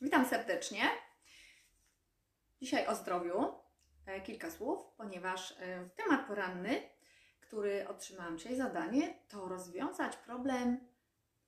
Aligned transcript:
Witam 0.00 0.26
serdecznie. 0.26 0.82
Dzisiaj 2.60 2.86
o 2.86 2.94
zdrowiu. 2.94 3.54
E, 4.06 4.20
kilka 4.20 4.50
słów, 4.50 4.84
ponieważ 4.96 5.52
e, 5.52 5.88
temat 5.96 6.26
poranny, 6.26 6.82
który 7.40 7.88
otrzymałam 7.88 8.38
dzisiaj 8.38 8.56
zadanie, 8.56 9.14
to 9.28 9.48
rozwiązać 9.48 10.16
problem 10.16 10.88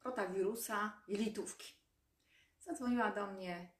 protawirusa 0.00 1.02
jelitówki. 1.08 1.74
Zadzwoniła 2.60 3.10
do 3.10 3.26
mnie 3.26 3.72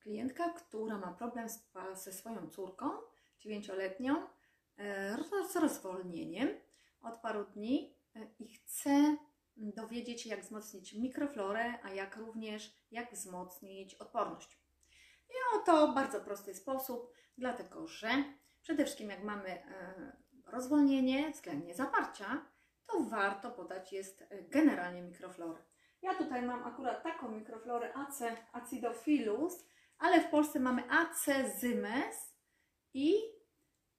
klientka, 0.00 0.50
która 0.50 0.98
ma 0.98 1.12
problem 1.12 1.48
ze 1.94 2.12
swoją 2.12 2.50
córką, 2.50 2.90
dziewięcioletnią, 3.38 4.26
e, 4.78 5.16
z 5.52 5.56
rozwolnieniem 5.56 6.48
od 7.02 7.18
paru 7.18 7.44
dni 7.44 7.96
i 8.38 8.48
chce 8.48 9.16
dowiedzieć 9.58 10.22
się, 10.22 10.30
jak 10.30 10.40
wzmocnić 10.40 10.94
mikroflorę, 10.94 11.74
a 11.82 11.90
jak 11.90 12.16
również 12.16 12.74
jak 12.90 13.12
wzmocnić 13.12 13.94
odporność. 13.94 14.58
I 15.30 15.64
to 15.66 15.92
bardzo 15.92 16.20
prosty 16.20 16.54
sposób, 16.54 17.12
dlatego 17.38 17.86
że 17.86 18.08
przede 18.62 18.84
wszystkim 18.84 19.10
jak 19.10 19.22
mamy 19.24 19.48
e, 19.48 20.16
rozwolnienie 20.46 21.30
względnie 21.30 21.74
zaparcia, 21.74 22.46
to 22.86 23.00
warto 23.00 23.50
podać 23.50 23.92
jest 23.92 24.22
e, 24.22 24.42
generalnie 24.42 25.02
mikroflorę. 25.02 25.62
Ja 26.02 26.14
tutaj 26.14 26.42
mam 26.42 26.64
akurat 26.64 27.02
taką 27.02 27.28
mikroflorę 27.28 27.94
AC 27.94 28.22
acidophilus, 28.52 29.64
ale 29.98 30.20
w 30.20 30.30
Polsce 30.30 30.60
mamy 30.60 30.90
AC 30.90 31.26
zymes 31.60 32.34
i 32.94 33.14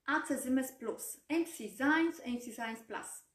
AC 0.05 0.27
zymes 0.27 0.71
plus, 0.71 1.21
MC 1.29 1.57
Science, 1.57 2.23
MC 2.27 2.43
Science 2.55 2.83
plus 2.83 3.28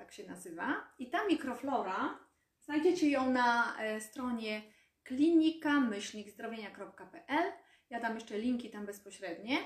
tak 0.00 0.12
się 0.12 0.26
nazywa. 0.26 0.90
I 0.98 1.10
ta 1.10 1.26
mikroflora, 1.26 2.18
znajdziecie 2.60 3.10
ją 3.10 3.30
na 3.30 3.76
e, 3.80 4.00
stronie 4.00 4.62
klinika-zdrowienia.pl. 5.04 7.52
Ja 7.90 8.00
dam 8.00 8.14
jeszcze 8.14 8.38
linki 8.38 8.70
tam 8.70 8.86
bezpośrednie 8.86 9.56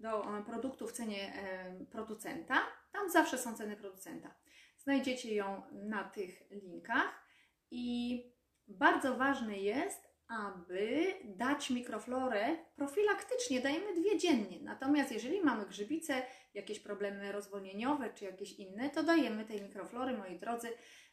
do 0.00 0.38
e, 0.38 0.44
produktów 0.44 0.90
w 0.90 0.92
cenie 0.92 1.34
e, 1.34 1.74
producenta. 1.90 2.62
Tam 2.92 3.10
zawsze 3.10 3.38
są 3.38 3.54
ceny 3.54 3.76
producenta. 3.76 4.34
Znajdziecie 4.78 5.34
ją 5.34 5.62
na 5.72 6.04
tych 6.04 6.50
linkach 6.50 7.26
i 7.70 8.24
bardzo 8.68 9.16
ważne 9.16 9.58
jest, 9.58 10.09
aby 10.30 11.14
dać 11.24 11.70
mikroflorę 11.70 12.56
profilaktycznie, 12.76 13.60
dajemy 13.60 14.00
dwie 14.00 14.18
dziennie. 14.18 14.58
Natomiast 14.62 15.12
jeżeli 15.12 15.40
mamy 15.40 15.66
grzybice, 15.66 16.22
jakieś 16.54 16.80
problemy 16.80 17.32
rozwolnieniowe 17.32 18.10
czy 18.14 18.24
jakieś 18.24 18.52
inne, 18.52 18.90
to 18.90 19.02
dajemy 19.02 19.44
tej 19.44 19.62
mikroflory, 19.62 20.18
moi 20.18 20.38
drodzy, 20.38 20.68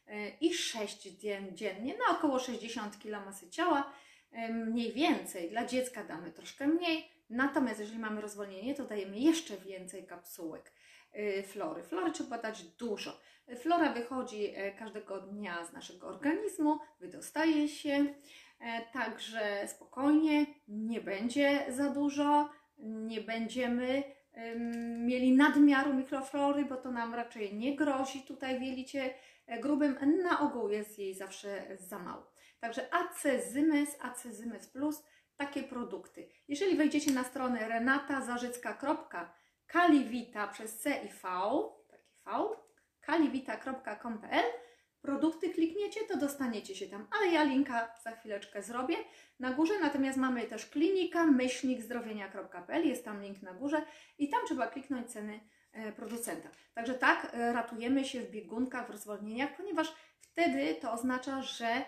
e, 0.06 0.28
i 0.28 0.54
6 0.54 1.08
dziennie, 1.52 1.94
na 1.98 2.18
około 2.18 2.38
60 2.38 2.98
kg 3.02 3.26
masy 3.26 3.50
ciała, 3.50 3.92
e, 4.32 4.52
mniej 4.52 4.92
więcej. 4.92 5.50
Dla 5.50 5.66
dziecka 5.66 6.04
damy 6.04 6.32
troszkę 6.32 6.66
mniej, 6.66 7.08
natomiast 7.30 7.80
jeżeli 7.80 7.98
mamy 7.98 8.20
rozwolnienie, 8.20 8.74
to 8.74 8.84
dajemy 8.84 9.18
jeszcze 9.18 9.56
więcej 9.56 10.06
kapsułek 10.06 10.72
flory. 11.46 11.82
Flory 11.82 12.12
trzeba 12.12 12.38
dać 12.38 12.62
dużo. 12.62 13.20
Flora 13.56 13.92
wychodzi 13.92 14.54
każdego 14.78 15.20
dnia 15.20 15.64
z 15.64 15.72
naszego 15.72 16.06
organizmu, 16.06 16.78
wydostaje 17.00 17.68
się, 17.68 18.14
także 18.92 19.68
spokojnie, 19.68 20.46
nie 20.68 21.00
będzie 21.00 21.66
za 21.68 21.90
dużo, 21.90 22.50
nie 22.78 23.20
będziemy 23.20 24.02
mieli 24.98 25.32
nadmiaru 25.32 25.94
mikroflory, 25.94 26.64
bo 26.64 26.76
to 26.76 26.90
nam 26.90 27.14
raczej 27.14 27.54
nie 27.54 27.76
grozi 27.76 28.22
tutaj 28.22 28.58
w 28.58 28.62
jelicie 28.62 29.14
e, 29.46 29.60
grubym. 29.60 29.96
Na 30.22 30.40
ogół 30.40 30.68
jest 30.68 30.98
jej 30.98 31.14
zawsze 31.14 31.76
za 31.76 31.98
mało. 31.98 32.32
Także 32.60 32.94
Acezymes, 32.94 33.96
Acezymes 34.00 34.68
Plus, 34.68 35.02
takie 35.36 35.62
produkty. 35.62 36.28
Jeżeli 36.48 36.76
wejdziecie 36.76 37.10
na 37.12 37.24
stronę 37.24 37.68
renatazarzycka.kalivita 39.74 40.46
przez 40.46 40.78
C 40.78 40.90
i 41.04 41.08
V, 41.08 41.22
taki 41.88 42.04
V, 42.26 42.56
kalivita.com.pl 43.00 44.44
produkty 45.02 45.50
klikniecie, 45.50 46.00
to 46.08 46.16
dostaniecie 46.16 46.74
się 46.74 46.86
tam, 46.86 47.06
ale 47.18 47.32
ja 47.32 47.42
linka 47.42 47.94
za 48.04 48.10
chwileczkę 48.10 48.62
zrobię 48.62 48.96
na 49.40 49.52
górze, 49.52 49.78
natomiast 49.80 50.18
mamy 50.18 50.44
też 50.44 50.66
klinika 50.66 51.26
myślnikzdrowienia.pl, 51.26 52.88
jest 52.88 53.04
tam 53.04 53.22
link 53.22 53.42
na 53.42 53.54
górze 53.54 53.82
i 54.18 54.28
tam 54.28 54.40
trzeba 54.46 54.66
kliknąć 54.66 55.10
ceny 55.10 55.40
e, 55.72 55.92
producenta. 55.92 56.48
Także 56.74 56.94
tak 56.94 57.30
e, 57.32 57.52
ratujemy 57.52 58.04
się 58.04 58.20
w 58.20 58.30
biegunkach, 58.30 58.86
w 58.86 58.90
rozwolnieniach, 58.90 59.56
ponieważ 59.56 59.94
wtedy 60.20 60.74
to 60.74 60.92
oznacza, 60.92 61.42
że 61.42 61.84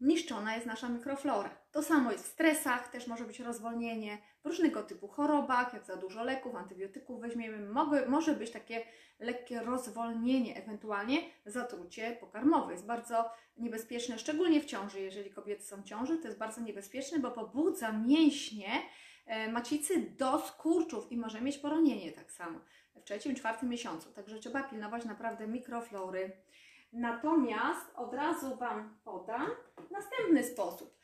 niszczona 0.00 0.54
jest 0.54 0.66
nasza 0.66 0.88
mikroflora. 0.88 1.50
To 1.70 1.82
samo 1.82 2.12
jest 2.12 2.24
w 2.24 2.32
stresach, 2.32 2.88
też 2.88 3.06
może 3.06 3.24
być 3.24 3.40
rozwolnienie, 3.40 4.18
w 4.42 4.46
różnego 4.46 4.82
typu 4.82 5.08
chorobach, 5.08 5.74
jak 5.74 5.84
za 5.84 5.96
dużo 5.96 6.24
leków, 6.24 6.54
antybiotyków 6.54 7.20
weźmiemy, 7.20 7.68
może 8.08 8.34
być 8.34 8.50
takie 8.50 8.84
lekkie 9.18 9.60
rozwolnienie, 9.60 10.56
ewentualnie 10.56 11.18
zatrucie 11.46 12.16
pokarmowe. 12.20 12.72
Jest 12.72 12.86
bardzo 12.86 13.30
niebezpieczne, 13.56 14.18
szczególnie 14.18 14.60
w 14.60 14.64
ciąży. 14.64 15.00
Jeżeli 15.00 15.30
kobiety 15.30 15.62
są 15.62 15.82
w 15.82 15.84
ciąży, 15.84 16.18
to 16.18 16.26
jest 16.26 16.38
bardzo 16.38 16.60
niebezpieczne, 16.60 17.18
bo 17.18 17.30
pobudza 17.30 17.92
mięśnie 17.92 18.68
e, 19.26 19.52
macicy 19.52 20.00
do 20.00 20.38
skurczów 20.38 21.12
i 21.12 21.16
może 21.16 21.40
mieć 21.40 21.58
poronienie 21.58 22.12
tak 22.12 22.32
samo 22.32 22.60
w 22.94 23.04
trzecim, 23.04 23.34
czwartym 23.34 23.68
miesiącu. 23.68 24.12
Także 24.12 24.38
trzeba 24.38 24.62
pilnować 24.62 25.04
naprawdę 25.04 25.46
mikroflory. 25.46 26.32
Natomiast 26.92 27.92
od 27.94 28.14
razu 28.14 28.56
Wam 28.56 28.98
podam 29.04 29.50
następny 29.90 30.44
sposób. 30.44 30.96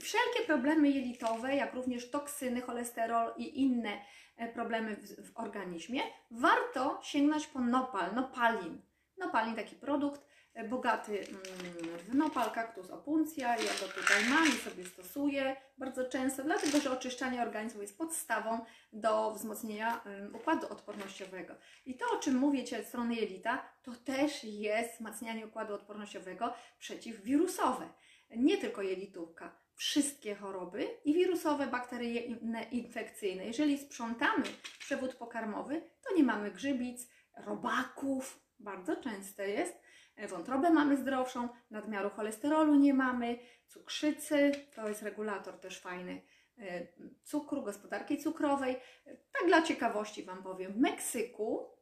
Wszelkie 0.00 0.40
problemy 0.46 0.90
jelitowe, 0.90 1.56
jak 1.56 1.74
również 1.74 2.10
toksyny, 2.10 2.60
cholesterol 2.60 3.32
i 3.36 3.62
inne 3.62 4.00
e, 4.36 4.52
problemy 4.52 4.96
w, 4.96 5.30
w 5.30 5.38
organizmie, 5.38 6.00
warto 6.30 7.00
sięgnąć 7.02 7.46
po 7.46 7.60
nopal, 7.60 8.14
nopalin. 8.14 8.82
Nopalin 9.18 9.54
taki 9.54 9.76
produkt 9.76 10.20
bogaty 10.68 11.18
mm, 11.18 11.98
w 12.08 12.14
nopal, 12.14 12.50
kaktus 12.50 12.90
opuncja. 12.90 13.48
Ja 13.56 13.72
go 13.80 13.88
tutaj 14.00 14.24
mam 14.30 14.48
i 14.48 14.52
sobie 14.52 14.84
stosuję 14.84 15.56
bardzo 15.78 16.04
często, 16.08 16.42
dlatego 16.42 16.80
że 16.80 16.90
oczyszczanie 16.90 17.42
organizmu 17.42 17.82
jest 17.82 17.98
podstawą 17.98 18.64
do 18.92 19.32
wzmocnienia 19.32 20.00
układu 20.34 20.66
odpornościowego. 20.72 21.54
I 21.86 21.96
to, 21.96 22.04
o 22.12 22.18
czym 22.18 22.34
mówię 22.34 22.64
Ci 22.64 22.76
od 22.76 22.86
strony 22.86 23.14
jelita, 23.14 23.64
to 23.82 23.92
też 24.04 24.44
jest 24.44 24.94
wzmacnianie 24.94 25.46
układu 25.46 25.74
odpornościowego 25.74 26.54
przeciwwirusowe 26.78 27.88
nie 28.36 28.58
tylko 28.58 28.82
jelitówka, 28.82 29.56
wszystkie 29.74 30.34
choroby 30.34 30.88
i 31.04 31.14
wirusowe, 31.14 31.66
bakteryjne, 31.66 32.62
infekcyjne. 32.62 33.46
Jeżeli 33.46 33.78
sprzątamy 33.78 34.44
przewód 34.78 35.14
pokarmowy, 35.14 35.82
to 36.08 36.16
nie 36.16 36.22
mamy 36.22 36.50
grzybic, 36.50 37.08
robaków, 37.36 38.40
bardzo 38.58 38.96
częste 38.96 39.48
jest. 39.48 39.83
Wątrobę 40.28 40.70
mamy 40.70 40.96
zdrowszą, 40.96 41.48
nadmiaru 41.70 42.10
cholesterolu 42.10 42.74
nie 42.74 42.94
mamy, 42.94 43.38
cukrzycy, 43.68 44.52
to 44.74 44.88
jest 44.88 45.02
regulator 45.02 45.58
też 45.58 45.80
fajny 45.80 46.22
e, 46.58 46.86
cukru, 47.24 47.62
gospodarki 47.62 48.18
cukrowej. 48.18 48.76
Tak 49.04 49.46
dla 49.46 49.62
ciekawości 49.62 50.22
Wam 50.22 50.42
powiem, 50.42 50.72
w 50.72 50.76
Meksyku 50.76 51.74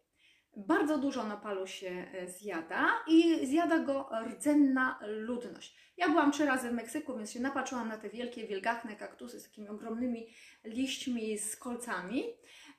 bardzo 0.56 0.98
dużo 0.98 1.24
napalu 1.24 1.66
się 1.66 2.06
e, 2.12 2.28
zjada 2.28 2.88
i 3.06 3.46
zjada 3.46 3.78
go 3.78 4.10
rdzenna 4.26 4.98
ludność. 5.02 5.76
Ja 5.96 6.08
byłam 6.08 6.32
trzy 6.32 6.44
razy 6.44 6.70
w 6.70 6.72
Meksyku, 6.72 7.16
więc 7.16 7.32
się 7.32 7.40
napatrzyłam 7.40 7.88
na 7.88 7.98
te 7.98 8.10
wielkie, 8.10 8.46
wielgachne 8.46 8.96
kaktusy 8.96 9.40
z 9.40 9.44
takimi 9.44 9.68
ogromnymi 9.68 10.26
liśćmi 10.64 11.38
z 11.38 11.56
kolcami. 11.56 12.24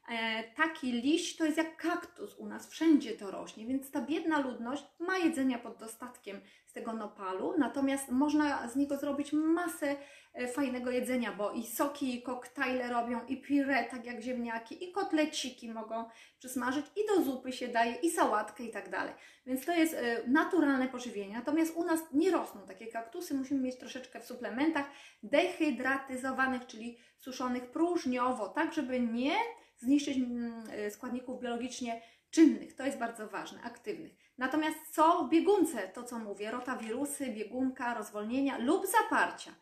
E, 0.10 0.44
taki 0.44 0.92
liść 0.92 1.38
to 1.38 1.46
jest 1.46 1.58
jak 1.58 1.78
kaktus 1.78 2.36
u 2.36 2.48
nas, 2.48 2.70
wszędzie 2.70 3.12
to 3.12 3.32
rośnie, 3.32 3.66
więc 3.66 3.92
ta 3.92 4.02
biedna 4.02 4.40
ludność 4.40 4.84
ma 5.00 5.18
jedzenia 5.18 5.60
pod 5.60 5.78
dostatkiem 5.78 6.42
z 6.66 6.74
tego 6.74 6.94
nopalu, 6.94 7.54
natomiast 7.58 8.10
można 8.10 8.70
z 8.70 8.76
niego 8.76 8.98
zrobić 8.98 9.34
masę 9.34 9.96
e, 10.34 10.48
fajnego 10.48 10.92
jedzenia, 10.92 11.32
bo 11.32 11.52
i 11.52 11.66
soki, 11.66 12.16
i 12.16 12.22
koktajle 12.22 12.90
robią, 12.90 13.26
i 13.28 13.42
pire, 13.42 13.84
tak 13.84 14.06
jak 14.06 14.22
ziemniaki, 14.22 14.90
i 14.90 14.92
kotleciki 14.92 15.72
mogą 15.72 16.06
przysmażyć, 16.40 16.86
i 16.96 17.08
do 17.08 17.24
zupy 17.24 17.52
się 17.52 17.68
daje, 17.68 17.96
i 17.96 18.12
sałatkę, 18.12 18.64
i 18.64 18.72
tak 18.72 18.90
dalej. 18.90 19.14
Więc 19.46 19.66
to 19.66 19.72
jest 19.72 19.94
e, 19.94 20.28
naturalne 20.28 20.88
pożywienie. 20.88 21.36
Natomiast 21.36 21.76
u 21.76 21.84
nas 21.84 22.00
nie 22.14 22.32
rosną 22.32 22.62
takie 22.68 22.88
kaktusy, 22.88 23.34
musimy 23.34 23.62
mieć 23.62 23.78
troszeczkę 23.78 24.20
w 24.20 24.26
suplementach 24.26 24.86
dehydratyzowanych, 25.24 26.68
czyli 26.68 26.98
suszonych 27.20 27.72
próżniowo, 27.72 28.50
tak 28.50 28.74
żeby 28.74 29.00
nie 29.00 29.36
zniszczyć 29.84 30.18
mm, 30.18 30.64
składników 30.92 31.42
biologicznie 31.42 32.02
czynnych, 32.30 32.76
to 32.76 32.86
jest 32.86 32.98
bardzo 32.98 33.28
ważne, 33.28 33.62
aktywnych. 33.62 34.12
Natomiast 34.38 34.78
co 34.92 35.26
w 35.26 35.30
biegunce, 35.30 35.88
to 35.88 36.04
co 36.04 36.20
mówię, 36.20 36.52
rotawirusy, 36.52 37.30
biegunka, 37.30 37.94
rozwolnienia 37.94 38.58
lub 38.58 38.86
zaparcia. 38.88 39.56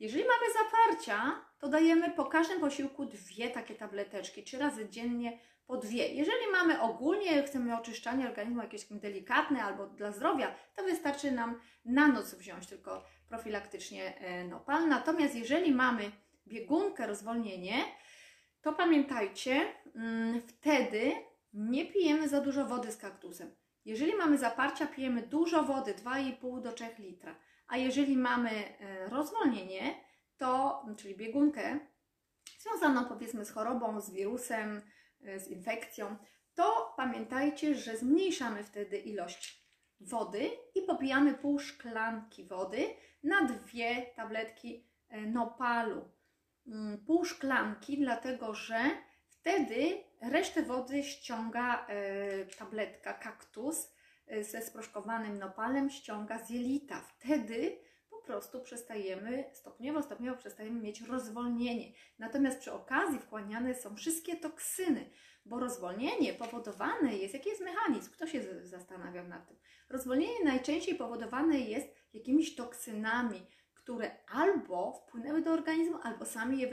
Jeżeli 0.00 0.24
mamy 0.24 0.52
zaparcia, 0.52 1.44
to 1.58 1.68
dajemy 1.68 2.10
po 2.10 2.24
każdym 2.24 2.60
posiłku 2.60 3.04
dwie 3.06 3.50
takie 3.50 3.74
tableteczki, 3.74 4.42
trzy 4.42 4.58
razy 4.58 4.88
dziennie 4.88 5.38
po 5.66 5.76
dwie. 5.76 6.08
Jeżeli 6.08 6.46
mamy 6.52 6.80
ogólnie, 6.80 7.42
chcemy 7.42 7.78
oczyszczanie 7.78 8.28
organizmu 8.28 8.62
jakieś 8.62 8.84
delikatne 8.90 9.62
albo 9.62 9.86
dla 9.86 10.12
zdrowia, 10.12 10.54
to 10.76 10.84
wystarczy 10.84 11.32
nam 11.32 11.60
na 11.84 12.08
noc 12.08 12.34
wziąć 12.34 12.66
tylko 12.66 13.04
profilaktycznie 13.28 14.16
e, 14.16 14.44
nopal. 14.44 14.88
Natomiast 14.88 15.34
jeżeli 15.34 15.72
mamy 15.74 16.10
biegunkę, 16.46 17.06
rozwolnienie, 17.06 17.74
to 18.62 18.72
pamiętajcie, 18.72 19.72
mm, 19.94 20.40
wtedy 20.40 21.12
nie 21.52 21.86
pijemy 21.86 22.28
za 22.28 22.40
dużo 22.40 22.66
wody 22.66 22.92
z 22.92 22.96
kaktusem. 22.96 23.54
Jeżeli 23.84 24.14
mamy 24.14 24.38
zaparcia, 24.38 24.86
pijemy 24.86 25.22
dużo 25.22 25.62
wody, 25.62 25.94
2,5 25.94 26.60
do 26.60 26.72
3 26.72 26.84
litra. 26.98 27.36
A 27.68 27.76
jeżeli 27.76 28.16
mamy 28.16 28.50
e, 28.50 29.08
rozwolnienie, 29.08 29.94
to, 30.36 30.82
czyli 30.96 31.16
biegunkę, 31.16 31.78
związaną 32.58 33.04
powiedzmy 33.04 33.44
z 33.44 33.50
chorobą, 33.50 34.00
z 34.00 34.10
wirusem, 34.10 34.82
e, 35.24 35.40
z 35.40 35.48
infekcją, 35.48 36.16
to 36.54 36.94
pamiętajcie, 36.96 37.74
że 37.74 37.96
zmniejszamy 37.96 38.64
wtedy 38.64 38.98
ilość 38.98 39.62
wody 40.00 40.50
i 40.74 40.82
popijamy 40.82 41.34
pół 41.34 41.58
szklanki 41.58 42.44
wody 42.44 42.94
na 43.22 43.42
dwie 43.42 44.06
tabletki 44.16 44.86
e, 45.08 45.20
nopalu. 45.20 46.10
Mm, 46.66 47.04
pół 47.06 47.24
szklanki, 47.24 47.98
dlatego 47.98 48.54
że 48.54 48.90
wtedy 49.28 50.04
resztę 50.30 50.62
wody 50.62 51.02
ściąga 51.02 51.86
e, 51.86 52.44
tabletka 52.44 53.14
kaktus 53.14 53.94
e, 54.26 54.44
ze 54.44 54.62
sproszkowanym 54.62 55.38
nopalem, 55.38 55.90
ściąga 55.90 56.44
z 56.44 56.50
jelita. 56.50 57.00
Wtedy 57.00 57.78
po 58.10 58.26
prostu 58.26 58.60
przestajemy, 58.60 59.44
stopniowo, 59.52 60.02
stopniowo 60.02 60.38
przestajemy 60.38 60.80
mieć 60.80 61.00
rozwolnienie. 61.00 61.92
Natomiast 62.18 62.58
przy 62.58 62.72
okazji 62.72 63.18
wchłaniane 63.18 63.74
są 63.74 63.96
wszystkie 63.96 64.36
toksyny, 64.36 65.10
bo 65.44 65.60
rozwolnienie 65.60 66.34
powodowane 66.34 67.16
jest, 67.16 67.34
jaki 67.34 67.48
jest 67.48 67.62
mechanizm? 67.62 68.12
Kto 68.12 68.26
się 68.26 68.66
zastanawiał 68.66 69.28
nad 69.28 69.48
tym? 69.48 69.56
Rozwolnienie 69.90 70.44
najczęściej 70.44 70.94
powodowane 70.94 71.58
jest 71.58 71.88
jakimiś 72.12 72.54
toksynami, 72.54 73.46
które 73.82 74.10
albo 74.28 74.92
wpłynęły 74.92 75.42
do 75.42 75.52
organizmu, 75.52 75.98
albo 76.02 76.24
sami 76.24 76.58
je 76.58 76.68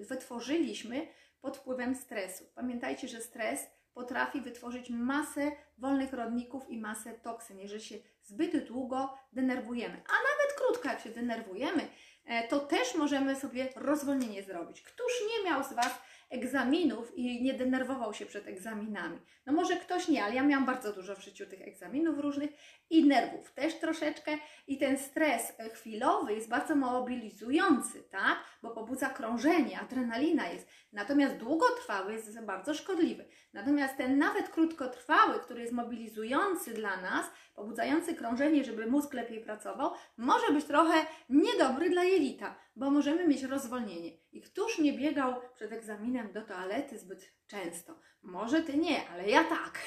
wytworzyliśmy 0.00 1.06
pod 1.40 1.56
wpływem 1.56 1.94
stresu. 1.94 2.44
Pamiętajcie, 2.54 3.08
że 3.08 3.20
stres 3.20 3.66
potrafi 3.94 4.40
wytworzyć 4.40 4.90
masę 4.90 5.52
wolnych 5.78 6.12
rodników 6.12 6.70
i 6.70 6.78
masę 6.78 7.14
toksyn, 7.14 7.58
jeżeli 7.58 7.82
się 7.84 7.94
zbyt 8.22 8.68
długo 8.68 9.18
denerwujemy. 9.32 9.94
A 9.94 10.12
nawet 10.12 10.56
krótko, 10.56 10.88
jak 10.88 11.00
się 11.00 11.10
denerwujemy, 11.10 11.88
e, 12.24 12.48
to 12.48 12.60
też 12.60 12.94
możemy 12.94 13.36
sobie 13.36 13.68
rozwolnienie 13.76 14.42
zrobić. 14.42 14.82
Któż 14.82 15.12
nie 15.28 15.50
miał 15.50 15.64
z 15.64 15.72
Was 15.72 16.02
egzaminów 16.30 17.18
i 17.18 17.42
nie 17.42 17.54
denerwował 17.54 18.14
się 18.14 18.26
przed 18.26 18.46
egzaminami. 18.46 19.18
No 19.46 19.52
może 19.52 19.76
ktoś 19.76 20.08
nie, 20.08 20.24
ale 20.24 20.34
ja 20.34 20.42
miałam 20.42 20.66
bardzo 20.66 20.92
dużo 20.92 21.16
w 21.16 21.24
życiu 21.24 21.46
tych 21.46 21.62
egzaminów 21.62 22.18
różnych 22.18 22.50
i 22.90 23.04
nerwów 23.04 23.52
też 23.52 23.74
troszeczkę 23.74 24.38
i 24.66 24.78
ten 24.78 24.98
stres 24.98 25.52
chwilowy 25.72 26.34
jest 26.34 26.48
bardzo 26.48 26.76
mobilizujący, 26.76 28.02
tak? 28.02 28.38
Bo 28.62 28.70
pobudza 28.70 29.10
krążenie, 29.10 29.80
adrenalina 29.80 30.48
jest. 30.48 30.68
Natomiast 30.92 31.36
długotrwały 31.36 32.12
jest 32.12 32.40
bardzo 32.40 32.74
szkodliwy. 32.74 33.28
Natomiast 33.52 33.96
ten 33.96 34.18
nawet 34.18 34.48
krótkotrwały, 34.48 35.40
który 35.40 35.60
jest 35.60 35.72
mobilizujący 35.72 36.74
dla 36.74 36.96
nas, 36.96 37.26
pobudzający 37.54 38.14
krążenie, 38.14 38.64
żeby 38.64 38.86
mózg 38.86 39.14
lepiej 39.14 39.40
pracował, 39.40 39.90
może 40.16 40.52
być 40.52 40.64
trochę 40.64 41.06
niedobry 41.28 41.90
dla 41.90 42.04
jelita, 42.04 42.56
bo 42.76 42.90
możemy 42.90 43.28
mieć 43.28 43.42
rozwolnienie. 43.42 44.10
I 44.32 44.40
któż 44.40 44.78
nie 44.78 44.92
biegał 44.92 45.34
przed 45.54 45.72
egzaminem 45.72 46.32
do 46.32 46.42
toalety 46.42 46.98
zbyt 46.98 47.32
często? 47.46 48.00
Może 48.22 48.62
ty 48.62 48.76
nie, 48.76 49.08
ale 49.08 49.28
ja 49.28 49.44
tak. 49.44 49.78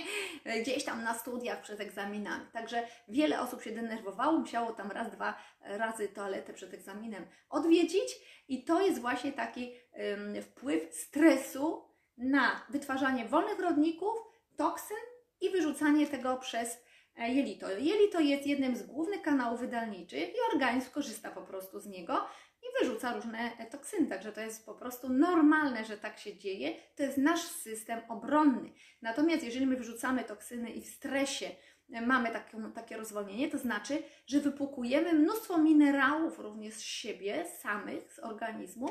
Gdzieś 0.62 0.84
tam 0.84 1.02
na 1.02 1.14
studiach 1.14 1.62
przed 1.62 1.80
egzaminami. 1.80 2.46
Także 2.52 2.86
wiele 3.08 3.40
osób 3.40 3.62
się 3.62 3.70
denerwowało, 3.70 4.38
musiało 4.38 4.72
tam 4.72 4.90
raz, 4.90 5.10
dwa 5.10 5.38
razy 5.60 6.08
toaletę 6.08 6.52
przed 6.52 6.74
egzaminem 6.74 7.26
odwiedzić, 7.50 8.08
i 8.48 8.64
to 8.64 8.80
jest 8.82 9.00
właśnie 9.00 9.32
taki 9.32 9.72
um, 9.92 10.42
wpływ 10.42 10.94
stresu 10.94 11.87
na 12.18 12.66
wytwarzanie 12.68 13.24
wolnych 13.24 13.60
rodników, 13.60 14.14
toksyn 14.56 14.96
i 15.40 15.50
wyrzucanie 15.50 16.06
tego 16.06 16.36
przez 16.36 16.84
e, 17.16 17.28
jelito. 17.28 17.70
Jelito 17.70 18.20
jest 18.20 18.46
jednym 18.46 18.76
z 18.76 18.82
głównych 18.82 19.22
kanałów 19.22 19.60
wydalniczych 19.60 20.28
i 20.28 20.54
organizm 20.54 20.90
korzysta 20.90 21.30
po 21.30 21.42
prostu 21.42 21.80
z 21.80 21.86
niego 21.86 22.26
i 22.62 22.66
wyrzuca 22.80 23.14
różne 23.14 23.38
e, 23.58 23.66
toksyny. 23.66 24.06
Także 24.06 24.32
to 24.32 24.40
jest 24.40 24.66
po 24.66 24.74
prostu 24.74 25.08
normalne, 25.08 25.84
że 25.84 25.98
tak 25.98 26.18
się 26.18 26.36
dzieje. 26.36 26.74
To 26.96 27.02
jest 27.02 27.18
nasz 27.18 27.40
system 27.40 28.00
obronny. 28.08 28.72
Natomiast 29.02 29.44
jeżeli 29.44 29.66
my 29.66 29.76
wyrzucamy 29.76 30.24
toksyny 30.24 30.70
i 30.70 30.82
w 30.82 30.88
stresie 30.88 31.50
e, 31.92 32.00
mamy 32.00 32.30
takie, 32.30 32.58
takie 32.74 32.96
rozwolnienie, 32.96 33.50
to 33.50 33.58
znaczy, 33.58 34.02
że 34.26 34.40
wypłukujemy 34.40 35.12
mnóstwo 35.12 35.58
minerałów 35.58 36.38
również 36.38 36.74
z 36.74 36.80
siebie, 36.80 37.44
samych, 37.60 38.12
z 38.12 38.18
organizmu, 38.18 38.88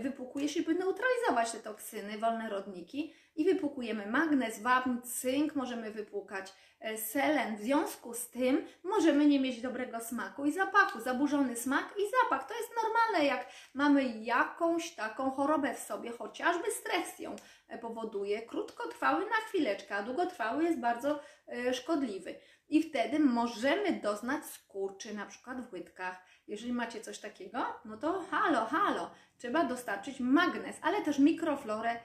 wypłukuje 0.00 0.48
się, 0.48 0.62
by 0.62 0.74
neutralizować 0.74 1.52
te 1.52 1.60
toksyny, 1.60 2.18
wolne 2.18 2.50
rodniki 2.50 3.14
i 3.36 3.44
wypłukujemy 3.44 4.06
magnez, 4.06 4.62
wapń, 4.62 4.90
cynk, 5.02 5.54
możemy 5.54 5.90
wypłukać 5.90 6.54
e, 6.80 6.98
selen. 6.98 7.56
W 7.56 7.60
związku 7.60 8.14
z 8.14 8.30
tym 8.30 8.66
możemy 8.84 9.26
nie 9.26 9.40
mieć 9.40 9.60
dobrego 9.60 10.00
smaku 10.00 10.44
i 10.44 10.52
zapachu, 10.52 11.00
zaburzony 11.00 11.56
smak 11.56 11.94
i 11.98 12.02
zapach. 12.10 12.48
To 12.48 12.54
jest 12.54 12.70
normalne, 12.82 13.26
jak 13.26 13.46
mamy 13.74 14.04
jakąś 14.04 14.94
taką 14.94 15.30
chorobę 15.30 15.74
w 15.74 15.78
sobie, 15.78 16.10
chociażby 16.10 16.70
stres 16.70 17.18
ją 17.18 17.36
e, 17.68 17.78
powoduje. 17.78 18.42
Krótkotrwały 18.42 19.24
na 19.24 19.36
chwileczkę, 19.48 19.96
a 19.96 20.02
długotrwały 20.02 20.64
jest 20.64 20.80
bardzo 20.80 21.20
e, 21.48 21.74
szkodliwy. 21.74 22.34
I 22.68 22.82
wtedy 22.82 23.18
możemy 23.18 23.92
doznać 23.92 24.44
skurczy, 24.44 25.14
na 25.14 25.26
przykład 25.26 25.68
w 25.68 25.72
łydkach. 25.72 26.24
Jeżeli 26.52 26.72
macie 26.72 27.00
coś 27.00 27.18
takiego, 27.18 27.58
no 27.84 27.96
to 27.96 28.24
halo, 28.30 28.66
halo, 28.66 29.10
trzeba 29.38 29.64
dostarczyć 29.64 30.20
magnez, 30.20 30.76
ale 30.82 31.02
też 31.02 31.18
mikroflorę 31.18 31.96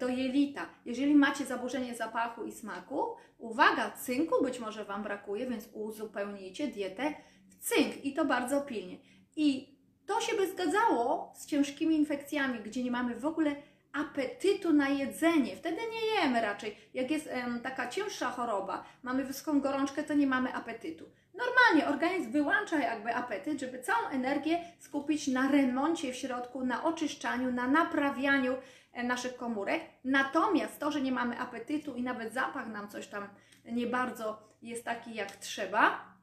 do 0.00 0.08
jelita. 0.08 0.66
Jeżeli 0.84 1.14
macie 1.14 1.44
zaburzenie 1.44 1.94
zapachu 1.94 2.44
i 2.44 2.52
smaku, 2.52 3.16
uwaga, 3.38 3.90
cynku 3.90 4.44
być 4.44 4.58
może 4.58 4.84
Wam 4.84 5.02
brakuje, 5.02 5.46
więc 5.46 5.68
uzupełnijcie 5.72 6.68
dietę 6.68 7.14
w 7.48 7.56
cynk 7.56 8.04
i 8.04 8.14
to 8.14 8.24
bardzo 8.24 8.60
pilnie. 8.60 8.96
I 9.36 9.78
to 10.06 10.20
się 10.20 10.36
by 10.36 10.52
zgadzało 10.52 11.32
z 11.36 11.46
ciężkimi 11.46 11.96
infekcjami, 11.96 12.60
gdzie 12.60 12.84
nie 12.84 12.90
mamy 12.90 13.16
w 13.16 13.26
ogóle 13.26 13.56
apetytu 13.92 14.72
na 14.72 14.88
jedzenie. 14.88 15.56
Wtedy 15.56 15.76
nie 15.76 16.22
jemy 16.22 16.40
raczej. 16.40 16.76
Jak 16.94 17.10
jest 17.10 17.26
em, 17.26 17.60
taka 17.60 17.88
cięższa 17.88 18.30
choroba, 18.30 18.84
mamy 19.02 19.24
wysoką 19.24 19.60
gorączkę, 19.60 20.02
to 20.02 20.14
nie 20.14 20.26
mamy 20.26 20.54
apetytu. 20.54 21.04
Normalnie 21.34 21.94
organizm 21.94 22.32
wyłącza 22.32 22.78
jakby 22.78 23.14
apetyt, 23.14 23.60
żeby 23.60 23.82
całą 23.82 24.08
energię 24.08 24.58
skupić 24.78 25.28
na 25.28 25.50
remoncie 25.50 26.12
w 26.12 26.16
środku, 26.16 26.64
na 26.64 26.84
oczyszczaniu, 26.84 27.52
na 27.52 27.68
naprawianiu 27.68 28.56
e, 28.92 29.02
naszych 29.02 29.36
komórek. 29.36 29.82
Natomiast 30.04 30.78
to, 30.78 30.92
że 30.92 31.00
nie 31.00 31.12
mamy 31.12 31.38
apetytu 31.38 31.94
i 31.94 32.02
nawet 32.02 32.34
zapach 32.34 32.68
nam 32.68 32.88
coś 32.88 33.06
tam 33.06 33.28
nie 33.64 33.86
bardzo 33.86 34.48
jest 34.62 34.84
taki 34.84 35.14
jak 35.14 35.36
trzeba, 35.36 36.14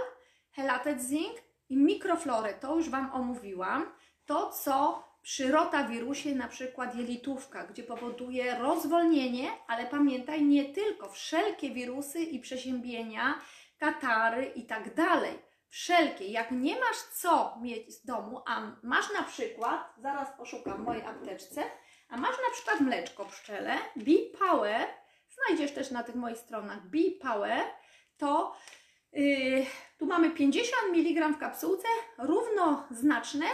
helatet 0.51 1.01
zinc 1.01 1.37
i 1.69 1.77
mikroflorę. 1.77 2.53
To 2.53 2.75
już 2.75 2.89
Wam 2.89 3.13
omówiłam. 3.13 3.91
To, 4.25 4.49
co 4.49 5.06
przy 5.27 5.51
rotawirusie 5.51 6.35
na 6.35 6.47
przykład 6.47 6.95
jelitówka, 6.95 7.63
gdzie 7.63 7.83
powoduje 7.83 8.55
rozwolnienie, 8.59 9.51
ale 9.67 9.85
pamiętaj, 9.85 10.43
nie 10.43 10.65
tylko, 10.65 11.09
wszelkie 11.09 11.71
wirusy 11.71 12.19
i 12.19 12.39
przeziębienia, 12.39 13.41
katary 13.77 14.45
i 14.45 14.65
tak 14.65 14.93
dalej 14.95 15.39
wszelkie. 15.69 16.25
Jak 16.25 16.51
nie 16.51 16.75
masz 16.75 16.97
co 17.13 17.57
mieć 17.61 17.93
z 17.93 18.05
domu, 18.05 18.41
a 18.45 18.71
masz 18.83 19.13
na 19.13 19.23
przykład, 19.23 19.93
zaraz 19.97 20.37
poszukam 20.37 20.83
w 20.83 20.85
mojej 20.85 21.05
apteczce, 21.05 21.63
a 22.09 22.17
masz 22.17 22.35
na 22.47 22.53
przykład 22.53 22.79
mleczko 22.79 23.25
pszczele, 23.25 23.77
Bee 23.95 24.31
Power, 24.39 24.87
znajdziesz 25.29 25.71
też 25.71 25.91
na 25.91 26.03
tych 26.03 26.15
moich 26.15 26.37
stronach 26.37 26.89
Bee 26.89 27.11
Power, 27.21 27.63
to 28.17 28.55
yy, 29.11 29.65
tu 29.97 30.05
mamy 30.05 30.31
50 30.31 30.83
mg 30.93 31.29
w 31.29 31.37
kapsułce, 31.37 31.87
równoznaczne 32.17 33.45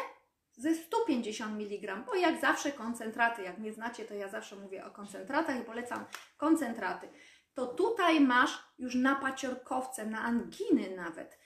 ze 0.57 0.75
150 0.75 1.61
mg, 1.61 1.95
bo 2.05 2.15
jak 2.15 2.41
zawsze 2.41 2.71
koncentraty, 2.71 3.41
jak 3.41 3.57
mnie 3.57 3.73
znacie, 3.73 4.05
to 4.05 4.13
ja 4.13 4.27
zawsze 4.27 4.55
mówię 4.55 4.85
o 4.85 4.91
koncentratach 4.91 5.59
i 5.59 5.63
polecam 5.63 6.05
koncentraty. 6.37 7.09
To 7.53 7.67
tutaj 7.67 8.21
masz 8.21 8.73
już 8.79 8.95
na 8.95 9.15
paciorkowce, 9.15 10.05
na 10.05 10.21
anginy 10.21 10.95
nawet, 10.95 11.39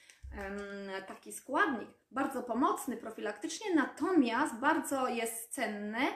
taki 1.07 1.33
składnik, 1.33 1.89
bardzo 2.11 2.43
pomocny 2.43 2.97
profilaktycznie, 2.97 3.75
natomiast 3.75 4.55
bardzo 4.55 5.07
jest 5.07 5.53
cenne 5.53 6.07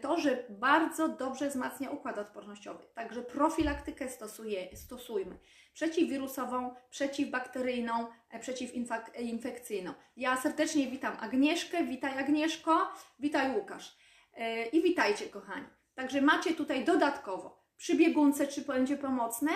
to, 0.00 0.18
że 0.18 0.44
bardzo 0.50 1.08
dobrze 1.08 1.48
wzmacnia 1.48 1.90
układ 1.90 2.18
odpornościowy. 2.18 2.84
Także 2.94 3.22
profilaktykę 3.22 4.08
stosuje, 4.08 4.76
stosujmy. 4.76 5.38
Przeciwwirusową, 5.74 6.74
przeciwbakteryjną, 6.90 8.06
e, 8.30 8.38
przeciwinfekcyjną. 8.38 9.92
Ja 10.16 10.36
serdecznie 10.36 10.86
witam 10.86 11.16
Agnieszkę, 11.20 11.84
witaj 11.84 12.18
Agnieszko, 12.18 12.92
witaj 13.18 13.56
Łukasz. 13.56 13.96
E, 14.34 14.66
I 14.66 14.82
witajcie 14.82 15.28
kochani. 15.28 15.66
Także 15.94 16.20
macie 16.20 16.54
tutaj 16.54 16.84
dodatkowo 16.84 17.62
przy 17.76 17.94
biegunce, 17.94 18.46
czy 18.46 18.62
będzie 18.62 18.96
pomocne, 18.96 19.50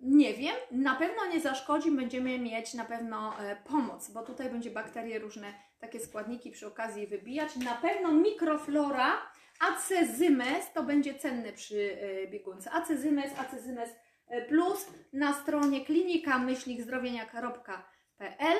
nie 0.00 0.34
wiem, 0.34 0.56
na 0.70 0.94
pewno 0.94 1.26
nie 1.26 1.40
zaszkodzi, 1.40 1.90
będziemy 1.90 2.38
mieć 2.38 2.74
na 2.74 2.84
pewno 2.84 3.40
e, 3.40 3.56
pomoc, 3.56 4.10
bo 4.10 4.22
tutaj 4.22 4.50
będzie 4.50 4.70
bakterie, 4.70 5.18
różne 5.18 5.54
takie 5.78 6.00
składniki 6.00 6.50
przy 6.50 6.66
okazji 6.66 7.06
wybijać. 7.06 7.56
Na 7.56 7.74
pewno 7.74 8.12
mikroflora, 8.12 9.30
acezymes 9.58 10.72
to 10.74 10.82
będzie 10.82 11.14
cenne 11.14 11.52
przy 11.52 11.98
e, 12.00 12.26
biegunce. 12.26 12.70
Acezymes, 12.70 13.38
acezymes 13.38 13.90
e, 14.28 14.42
plus 14.42 14.86
na 15.12 15.42
stronie 15.42 15.84
klinika 15.84 16.38
myślnikzdrowienia.pl 16.38 18.58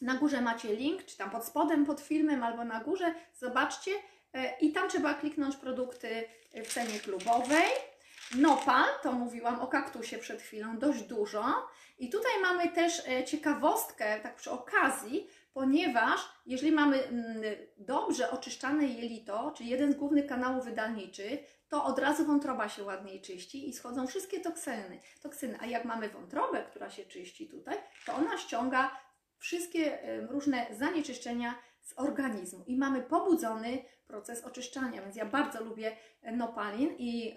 na 0.00 0.14
górze 0.14 0.40
macie 0.40 0.76
link, 0.76 1.04
czy 1.04 1.16
tam 1.16 1.30
pod 1.30 1.44
spodem 1.44 1.86
pod 1.86 2.00
filmem 2.00 2.42
albo 2.42 2.64
na 2.64 2.84
górze, 2.84 3.14
zobaczcie 3.38 3.90
i 4.60 4.72
tam 4.72 4.88
trzeba 4.88 5.14
kliknąć 5.14 5.56
produkty 5.56 6.24
w 6.64 6.74
cenie 6.74 7.00
klubowej. 7.00 7.70
Nopal, 8.34 8.84
to 9.02 9.12
mówiłam 9.12 9.60
o 9.60 9.66
kaktusie 9.66 10.18
przed 10.18 10.42
chwilą, 10.42 10.78
dość 10.78 11.02
dużo. 11.02 11.68
I 11.98 12.10
tutaj 12.10 12.32
mamy 12.42 12.68
też 12.68 13.02
ciekawostkę, 13.26 14.20
tak 14.20 14.36
przy 14.36 14.50
okazji, 14.50 15.28
ponieważ 15.58 16.20
jeżeli 16.46 16.72
mamy 16.72 17.04
mm, 17.04 17.42
dobrze 17.76 18.30
oczyszczane 18.30 18.86
jelito, 18.86 19.52
czyli 19.56 19.70
jeden 19.70 19.92
z 19.92 19.96
głównych 19.96 20.26
kanałów 20.26 20.64
wydalniczych, 20.64 21.40
to 21.68 21.84
od 21.84 21.98
razu 21.98 22.24
wątroba 22.24 22.68
się 22.68 22.82
ładniej 22.82 23.20
czyści 23.20 23.68
i 23.68 23.72
schodzą 23.72 24.06
wszystkie 24.06 24.40
toksyny. 24.40 25.00
toksyny. 25.22 25.58
A 25.60 25.66
jak 25.66 25.84
mamy 25.84 26.08
wątrobę, 26.08 26.62
która 26.62 26.90
się 26.90 27.04
czyści 27.04 27.48
tutaj, 27.48 27.76
to 28.06 28.14
ona 28.14 28.38
ściąga 28.38 28.90
wszystkie 29.38 29.98
różne 30.30 30.66
zanieczyszczenia 30.70 31.54
z 31.80 31.98
organizmu 31.98 32.64
i 32.66 32.76
mamy 32.76 33.02
pobudzony 33.02 33.84
proces 34.06 34.44
oczyszczania, 34.44 35.02
więc 35.02 35.16
ja 35.16 35.26
bardzo 35.26 35.64
lubię 35.64 35.96
e, 36.22 36.32
nopalin 36.32 36.96
i 36.98 37.36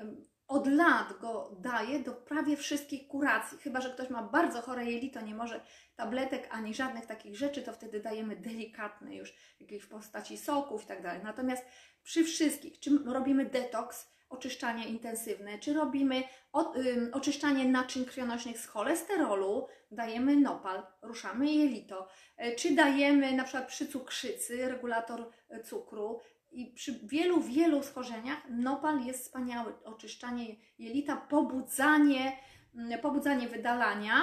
od 0.52 0.68
lat 0.68 1.14
go 1.20 1.56
daję 1.60 2.00
do 2.00 2.12
prawie 2.12 2.58
wszystkich 2.58 3.08
kuracji. 3.08 3.58
Chyba, 3.58 3.82
że 3.82 3.90
ktoś 3.90 4.10
ma 4.10 4.24
bardzo 4.24 4.62
chore 4.62 4.86
jelito, 4.86 5.22
nie 5.22 5.36
może 5.36 5.62
tabletek 5.96 6.48
ani 6.52 6.74
żadnych 6.74 7.06
takich 7.06 7.38
rzeczy, 7.38 7.62
to 7.62 7.74
wtedy 7.74 8.00
dajemy 8.00 8.36
delikatne 8.36 9.16
już, 9.16 9.34
jakieś 9.60 9.84
w 9.84 9.90
postaci 9.90 10.38
soków 10.38 10.84
i 10.84 10.88
tak 10.88 11.04
dalej. 11.04 11.22
Natomiast 11.24 11.66
przy 12.04 12.24
wszystkich, 12.24 12.80
czy 12.80 12.92
robimy 13.06 13.46
detoks, 13.46 14.08
oczyszczanie 14.30 14.88
intensywne, 14.88 15.60
czy 15.60 15.74
robimy 15.74 16.24
o, 16.54 16.74
oczyszczanie 17.12 17.66
naczyń 17.66 18.06
krwionośnych 18.06 18.60
z 18.60 18.66
cholesterolu, 18.66 19.68
dajemy 19.92 20.36
nopal, 20.36 20.84
ruszamy 21.02 21.52
jelito, 21.52 22.08
y, 22.46 22.56
czy 22.56 22.76
dajemy 22.76 23.32
na 23.32 23.44
przykład 23.44 23.68
przy 23.68 23.88
cukrzycy 23.88 24.70
regulator 24.70 25.32
e, 25.50 25.64
cukru, 25.64 26.22
i 26.52 26.66
przy 26.66 27.00
wielu, 27.04 27.42
wielu 27.42 27.84
schorzeniach 27.84 28.50
nopal 28.50 29.06
jest 29.06 29.24
wspaniały. 29.24 29.74
Oczyszczanie 29.84 30.56
jelita, 30.80 31.16
pobudzanie, 31.16 32.38
mm, 32.76 33.00
pobudzanie 33.00 33.48
wydalania 33.48 34.14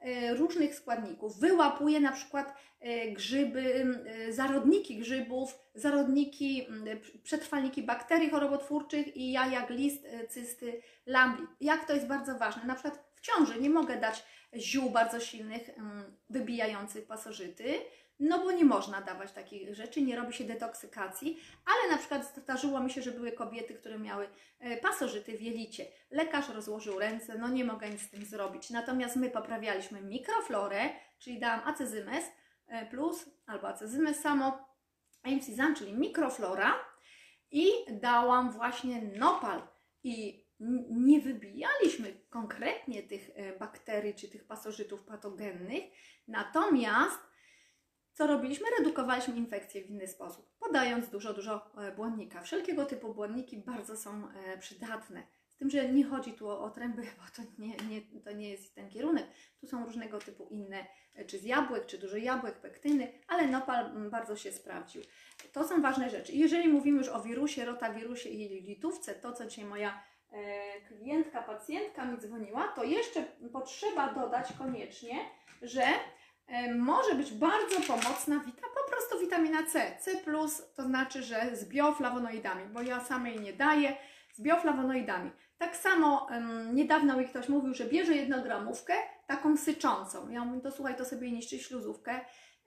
e, 0.00 0.34
różnych 0.34 0.74
składników. 0.74 1.40
Wyłapuje 1.40 2.00
na 2.00 2.12
przykład 2.12 2.54
e, 2.80 3.10
grzyby, 3.10 3.94
e, 4.06 4.32
zarodniki 4.32 4.98
grzybów, 4.98 5.58
zarodniki, 5.74 6.66
przetrwalniki 7.22 7.82
bakterii 7.82 8.30
chorobotwórczych 8.30 9.16
i 9.16 9.32
jaja 9.32 9.66
glist, 9.66 10.06
cysty, 10.28 10.82
lambli. 11.06 11.46
Jak 11.60 11.86
to 11.86 11.94
jest 11.94 12.06
bardzo 12.06 12.38
ważne? 12.38 12.64
Na 12.64 12.74
przykład 12.74 13.04
w 13.14 13.20
ciąży 13.20 13.60
nie 13.60 13.70
mogę 13.70 14.00
dać 14.00 14.24
ziół 14.56 14.90
bardzo 14.90 15.20
silnych, 15.20 15.70
wybijających 16.30 17.06
pasożyty, 17.06 17.74
no 18.20 18.38
bo 18.38 18.52
nie 18.52 18.64
można 18.64 19.00
dawać 19.00 19.32
takich 19.32 19.74
rzeczy, 19.74 20.02
nie 20.02 20.16
robi 20.16 20.32
się 20.32 20.44
detoksykacji, 20.44 21.40
ale 21.66 21.92
na 21.92 21.98
przykład 21.98 22.34
zdarzyło 22.36 22.80
mi 22.80 22.90
się, 22.90 23.02
że 23.02 23.12
były 23.12 23.32
kobiety, 23.32 23.74
które 23.74 23.98
miały 23.98 24.28
e, 24.58 24.76
pasożyty 24.76 25.38
w 25.38 25.42
jelicie. 25.42 25.86
Lekarz 26.10 26.48
rozłożył 26.48 26.98
ręce, 26.98 27.38
no 27.38 27.48
nie 27.48 27.64
mogę 27.64 27.90
nic 27.90 28.02
z 28.02 28.10
tym 28.10 28.24
zrobić. 28.24 28.70
Natomiast 28.70 29.16
my 29.16 29.30
poprawialiśmy 29.30 30.00
mikroflorę, 30.00 30.90
czyli 31.18 31.38
dałam 31.38 31.68
acezymes 31.68 32.24
e, 32.66 32.86
plus 32.86 33.30
albo 33.46 33.68
acezymes 33.68 34.20
samo, 34.20 34.70
AMC-ZAN, 35.22 35.74
czyli 35.74 35.92
mikroflora 35.92 36.74
i 37.50 37.70
dałam 37.90 38.52
właśnie 38.52 39.02
nopal 39.02 39.62
i 40.04 40.44
nie 40.90 41.20
wybijaliśmy 41.20 42.20
konkretnie 42.30 43.02
tych 43.02 43.30
e, 43.34 43.58
bakterii 43.58 44.14
czy 44.14 44.28
tych 44.28 44.46
pasożytów 44.46 45.02
patogennych, 45.02 45.84
natomiast 46.28 47.29
co 48.20 48.26
robiliśmy? 48.26 48.66
Redukowaliśmy 48.78 49.36
infekcję 49.36 49.82
w 49.82 49.90
inny 49.90 50.06
sposób, 50.06 50.50
podając 50.58 51.08
dużo, 51.08 51.34
dużo 51.34 51.70
e, 51.76 51.92
błonnika. 51.92 52.42
Wszelkiego 52.42 52.84
typu 52.84 53.14
błonniki 53.14 53.58
bardzo 53.58 53.96
są 53.96 54.28
e, 54.28 54.58
przydatne. 54.58 55.22
Z 55.48 55.56
tym, 55.56 55.70
że 55.70 55.88
nie 55.88 56.04
chodzi 56.04 56.32
tu 56.32 56.48
o, 56.48 56.70
tręby, 56.70 57.02
bo 57.18 57.22
to 57.36 57.42
nie, 57.58 57.76
nie, 57.76 58.20
to 58.24 58.32
nie 58.32 58.50
jest 58.50 58.74
ten 58.74 58.88
kierunek. 58.88 59.26
Tu 59.60 59.66
są 59.66 59.84
różnego 59.84 60.18
typu 60.18 60.48
inne, 60.50 60.86
e, 61.14 61.24
czy 61.24 61.38
z 61.38 61.44
jabłek, 61.44 61.86
czy 61.86 61.98
dużo 61.98 62.16
jabłek, 62.16 62.60
pektyny, 62.60 63.12
ale 63.28 63.46
nopal 63.46 64.10
bardzo 64.10 64.36
się 64.36 64.52
sprawdził. 64.52 65.02
To 65.52 65.68
są 65.68 65.82
ważne 65.82 66.10
rzeczy. 66.10 66.32
Jeżeli 66.32 66.68
mówimy 66.68 66.98
już 66.98 67.08
o 67.08 67.22
wirusie, 67.22 67.64
rotawirusie 67.64 68.28
i 68.28 68.62
litówce, 68.62 69.14
to 69.14 69.32
co 69.32 69.46
dzisiaj 69.46 69.64
moja 69.64 70.02
klientka, 70.88 71.42
pacjentka 71.42 72.04
mi 72.04 72.18
dzwoniła, 72.18 72.68
to 72.68 72.84
jeszcze 72.84 73.24
potrzeba 73.52 74.14
dodać 74.14 74.52
koniecznie, 74.58 75.14
że 75.62 75.82
może 76.78 77.14
być 77.14 77.32
bardzo 77.32 77.80
pomocna 77.86 78.38
wita, 78.38 78.62
po 78.84 78.90
prostu 78.90 79.18
witamina 79.20 79.58
C. 79.66 79.96
C+, 80.00 80.10
to 80.76 80.82
znaczy, 80.82 81.22
że 81.22 81.56
z 81.56 81.68
bioflawonoidami, 81.68 82.64
bo 82.72 82.82
ja 82.82 83.00
samej 83.00 83.40
nie 83.40 83.52
daję, 83.52 83.96
z 84.32 84.40
bioflawonoidami. 84.40 85.30
Tak 85.58 85.76
samo 85.76 86.26
um, 86.30 86.74
niedawno 86.74 87.16
mi 87.16 87.28
ktoś 87.28 87.48
mówił, 87.48 87.74
że 87.74 87.84
bierze 87.84 88.14
jednogramówkę, 88.16 88.94
taką 89.26 89.56
syczącą. 89.56 90.28
Ja 90.28 90.44
mówię, 90.44 90.60
to 90.60 90.70
słuchaj, 90.70 90.96
to 90.96 91.04
sobie 91.04 91.32
niszczy 91.32 91.58
śluzówkę, 91.58 92.20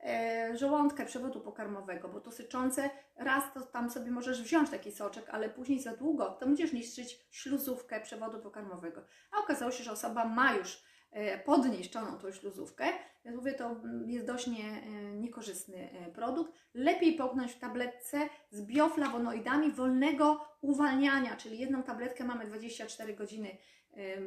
e, 0.04 0.58
żołądkę 0.58 1.06
przewodu 1.06 1.42
pokarmowego, 1.42 2.10
bo 2.10 2.22
to 2.22 2.32
syczące, 2.32 2.90
raz 3.16 3.44
to 3.54 3.62
tam 3.62 3.90
sobie 3.90 4.12
możesz 4.12 4.44
wziąć 4.44 4.70
taki 4.70 4.92
soczek, 4.92 5.30
ale 5.30 5.50
później 5.50 5.80
za 5.80 5.96
długo 5.96 6.26
to 6.40 6.46
będziesz 6.46 6.74
niszczyć 6.74 7.20
śluzówkę 7.32 8.02
przewodu 8.02 8.40
pokarmowego. 8.40 9.02
A 9.32 9.40
okazało 9.40 9.72
się, 9.72 9.84
że 9.84 9.92
osoba 9.92 10.26
ma 10.26 10.54
już 10.54 10.84
E, 11.14 11.38
podniszczoną 11.38 12.18
tą 12.18 12.32
śluzówkę. 12.32 12.86
Więc 13.26 13.38
mówię, 13.38 13.54
to 13.54 13.76
jest 14.06 14.26
dość 14.26 14.48
nie, 14.48 14.66
e, 14.66 14.92
niekorzystny 15.16 15.90
e, 15.92 16.12
produkt. 16.12 16.54
Lepiej 16.74 17.16
połknąć 17.16 17.52
w 17.52 17.60
tabletce 17.60 18.30
z 18.52 18.62
bioflawonoidami 18.62 19.72
wolnego 19.72 20.46
uwalniania, 20.62 21.36
czyli 21.36 21.58
jedną 21.58 21.84
tabletkę 21.84 22.24
mamy 22.24 22.46
24 22.46 23.14
godziny 23.14 23.58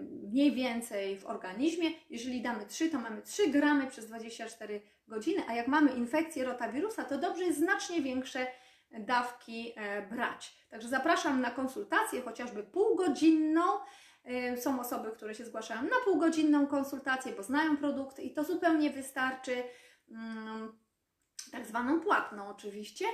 mniej 0.01 0.53
więcej 0.53 1.19
w 1.19 1.27
organizmie. 1.27 1.91
Jeżeli 2.11 2.43
damy 2.43 2.67
3, 2.67 2.91
to 2.91 2.99
mamy 2.99 3.23
3 3.23 3.51
gramy 3.51 3.87
przez 3.87 4.07
24 4.07 4.81
godziny, 5.09 5.43
a 5.49 5.55
jak 5.55 5.69
mamy 5.69 5.93
infekcję 5.93 6.45
rotawirusa, 6.45 7.05
to 7.05 7.19
dobrze 7.19 7.45
jest 7.45 7.59
znacznie 7.59 8.03
większe 8.03 8.47
dawki 8.91 9.75
brać. 10.11 10.67
Także 10.69 10.89
zapraszam 10.89 11.41
na 11.41 11.51
konsultację, 11.51 12.23
chociażby 12.23 12.63
półgodzinną, 12.63 13.63
są 14.57 14.81
osoby, 14.81 15.11
które 15.11 15.35
się 15.35 15.45
zgłaszają 15.45 15.83
na 15.83 15.97
półgodzinną 16.05 16.67
konsultację, 16.67 17.33
bo 17.33 17.43
znają 17.43 17.77
produkty 17.77 18.23
i 18.23 18.35
to 18.35 18.45
zupełnie 18.45 18.91
wystarczy. 18.91 19.63
Mm, 20.11 20.79
tak 21.53 21.67
zwaną 21.67 22.01
płatną 22.01 22.49
oczywiście. 22.49 23.05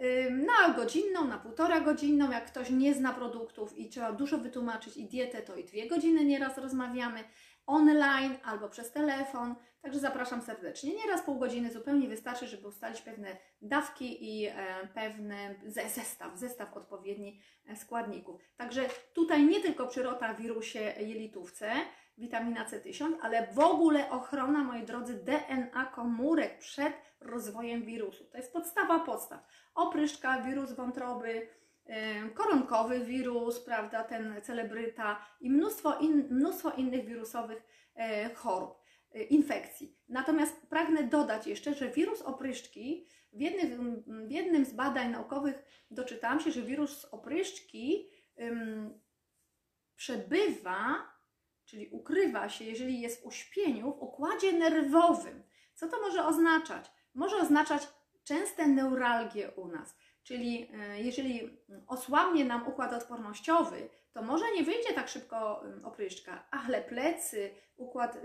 Y, 0.00 0.30
na 0.30 0.74
godzinną, 0.74 1.24
na 1.24 1.38
półtora 1.38 1.80
godzinną, 1.80 2.30
jak 2.30 2.46
ktoś 2.46 2.70
nie 2.70 2.94
zna 2.94 3.12
produktów 3.12 3.78
i 3.78 3.88
trzeba 3.88 4.12
dużo 4.12 4.38
wytłumaczyć 4.38 4.96
i 4.96 5.08
dietę, 5.08 5.42
to 5.42 5.56
i 5.56 5.64
dwie 5.64 5.88
godziny 5.88 6.24
nieraz 6.24 6.58
rozmawiamy. 6.58 7.24
online 7.66 8.36
albo 8.44 8.68
przez 8.68 8.92
telefon. 8.92 9.54
Także 9.82 10.00
zapraszam 10.00 10.42
serdecznie. 10.42 10.94
Nieraz 10.94 11.22
pół 11.22 11.38
godziny 11.38 11.72
zupełnie 11.72 12.08
wystarczy, 12.08 12.46
żeby 12.46 12.68
ustalić 12.68 13.00
pewne 13.00 13.36
dawki 13.62 14.38
i 14.40 14.46
e, 14.46 14.54
pewny 14.94 15.60
zestaw, 15.66 16.38
zestaw 16.38 16.76
odpowiedni 16.76 17.40
e, 17.66 17.76
składników. 17.76 18.40
Także 18.56 18.82
tutaj 19.14 19.46
nie 19.46 19.60
tylko 19.60 19.86
przy 19.86 20.02
rotawirusie 20.02 20.80
jelitówce, 20.80 21.72
witamina 22.18 22.64
C1000, 22.64 23.12
ale 23.22 23.46
w 23.52 23.58
ogóle 23.58 24.10
ochrona, 24.10 24.64
moi 24.64 24.82
drodzy, 24.82 25.14
DNA 25.14 25.84
komórek 25.84 26.58
przed 26.58 26.92
rozwojem 27.20 27.84
wirusu. 27.84 28.24
To 28.24 28.36
jest 28.36 28.52
podstawa 28.52 29.00
podstaw. 29.00 29.40
Opryszczka, 29.74 30.42
wirus 30.42 30.72
wątroby, 30.72 31.48
koronkowy 32.34 33.00
wirus, 33.00 33.60
prawda, 33.60 34.04
ten 34.04 34.34
celebryta 34.42 35.26
i 35.40 35.50
mnóstwo, 35.50 35.98
in, 35.98 36.28
mnóstwo 36.30 36.70
innych 36.70 37.06
wirusowych 37.06 37.62
e, 37.94 38.34
chorób, 38.34 38.70
e, 38.70 38.79
infekcji. 39.14 39.96
Natomiast 40.08 40.66
pragnę 40.66 41.02
dodać 41.02 41.46
jeszcze, 41.46 41.74
że 41.74 41.90
wirus 41.90 42.22
opryszczki, 42.22 43.06
w 43.32 43.40
jednym, 43.40 44.02
w 44.28 44.30
jednym 44.30 44.64
z 44.64 44.72
badań 44.72 45.10
naukowych 45.10 45.62
doczytałam 45.90 46.40
się, 46.40 46.50
że 46.50 46.62
wirus 46.62 47.04
opryszczki 47.04 48.08
um, 48.36 49.00
przebywa, 49.96 51.12
czyli 51.64 51.88
ukrywa 51.88 52.48
się, 52.48 52.64
jeżeli 52.64 53.00
jest 53.00 53.22
w 53.22 53.26
uśpieniu, 53.26 53.92
w 53.92 54.02
układzie 54.02 54.52
nerwowym. 54.52 55.42
Co 55.74 55.88
to 55.88 56.00
może 56.00 56.26
oznaczać? 56.26 56.90
Może 57.14 57.36
oznaczać 57.36 57.88
częste 58.24 58.66
neuralgie 58.66 59.50
u 59.50 59.68
nas. 59.68 59.96
Czyli 60.22 60.70
e, 60.74 61.00
jeżeli 61.00 61.60
osłabnie 61.86 62.44
nam 62.44 62.68
układ 62.68 62.92
odpornościowy, 62.92 63.88
to 64.12 64.22
może 64.22 64.44
nie 64.56 64.62
wyjdzie 64.62 64.92
tak 64.94 65.08
szybko 65.08 65.62
opryszczka, 65.84 66.48
ale 66.50 66.82
plecy, 66.82 67.50
układ 67.76 68.18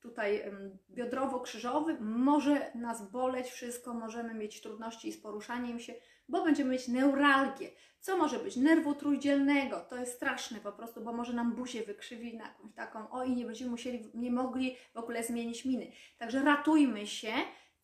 tutaj 0.00 0.42
biodrowo-krzyżowy 0.90 2.00
może 2.00 2.70
nas 2.74 3.10
boleć 3.10 3.46
wszystko, 3.46 3.94
możemy 3.94 4.34
mieć 4.34 4.60
trudności 4.60 5.12
z 5.12 5.22
poruszaniem 5.22 5.80
się, 5.80 5.94
bo 6.28 6.44
będziemy 6.44 6.70
mieć 6.70 6.88
neuralgię. 6.88 7.70
Co 8.00 8.16
może 8.16 8.38
być? 8.38 8.56
Nerwu 8.56 8.94
trójdzielnego. 8.94 9.80
To 9.80 9.96
jest 9.96 10.12
straszne 10.12 10.60
po 10.60 10.72
prostu, 10.72 11.00
bo 11.00 11.12
może 11.12 11.32
nam 11.32 11.52
buzię 11.52 11.82
wykrzywi 11.82 12.36
na 12.36 12.44
jakąś 12.44 12.74
taką, 12.74 13.10
o 13.10 13.24
i 13.24 13.36
nie 13.36 13.46
będziemy 13.46 13.70
musieli, 13.70 14.10
nie 14.14 14.30
mogli 14.30 14.76
w 14.94 14.96
ogóle 14.96 15.22
zmienić 15.22 15.64
miny. 15.64 15.92
Także 16.18 16.42
ratujmy 16.42 17.06
się 17.06 17.32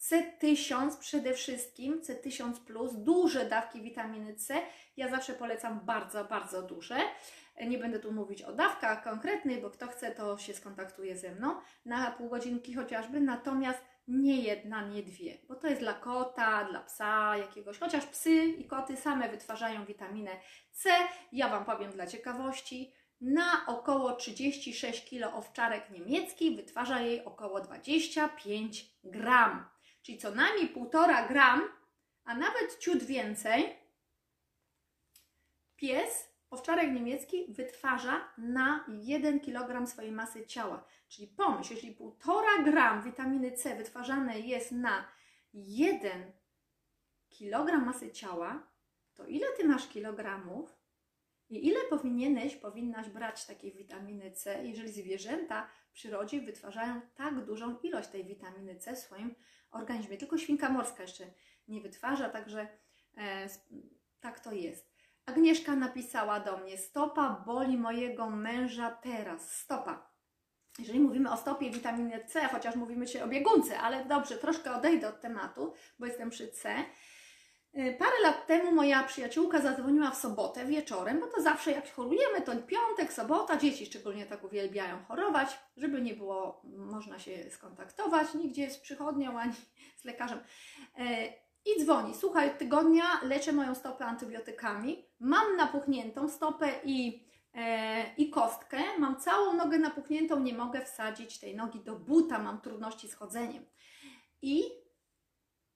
C1000 0.00 0.98
przede 0.98 1.34
wszystkim, 1.34 2.00
C1000 2.00 2.52
plus, 2.52 2.92
duże 2.94 3.44
dawki 3.44 3.82
witaminy 3.82 4.34
C. 4.34 4.62
Ja 4.96 5.08
zawsze 5.08 5.32
polecam 5.32 5.80
bardzo, 5.80 6.24
bardzo 6.24 6.62
duże. 6.62 6.96
Nie 7.66 7.78
będę 7.78 7.98
tu 7.98 8.12
mówić 8.12 8.42
o 8.42 8.52
dawkach 8.52 9.04
konkretnych, 9.04 9.62
bo 9.62 9.70
kto 9.70 9.86
chce, 9.86 10.10
to 10.10 10.38
się 10.38 10.54
skontaktuje 10.54 11.16
ze 11.16 11.34
mną 11.34 11.54
na 11.84 12.10
pół 12.10 12.28
godzinki 12.28 12.74
chociażby. 12.74 13.20
Natomiast 13.20 13.80
nie 14.08 14.42
jedna, 14.42 14.88
nie 14.88 15.02
dwie, 15.02 15.38
bo 15.48 15.54
to 15.54 15.66
jest 15.66 15.80
dla 15.80 15.94
kota, 15.94 16.64
dla 16.64 16.80
psa 16.80 17.36
jakiegoś, 17.36 17.78
chociaż 17.78 18.06
psy 18.06 18.44
i 18.44 18.64
koty 18.64 18.96
same 18.96 19.28
wytwarzają 19.28 19.84
witaminę 19.84 20.30
C. 20.72 20.90
Ja 21.32 21.48
Wam 21.48 21.64
powiem 21.64 21.92
dla 21.92 22.06
ciekawości, 22.06 22.92
na 23.20 23.66
około 23.66 24.12
36 24.12 25.10
kg 25.10 25.36
owczarek 25.36 25.90
niemiecki 25.90 26.56
wytwarza 26.56 27.00
jej 27.00 27.24
około 27.24 27.60
25 27.60 28.90
gram 29.04 29.75
czyli 30.06 30.18
co 30.18 30.30
najmniej 30.30 30.74
1,5 30.74 31.28
gram, 31.28 31.62
a 32.24 32.34
nawet 32.34 32.78
ciut 32.78 33.04
więcej, 33.04 33.76
pies, 35.76 36.28
owczarek 36.50 36.92
niemiecki, 36.92 37.46
wytwarza 37.48 38.28
na 38.38 38.84
1 38.88 39.40
kg 39.40 39.86
swojej 39.86 40.12
masy 40.12 40.46
ciała. 40.46 40.84
Czyli 41.08 41.28
pomyśl, 41.28 41.74
jeśli 41.74 41.96
1,5 41.96 42.64
gram 42.64 43.02
witaminy 43.02 43.52
C 43.52 43.76
wytwarzane 43.76 44.40
jest 44.40 44.72
na 44.72 45.08
1 45.54 46.32
kg 47.38 47.84
masy 47.84 48.10
ciała, 48.10 48.68
to 49.14 49.26
ile 49.26 49.46
ty 49.56 49.64
masz 49.64 49.88
kilogramów 49.88 50.76
i 51.48 51.66
ile 51.66 51.80
powinieneś, 51.90 52.56
powinnaś 52.56 53.08
brać 53.08 53.46
takiej 53.46 53.72
witaminy 53.72 54.32
C, 54.32 54.64
jeżeli 54.64 54.92
zwierzęta 54.92 55.68
w 55.90 55.92
przyrodzie 55.92 56.40
wytwarzają 56.40 57.00
tak 57.14 57.44
dużą 57.44 57.78
ilość 57.78 58.08
tej 58.08 58.24
witaminy 58.24 58.76
C 58.76 58.96
w 58.96 58.98
swoim 58.98 59.34
organizmie. 59.70 60.16
Tylko 60.16 60.38
świnka 60.38 60.68
morska 60.68 61.02
jeszcze 61.02 61.24
nie 61.68 61.80
wytwarza, 61.80 62.28
także 62.28 62.68
e, 63.16 63.48
tak 64.20 64.40
to 64.40 64.52
jest. 64.52 64.96
Agnieszka 65.26 65.76
napisała 65.76 66.40
do 66.40 66.56
mnie: 66.56 66.78
Stopa 66.78 67.42
boli 67.46 67.76
mojego 67.76 68.30
męża 68.30 68.90
teraz. 68.90 69.52
Stopa. 69.52 70.16
Jeżeli 70.78 71.00
mówimy 71.00 71.32
o 71.32 71.36
stopie 71.36 71.70
witaminy 71.70 72.24
C, 72.26 72.48
chociaż 72.48 72.76
mówimy 72.76 73.06
dzisiaj 73.06 73.22
o 73.22 73.28
biegunce, 73.28 73.78
ale 73.80 74.04
dobrze, 74.04 74.36
troszkę 74.36 74.72
odejdę 74.76 75.08
od 75.08 75.20
tematu, 75.20 75.72
bo 75.98 76.06
jestem 76.06 76.30
przy 76.30 76.48
C. 76.48 76.74
E, 77.76 77.92
parę 77.92 78.20
lat 78.22 78.46
temu 78.46 78.72
moja 78.72 79.02
przyjaciółka 79.02 79.60
zadzwoniła 79.60 80.10
w 80.10 80.16
sobotę 80.16 80.66
wieczorem, 80.66 81.20
bo 81.20 81.26
to 81.26 81.42
zawsze 81.42 81.72
jak 81.72 81.92
chorujemy, 81.92 82.42
to 82.42 82.52
piątek, 82.56 83.12
sobota, 83.12 83.56
dzieci 83.56 83.86
szczególnie 83.86 84.26
tak 84.26 84.44
uwielbiają 84.44 85.04
chorować, 85.04 85.58
żeby 85.76 86.02
nie 86.02 86.14
było, 86.14 86.62
można 86.64 87.18
się 87.18 87.50
skontaktować 87.50 88.34
nigdzie 88.34 88.70
z 88.70 88.78
przychodnią 88.78 89.38
ani 89.38 89.52
z 89.96 90.04
lekarzem. 90.04 90.38
E, 90.98 91.26
I 91.64 91.84
dzwoni, 91.84 92.14
słuchaj, 92.14 92.50
od 92.50 92.58
tygodnia 92.58 93.04
leczę 93.22 93.52
moją 93.52 93.74
stopę 93.74 94.04
antybiotykami, 94.04 95.04
mam 95.20 95.56
napuchniętą 95.56 96.28
stopę 96.28 96.68
i, 96.84 97.26
e, 97.54 98.14
i 98.14 98.30
kostkę, 98.30 98.78
mam 98.98 99.16
całą 99.16 99.52
nogę 99.52 99.78
napuchniętą, 99.78 100.40
nie 100.40 100.54
mogę 100.54 100.84
wsadzić 100.84 101.40
tej 101.40 101.56
nogi 101.56 101.80
do 101.80 101.96
buta, 101.96 102.38
mam 102.38 102.60
trudności 102.60 103.08
z 103.08 103.14
chodzeniem. 103.14 103.66
I 104.42 104.64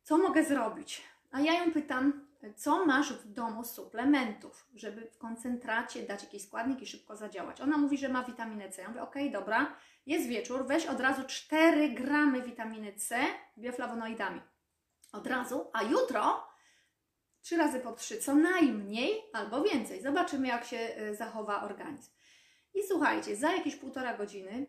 co 0.03 0.19
mogę 0.19 0.45
zrobić? 0.45 1.11
A 1.31 1.41
ja 1.41 1.65
ją 1.65 1.73
pytam, 1.73 2.27
co 2.57 2.87
masz 2.87 3.13
w 3.13 3.33
domu 3.33 3.65
suplementów, 3.65 4.69
żeby 4.75 5.11
w 5.11 5.19
koncentracie 5.19 6.03
dać 6.03 6.23
jakiś 6.23 6.43
składnik 6.43 6.83
i 6.83 6.87
szybko 6.87 7.17
zadziałać. 7.17 7.61
Ona 7.61 7.79
mówi, 7.79 7.99
że 7.99 8.09
ma 8.09 8.25
witaminę 8.25 8.71
C. 8.71 8.83
Ja 8.83 8.89
mówię, 8.89 9.03
okej, 9.03 9.29
okay, 9.29 9.41
dobra, 9.41 9.77
jest 10.07 10.29
wieczór, 10.29 10.67
weź 10.67 10.87
od 10.87 11.01
razu 11.01 11.23
4 11.27 11.89
gramy 11.89 12.43
witaminy 12.43 12.93
C 12.93 13.19
bioflawonoidami. 13.59 14.41
Od 15.13 15.27
razu, 15.27 15.71
a 15.73 15.83
jutro 15.83 16.51
3 17.43 17.57
razy 17.57 17.81
po 17.81 17.93
3 17.93 18.19
co 18.19 18.35
najmniej 18.35 19.23
albo 19.33 19.63
więcej. 19.63 20.03
Zobaczymy, 20.03 20.49
jak 20.49 20.65
się 20.65 20.97
y, 21.11 21.15
zachowa 21.15 21.63
organizm. 21.63 22.11
I 22.75 22.83
słuchajcie, 22.89 23.37
za 23.37 23.53
jakieś 23.53 23.77
półtora 23.77 24.17
godziny 24.17 24.67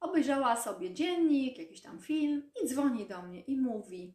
obejrzała 0.00 0.56
sobie 0.56 0.94
dziennik, 0.94 1.58
jakiś 1.58 1.82
tam 1.82 2.00
film 2.00 2.50
i 2.62 2.68
dzwoni 2.68 3.08
do 3.08 3.22
mnie 3.22 3.40
i 3.40 3.56
mówi: 3.56 4.14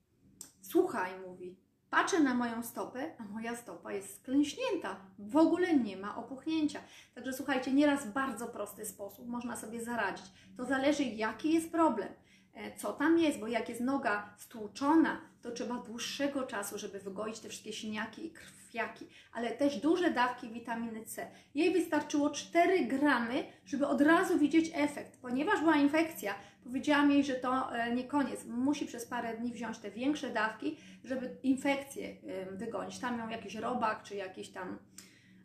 Słuchaj, 0.62 1.20
mówi, 1.20 1.67
Patrzę 1.90 2.20
na 2.20 2.34
moją 2.34 2.64
stopę, 2.64 3.12
a 3.18 3.24
moja 3.24 3.56
stopa 3.56 3.94
jest 3.94 4.16
sklęśnięta. 4.16 4.96
W 5.20 5.38
ogóle 5.38 5.76
nie 5.76 5.98
ma 5.98 6.16
opuchnięcia. 6.16 6.80
Także 7.16 7.34
słuchajcie, 7.34 7.74
nieraz 7.74 8.08
bardzo 8.08 8.48
prosty 8.48 8.86
sposób 8.86 9.28
można 9.28 9.56
sobie 9.56 9.84
zaradzić. 9.84 10.26
To 10.58 10.66
zależy, 10.66 11.04
jaki 11.04 11.54
jest 11.54 11.72
problem, 11.72 12.10
e, 12.54 12.78
co 12.78 12.94
tam 12.94 13.20
jest, 13.20 13.40
bo 13.40 13.48
jak 13.48 13.70
jest 13.70 13.82
noga 13.82 14.34
stłuczona, 14.38 15.22
to 15.42 15.52
trzeba 15.52 15.76
dłuższego 15.76 16.44
czasu, 16.44 16.78
żeby 16.78 17.00
wygoić 17.00 17.40
te 17.40 17.50
wszystkie 17.50 17.74
siniaki 17.74 18.26
i 18.26 18.32
krwiaki, 18.32 19.08
ale 19.34 19.52
też 19.52 19.82
duże 19.82 20.12
dawki 20.12 20.50
witaminy 20.50 21.06
C. 21.06 21.32
Jej 21.56 21.74
wystarczyło 21.74 22.30
4 22.30 22.86
gramy, 22.86 23.44
żeby 23.66 23.88
od 23.88 24.02
razu 24.02 24.40
widzieć 24.40 24.72
efekt. 24.74 25.18
Ponieważ 25.22 25.60
była 25.60 25.76
infekcja, 25.76 26.36
powiedziałam 26.68 27.12
jej, 27.12 27.24
że 27.24 27.34
to 27.34 27.76
e, 27.76 27.96
nie 27.96 28.04
koniec. 28.04 28.46
Musi 28.46 28.86
przez 28.86 29.06
parę 29.06 29.38
dni 29.38 29.54
wziąć 29.54 29.78
te 29.78 29.92
większe 29.92 30.30
dawki, 30.30 30.78
żeby 31.04 31.38
infekcję 31.44 32.16
wygonić. 32.52 33.00
Tam 33.00 33.18
miał 33.18 33.30
jakiś 33.30 33.56
robak, 33.56 34.04
czy 34.04 34.16
jakiś 34.16 34.50
tam 34.50 34.78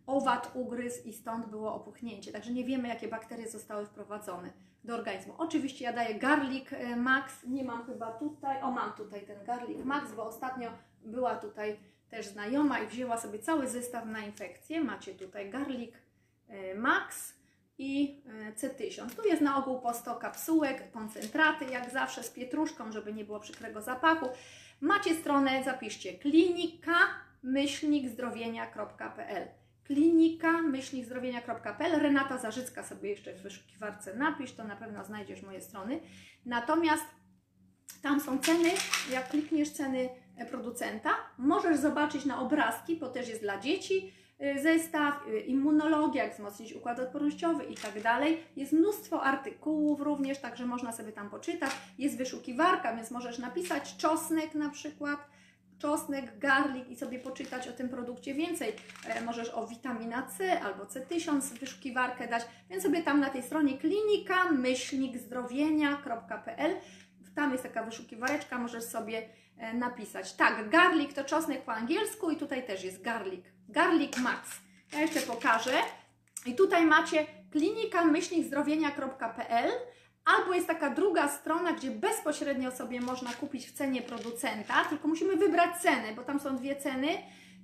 owad 0.06 0.50
ugryzł 0.54 1.08
i 1.08 1.12
stąd 1.12 1.46
było 1.46 1.74
opuchnięcie. 1.74 2.32
Także 2.32 2.52
nie 2.52 2.64
wiemy, 2.64 2.88
jakie 2.88 3.08
bakterie 3.08 3.48
zostały 3.48 3.87
wprowadzone 3.87 4.52
do 4.85 4.94
organizmu. 4.94 5.35
Oczywiście 5.38 5.85
ja 5.85 5.92
daję 5.92 6.14
garlic 6.14 6.72
e, 6.72 6.96
max, 6.96 7.44
nie 7.46 7.64
mam 7.64 7.87
chyba 7.87 8.12
tutaj, 8.12 8.62
o 8.62 8.70
mam 8.70 8.92
tutaj 8.92 9.26
ten 9.26 9.44
garlic 9.44 9.85
max, 9.85 10.12
bo 10.12 10.26
ostatnio 10.26 10.70
była 11.04 11.37
tutaj 11.37 11.76
też 12.11 12.26
znajoma 12.26 12.78
i 12.78 12.87
wzięła 12.87 13.18
sobie 13.18 13.38
cały 13.38 13.68
zestaw 13.68 14.06
na 14.06 14.20
infekcję. 14.20 14.85
Macie 14.85 15.14
tutaj 15.14 15.50
garlic 15.50 15.94
e, 16.48 16.74
max 16.74 17.35
i 17.78 18.22
e, 18.26 18.52
C1000. 18.52 19.16
Tu 19.16 19.28
jest 19.28 19.42
na 19.42 19.56
ogół 19.56 19.80
po 19.80 19.94
100 19.94 20.16
kapsułek, 20.16 20.90
koncentraty, 20.90 21.64
jak 21.64 21.90
zawsze 21.90 22.22
z 22.22 22.30
pietruszką, 22.30 22.92
żeby 22.92 23.12
nie 23.12 23.24
było 23.24 23.40
przykrego 23.40 23.82
zapachu. 23.82 24.28
Macie 24.80 25.14
stronę, 25.14 25.64
zapiszcie 25.64 26.18
klinika 26.18 26.94
myślnikzdrowienia.pl 27.42 29.48
klinika 29.85 30.62
myślnikzdrowienia.pl 30.62 32.00
Renata 32.00 32.38
Zarzycka 32.38 32.85
sobie 32.85 33.11
jeszcze 33.11 33.35
w 33.35 33.42
wyszukiwarce 33.42 34.14
napisz, 34.14 34.52
to 34.52 34.64
na 34.64 34.76
pewno 34.76 35.04
znajdziesz 35.04 35.42
moje 35.42 35.61
strony. 35.61 36.00
Natomiast 36.46 37.04
tam 38.02 38.20
są 38.20 38.38
ceny, 38.38 38.70
jak 39.11 39.28
klikniesz 39.28 39.70
ceny 39.70 40.08
producenta, 40.50 41.11
możesz 41.38 41.78
zobaczyć 41.78 42.24
na 42.24 42.40
obrazki, 42.40 42.96
bo 42.96 43.08
też 43.08 43.28
jest 43.28 43.42
dla 43.42 43.58
dzieci, 43.58 44.12
zestaw, 44.62 45.28
y, 45.28 45.40
immunologia, 45.40 46.24
jak 46.24 46.35
wzmocnić 46.35 46.72
układ 46.72 46.98
odpornościowy 46.98 47.64
i 47.64 47.74
tak 47.74 48.02
dalej. 48.02 48.38
Jest 48.57 48.72
mnóstwo 48.72 49.22
artykułów 49.22 50.00
również, 50.00 50.38
także 50.38 50.66
można 50.66 50.92
sobie 50.92 51.12
tam 51.12 51.31
poczytać. 51.31 51.70
Jest 51.98 52.16
wyszukiwarka, 52.16 52.96
więc 52.96 53.11
możesz 53.11 53.38
napisać 53.38 53.96
czosnek 53.96 54.55
na 54.55 54.70
przykład, 54.70 55.18
czosnek, 55.78 56.38
garlic 56.38 56.88
i 56.88 56.96
sobie 56.96 57.18
poczytać 57.18 57.68
o 57.68 57.72
tym 57.72 57.88
produkcie 57.88 58.35
więcej. 58.35 58.72
E, 59.07 59.24
możesz 59.24 59.50
o 59.55 59.66
witamina 59.66 60.22
C 60.22 60.61
albo 60.61 60.85
C1000 60.85 61.40
wyszukiwarkę 61.40 62.28
dać, 62.28 62.42
więc 62.70 62.83
sobie 62.83 63.02
tam 63.02 63.20
na 63.20 63.31
tej 63.31 63.42
stronie 63.42 63.78
klinika 63.78 64.44
myślnik 64.52 65.18
zdrowienia.pl 65.18 66.74
tam 67.35 67.52
jest 67.52 67.62
taka 67.62 67.83
wyszukiwareczka, 67.83 68.59
możesz 68.59 68.85
sobie 68.85 69.28
e, 69.59 69.74
napisać. 69.74 70.33
Tak, 70.33 70.68
garlic 70.68 71.14
to 71.14 71.24
czosnek 71.24 71.62
po 71.62 71.72
angielsku 71.72 72.31
i 72.31 72.37
tutaj 72.37 72.66
też 72.66 72.85
jest 72.85 73.02
garlic. 73.02 73.44
Garlic 73.68 74.18
Max. 74.18 74.51
Ja 74.92 75.01
jeszcze 75.01 75.20
pokażę. 75.20 75.72
I 76.46 76.55
tutaj 76.55 76.87
macie 76.87 77.27
klinika 77.51 78.05
myślnik 78.05 78.46
zdrowienia.pl 78.46 79.70
Albo 80.25 80.55
jest 80.55 80.66
taka 80.66 80.90
druga 80.90 81.29
strona, 81.29 81.72
gdzie 81.72 81.90
bezpośrednio 81.90 82.70
sobie 82.70 83.01
można 83.01 83.33
kupić 83.33 83.66
w 83.66 83.72
cenie 83.72 84.03
producenta, 84.03 84.85
tylko 84.85 85.09
musimy 85.09 85.37
wybrać 85.37 85.77
cenę, 85.83 86.14
bo 86.16 86.22
tam 86.22 86.40
są 86.40 86.57
dwie 86.57 86.77
ceny. 86.77 87.09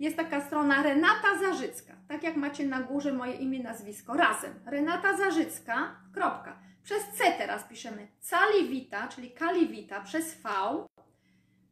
Jest 0.01 0.17
taka 0.17 0.41
strona 0.47 0.83
Renata 0.83 1.39
Zarzycka, 1.41 1.93
tak 2.09 2.23
jak 2.23 2.37
macie 2.37 2.67
na 2.67 2.81
górze 2.81 3.13
moje 3.13 3.33
imię, 3.33 3.63
nazwisko, 3.63 4.15
razem. 4.15 4.55
Renata 4.67 5.17
Zarzycka, 5.17 5.97
kropka. 6.15 6.59
Przez 6.83 7.03
C 7.19 7.33
teraz 7.39 7.65
piszemy 7.65 8.09
Calivita, 8.21 9.09
czyli 9.09 9.35
Calivita 9.39 10.01
przez 10.01 10.35
V, 10.35 10.49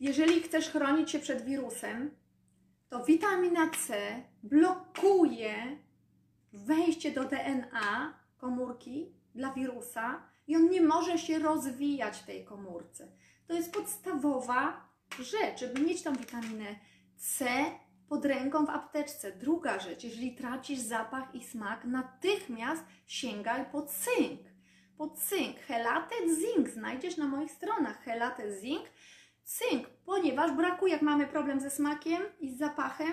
jeżeli 0.00 0.40
chcesz 0.42 0.70
chronić 0.70 1.10
się 1.10 1.18
przed 1.18 1.44
wirusem, 1.44 2.10
to 2.88 3.04
witamina 3.04 3.70
C 3.70 4.22
blokuje 4.42 5.78
wejście 6.52 7.12
do 7.12 7.24
DNA 7.24 8.18
komórki 8.38 9.12
dla 9.34 9.52
wirusa 9.52 10.22
i 10.46 10.56
on 10.56 10.70
nie 10.70 10.82
może 10.82 11.18
się 11.18 11.38
rozwijać 11.38 12.18
w 12.18 12.26
tej 12.26 12.44
komórce. 12.44 13.12
To 13.46 13.54
jest 13.54 13.72
podstawowa 13.72 14.88
rzecz, 15.20 15.60
żeby 15.60 15.80
mieć 15.80 16.02
tą 16.02 16.14
witaminę 16.14 16.76
C 17.16 17.46
pod 18.08 18.24
ręką 18.24 18.66
w 18.66 18.70
apteczce. 18.70 19.32
Druga 19.32 19.80
rzecz, 19.80 20.04
jeżeli 20.04 20.34
tracisz 20.34 20.78
zapach 20.78 21.34
i 21.34 21.44
smak, 21.44 21.84
natychmiast 21.84 22.84
sięgaj 23.06 23.64
po 23.72 23.82
cynk. 23.82 24.40
Po 24.98 25.08
cynk. 25.08 25.56
Helatet 25.58 26.24
zinc 26.28 26.68
znajdziesz 26.68 27.16
na 27.16 27.26
moich 27.26 27.52
stronach. 27.52 28.02
Helatet 28.04 28.60
zinc 28.60 28.82
cynk, 29.48 29.88
ponieważ 30.04 30.52
brakuje, 30.52 30.92
jak 30.92 31.02
mamy 31.02 31.26
problem 31.26 31.60
ze 31.60 31.70
smakiem 31.70 32.22
i 32.40 32.50
z 32.50 32.58
zapachem, 32.58 33.12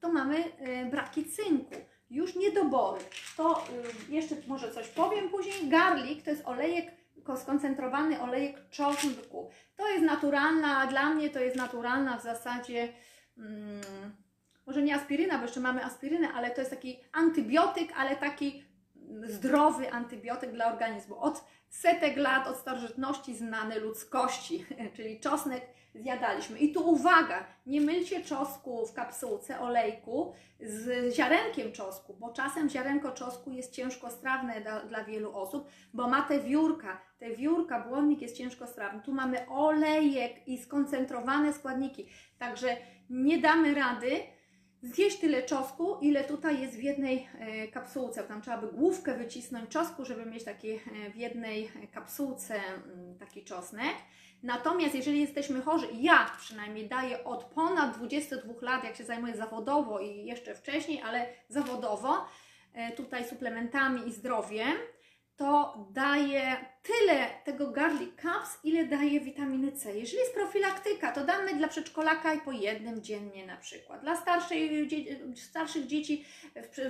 to 0.00 0.12
mamy 0.12 0.44
e, 0.58 0.86
braki 0.86 1.24
cynku. 1.24 1.74
Już 2.10 2.34
niedobory. 2.34 3.00
To 3.36 3.64
e, 4.08 4.12
jeszcze 4.12 4.34
może 4.46 4.70
coś 4.70 4.88
powiem 4.88 5.28
później. 5.28 5.68
Garlic 5.68 6.24
to 6.24 6.30
jest 6.30 6.46
olejek, 6.46 6.92
skoncentrowany 7.36 8.20
olejek 8.20 8.68
czosnku. 8.70 9.50
To 9.76 9.88
jest 9.88 10.04
naturalna, 10.04 10.86
dla 10.86 11.14
mnie 11.14 11.30
to 11.30 11.40
jest 11.40 11.56
naturalna 11.56 12.18
w 12.18 12.22
zasadzie, 12.22 12.92
mm, 13.38 13.80
może 14.66 14.82
nie 14.82 14.94
aspiryna, 14.94 15.38
bo 15.38 15.44
jeszcze 15.44 15.60
mamy 15.60 15.84
aspirynę, 15.84 16.32
ale 16.32 16.50
to 16.50 16.60
jest 16.60 16.70
taki 16.70 17.00
antybiotyk, 17.12 17.92
ale 17.96 18.16
taki 18.16 18.64
zdrowy 19.24 19.92
antybiotyk 19.92 20.52
dla 20.52 20.72
organizmu. 20.72 21.18
Od 21.18 21.44
setek 21.72 22.16
lat, 22.16 22.48
od 22.48 22.56
starożytności 22.56 23.34
znany 23.34 23.80
ludzkości, 23.80 24.66
czyli 24.96 25.20
czosnek 25.20 25.62
zjadaliśmy. 25.94 26.58
I 26.58 26.72
tu 26.72 26.90
uwaga, 26.90 27.46
nie 27.66 27.80
mylcie 27.80 28.24
czosku 28.24 28.86
w 28.86 28.92
kapsułce 28.92 29.60
olejku 29.60 30.32
z 30.60 31.14
ziarenkiem 31.14 31.72
czosku, 31.72 32.14
bo 32.14 32.32
czasem 32.32 32.70
ziarenko 32.70 33.12
czosku 33.12 33.52
jest 33.52 33.72
ciężkostrawne 33.72 34.60
dla, 34.60 34.80
dla 34.80 35.04
wielu 35.04 35.36
osób, 35.36 35.68
bo 35.94 36.08
ma 36.08 36.22
te 36.22 36.40
wiórka, 36.40 37.00
te 37.18 37.36
wiórka, 37.36 37.80
błonnik 37.80 38.22
jest 38.22 38.36
ciężkostrawny. 38.36 39.02
Tu 39.02 39.12
mamy 39.12 39.48
olejek 39.48 40.48
i 40.48 40.58
skoncentrowane 40.58 41.52
składniki, 41.52 42.08
także 42.38 42.76
nie 43.10 43.38
damy 43.38 43.74
rady 43.74 44.20
zjeść 44.82 45.18
tyle 45.18 45.42
czosku, 45.42 45.98
ile 46.00 46.24
tutaj 46.24 46.60
jest 46.60 46.76
w 46.76 46.82
jednej 46.82 47.28
e, 47.38 47.68
kapsułce. 47.68 48.22
Tam 48.22 48.42
trzeba 48.42 48.58
by 48.58 48.66
główkę 48.66 49.14
wycisnąć 49.14 49.70
czosku, 49.70 50.04
żeby 50.04 50.26
mieć 50.26 50.44
taki 50.44 50.70
e, 50.70 50.80
w 51.14 51.16
jednej 51.16 51.70
kapsułce 51.92 52.54
mm, 52.54 53.18
taki 53.18 53.44
czosnek. 53.44 53.94
Natomiast 54.42 54.94
jeżeli 54.94 55.20
jesteśmy 55.20 55.62
chorzy, 55.62 55.86
ja 56.00 56.30
przynajmniej 56.40 56.88
daję 56.88 57.24
od 57.24 57.44
ponad 57.44 57.96
22 57.96 58.54
lat, 58.60 58.84
jak 58.84 58.96
się 58.96 59.04
zajmuję 59.04 59.36
zawodowo 59.36 60.00
i 60.00 60.24
jeszcze 60.24 60.54
wcześniej, 60.54 61.02
ale 61.02 61.26
zawodowo, 61.48 62.24
e, 62.74 62.92
tutaj 62.92 63.28
suplementami 63.28 64.08
i 64.08 64.12
zdrowiem, 64.12 64.72
to 65.36 65.86
daje 65.90 66.56
tyle 66.82 67.26
tego 67.44 67.70
garlic 67.70 68.10
cups, 68.16 68.58
ile 68.64 68.84
daje 68.84 69.20
witaminy 69.20 69.72
C. 69.72 69.98
Jeżeli 69.98 70.18
jest 70.18 70.34
profilaktyka, 70.34 71.12
to 71.12 71.24
damy 71.24 71.54
dla 71.54 71.68
przedszkolaka 71.68 72.34
i 72.34 72.40
po 72.40 72.52
jednym 72.52 73.02
dziennie 73.02 73.46
na 73.46 73.56
przykład. 73.56 74.02
Dla 74.02 74.16
starszej, 74.16 74.88
starszych 75.36 75.86
dzieci 75.86 76.24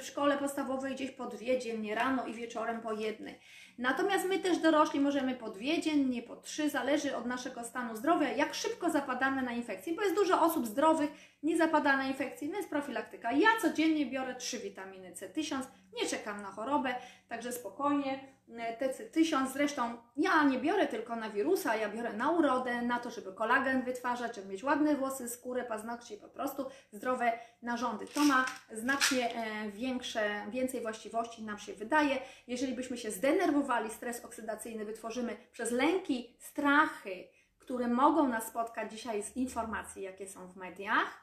w 0.01 0.05
szkole 0.05 0.39
podstawowej 0.39 0.95
gdzieś 0.95 1.11
po 1.11 1.27
dwie 1.27 1.59
dziennie, 1.59 1.95
rano 1.95 2.27
i 2.27 2.35
wieczorem 2.35 2.81
po 2.81 2.93
jednej. 2.93 3.41
Natomiast 3.79 4.29
my 4.29 4.39
też 4.39 4.59
dorośli 4.59 5.01
możemy 5.01 5.35
po 5.35 5.51
dwie 5.51 5.81
dziennie, 5.81 6.23
po 6.23 6.37
trzy, 6.37 6.71
zależy 6.71 7.17
od 7.17 7.27
naszego 7.27 7.65
stanu 7.65 7.97
zdrowia, 7.97 8.29
jak 8.29 8.55
szybko 8.55 8.91
zapadamy 8.91 9.43
na 9.43 9.53
infekcje, 9.53 9.95
bo 9.95 10.03
jest 10.03 10.15
dużo 10.15 10.43
osób 10.43 10.67
zdrowych, 10.67 11.11
nie 11.43 11.57
zapada 11.57 11.97
na 11.97 12.05
infekcje, 12.05 12.49
więc 12.49 12.67
profilaktyka. 12.67 13.33
Ja 13.33 13.49
codziennie 13.63 14.07
biorę 14.07 14.35
trzy 14.35 14.59
witaminy 14.59 15.13
C, 15.13 15.29
tysiąc, 15.29 15.67
nie 16.03 16.09
czekam 16.09 16.43
na 16.43 16.51
chorobę, 16.51 16.95
także 17.29 17.53
spokojnie. 17.53 18.19
E, 18.59 18.77
te 18.77 18.89
tysiąc 18.89 19.53
zresztą 19.53 19.97
ja 20.17 20.45
nie 20.45 20.59
biorę 20.59 20.87
tylko 20.87 21.17
na 21.17 21.31
wirusa, 21.31 21.77
ja 21.77 21.89
biorę 21.89 22.13
na 22.13 22.31
urodę, 22.31 22.83
na 22.83 22.99
to, 22.99 23.11
żeby 23.11 23.33
kolagen 23.33 23.83
wytwarzać, 23.83 24.37
żeby 24.37 24.49
mieć 24.49 24.65
ładne 24.65 24.97
włosy, 24.97 25.29
skórę, 25.29 25.65
paznokcie, 25.65 26.17
po 26.17 26.29
prostu 26.29 26.67
zdrowe 26.93 27.33
narządy. 27.63 28.07
To 28.07 28.25
ma 28.25 28.47
znacznie 28.73 29.35
e, 29.35 29.71
większe, 29.71 30.47
więcej 30.51 30.81
właściwości 30.81 31.43
nam 31.43 31.59
się 31.59 31.75
wydaje. 31.75 32.19
Jeżeli 32.47 32.75
byśmy 32.75 32.99
się 32.99 33.11
zdenerwowali, 33.11 33.91
stres 33.91 34.25
oksydacyjny 34.25 34.85
wytworzymy 34.85 35.37
przez 35.53 35.71
lęki, 35.71 36.37
strachy, 36.39 37.29
które 37.59 37.89
mogą 37.89 38.29
nas 38.29 38.47
spotkać 38.47 38.93
dzisiaj 38.93 39.23
z 39.23 39.37
informacji, 39.37 40.03
jakie 40.03 40.29
są 40.29 40.49
w 40.49 40.57
mediach 40.57 41.23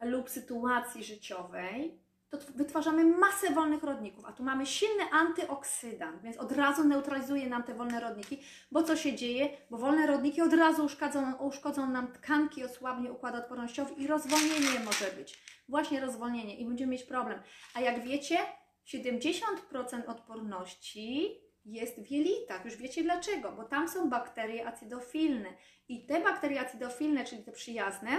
lub 0.00 0.30
sytuacji 0.30 1.04
życiowej, 1.04 2.05
to 2.30 2.36
tw- 2.38 2.56
wytwarzamy 2.56 3.04
masę 3.04 3.50
wolnych 3.50 3.82
rodników, 3.82 4.24
a 4.24 4.32
tu 4.32 4.42
mamy 4.42 4.66
silny 4.66 5.02
antyoksydant, 5.12 6.22
więc 6.22 6.36
od 6.36 6.52
razu 6.52 6.84
neutralizuje 6.84 7.48
nam 7.48 7.62
te 7.62 7.74
wolne 7.74 8.00
rodniki, 8.00 8.42
bo 8.72 8.82
co 8.82 8.96
się 8.96 9.14
dzieje? 9.14 9.48
Bo 9.70 9.78
wolne 9.78 10.06
rodniki 10.06 10.42
od 10.42 10.52
razu 10.52 10.84
uszkodzą, 10.84 11.34
uszkodzą 11.34 11.90
nam 11.90 12.12
tkanki, 12.12 12.64
osłabnie 12.64 13.12
układ 13.12 13.34
odpornościowy 13.34 13.94
i 13.94 14.06
rozwolnienie 14.06 14.80
może 14.84 15.16
być. 15.16 15.38
Właśnie 15.68 16.00
rozwolnienie 16.00 16.56
i 16.56 16.64
będziemy 16.64 16.92
mieć 16.92 17.02
problem. 17.02 17.42
A 17.74 17.80
jak 17.80 18.04
wiecie, 18.04 18.38
70% 18.86 20.06
odporności 20.06 21.40
jest 21.64 22.00
w 22.00 22.10
jelitach. 22.10 22.64
Już 22.64 22.76
wiecie 22.76 23.02
dlaczego? 23.02 23.52
Bo 23.52 23.64
tam 23.64 23.88
są 23.88 24.10
bakterie 24.10 24.66
acydofilne. 24.66 25.48
I 25.88 26.06
te 26.06 26.20
bakterie 26.20 26.60
acydofilne, 26.60 27.24
czyli 27.24 27.44
te 27.44 27.52
przyjazne, 27.52 28.10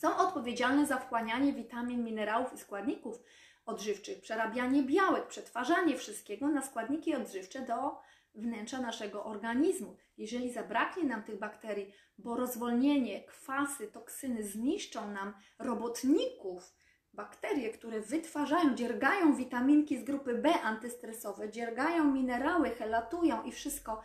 są 0.00 0.16
odpowiedzialne 0.16 0.86
za 0.86 0.98
wchłanianie 0.98 1.52
witamin, 1.52 2.04
minerałów 2.04 2.52
i 2.52 2.58
składników 2.58 3.22
odżywczych, 3.66 4.20
przerabianie 4.20 4.82
białek, 4.82 5.26
przetwarzanie 5.26 5.96
wszystkiego 5.96 6.48
na 6.48 6.62
składniki 6.62 7.14
odżywcze 7.14 7.60
do 7.60 8.00
wnętrza 8.34 8.80
naszego 8.80 9.24
organizmu. 9.24 9.96
Jeżeli 10.16 10.52
zabraknie 10.52 11.04
nam 11.04 11.22
tych 11.22 11.38
bakterii, 11.38 11.92
bo 12.18 12.36
rozwolnienie, 12.36 13.24
kwasy, 13.24 13.86
toksyny 13.86 14.44
zniszczą 14.44 15.10
nam 15.10 15.34
robotników, 15.58 16.74
bakterie, 17.12 17.70
które 17.70 18.00
wytwarzają, 18.00 18.74
dziergają 18.74 19.34
witaminki 19.34 19.98
z 19.98 20.04
grupy 20.04 20.34
B 20.34 20.52
antystresowe, 20.62 21.50
dziergają 21.50 22.12
minerały, 22.12 22.70
helatują 22.70 23.42
i 23.42 23.52
wszystko 23.52 24.02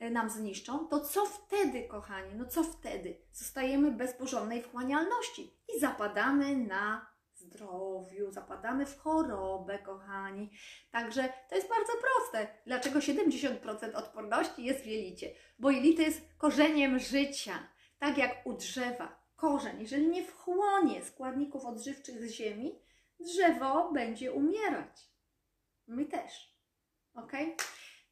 nam 0.00 0.30
zniszczą, 0.30 0.88
to 0.88 1.00
co 1.00 1.26
wtedy, 1.26 1.82
kochani? 1.82 2.34
No 2.34 2.44
co 2.46 2.62
wtedy? 2.62 3.16
Zostajemy 3.32 3.90
bez 3.90 4.12
porządnej 4.12 4.62
wchłanialności 4.62 5.54
i 5.76 5.80
zapadamy 5.80 6.56
na 6.56 7.06
zdrowiu, 7.34 8.30
zapadamy 8.30 8.86
w 8.86 8.98
chorobę, 8.98 9.78
kochani. 9.78 10.50
Także 10.90 11.32
to 11.48 11.56
jest 11.56 11.68
bardzo 11.68 11.92
proste. 11.92 12.58
Dlaczego 12.66 12.98
70% 12.98 13.94
odporności 13.94 14.64
jest 14.64 14.80
w 14.80 14.86
jelicie? 14.86 15.34
Bo 15.58 15.70
jelito 15.70 16.02
jest 16.02 16.20
korzeniem 16.38 16.98
życia. 16.98 17.68
Tak 17.98 18.18
jak 18.18 18.46
u 18.46 18.52
drzewa. 18.52 19.18
Korzeń, 19.36 19.80
jeżeli 19.80 20.08
nie 20.08 20.24
wchłonie 20.24 21.04
składników 21.04 21.64
odżywczych 21.64 22.18
z 22.18 22.30
ziemi, 22.30 22.78
drzewo 23.20 23.92
będzie 23.92 24.32
umierać. 24.32 25.08
My 25.86 26.04
też. 26.04 26.58
Ok? 27.14 27.32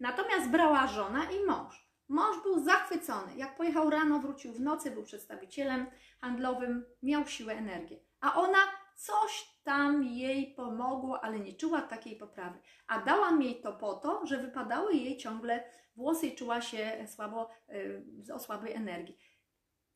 Natomiast 0.00 0.50
brała 0.50 0.86
żona 0.86 1.24
i 1.24 1.44
mąż. 1.46 1.90
Mąż 2.08 2.42
był 2.42 2.64
zachwycony. 2.64 3.36
Jak 3.36 3.56
pojechał 3.56 3.90
rano, 3.90 4.18
wrócił 4.18 4.52
w 4.52 4.60
nocy, 4.60 4.90
był 4.90 5.02
przedstawicielem 5.02 5.86
handlowym, 6.20 6.84
miał 7.02 7.26
siłę, 7.26 7.52
energię. 7.52 7.96
A 8.20 8.34
ona 8.34 8.58
coś 9.00 9.60
tam 9.64 10.04
jej 10.04 10.54
pomogło, 10.54 11.24
ale 11.24 11.40
nie 11.40 11.52
czuła 11.52 11.82
takiej 11.82 12.16
poprawy. 12.16 12.58
A 12.86 12.98
dałam 12.98 13.42
jej 13.42 13.60
to 13.60 13.72
po 13.72 13.94
to, 13.94 14.26
że 14.26 14.38
wypadały 14.38 14.94
jej 14.94 15.16
ciągle 15.16 15.64
włosy 15.96 16.26
i 16.26 16.36
czuła 16.36 16.60
się 16.60 17.06
słabo, 17.14 17.50
yy, 17.68 18.34
o 18.34 18.38
słabej 18.38 18.72
energii. 18.72 19.18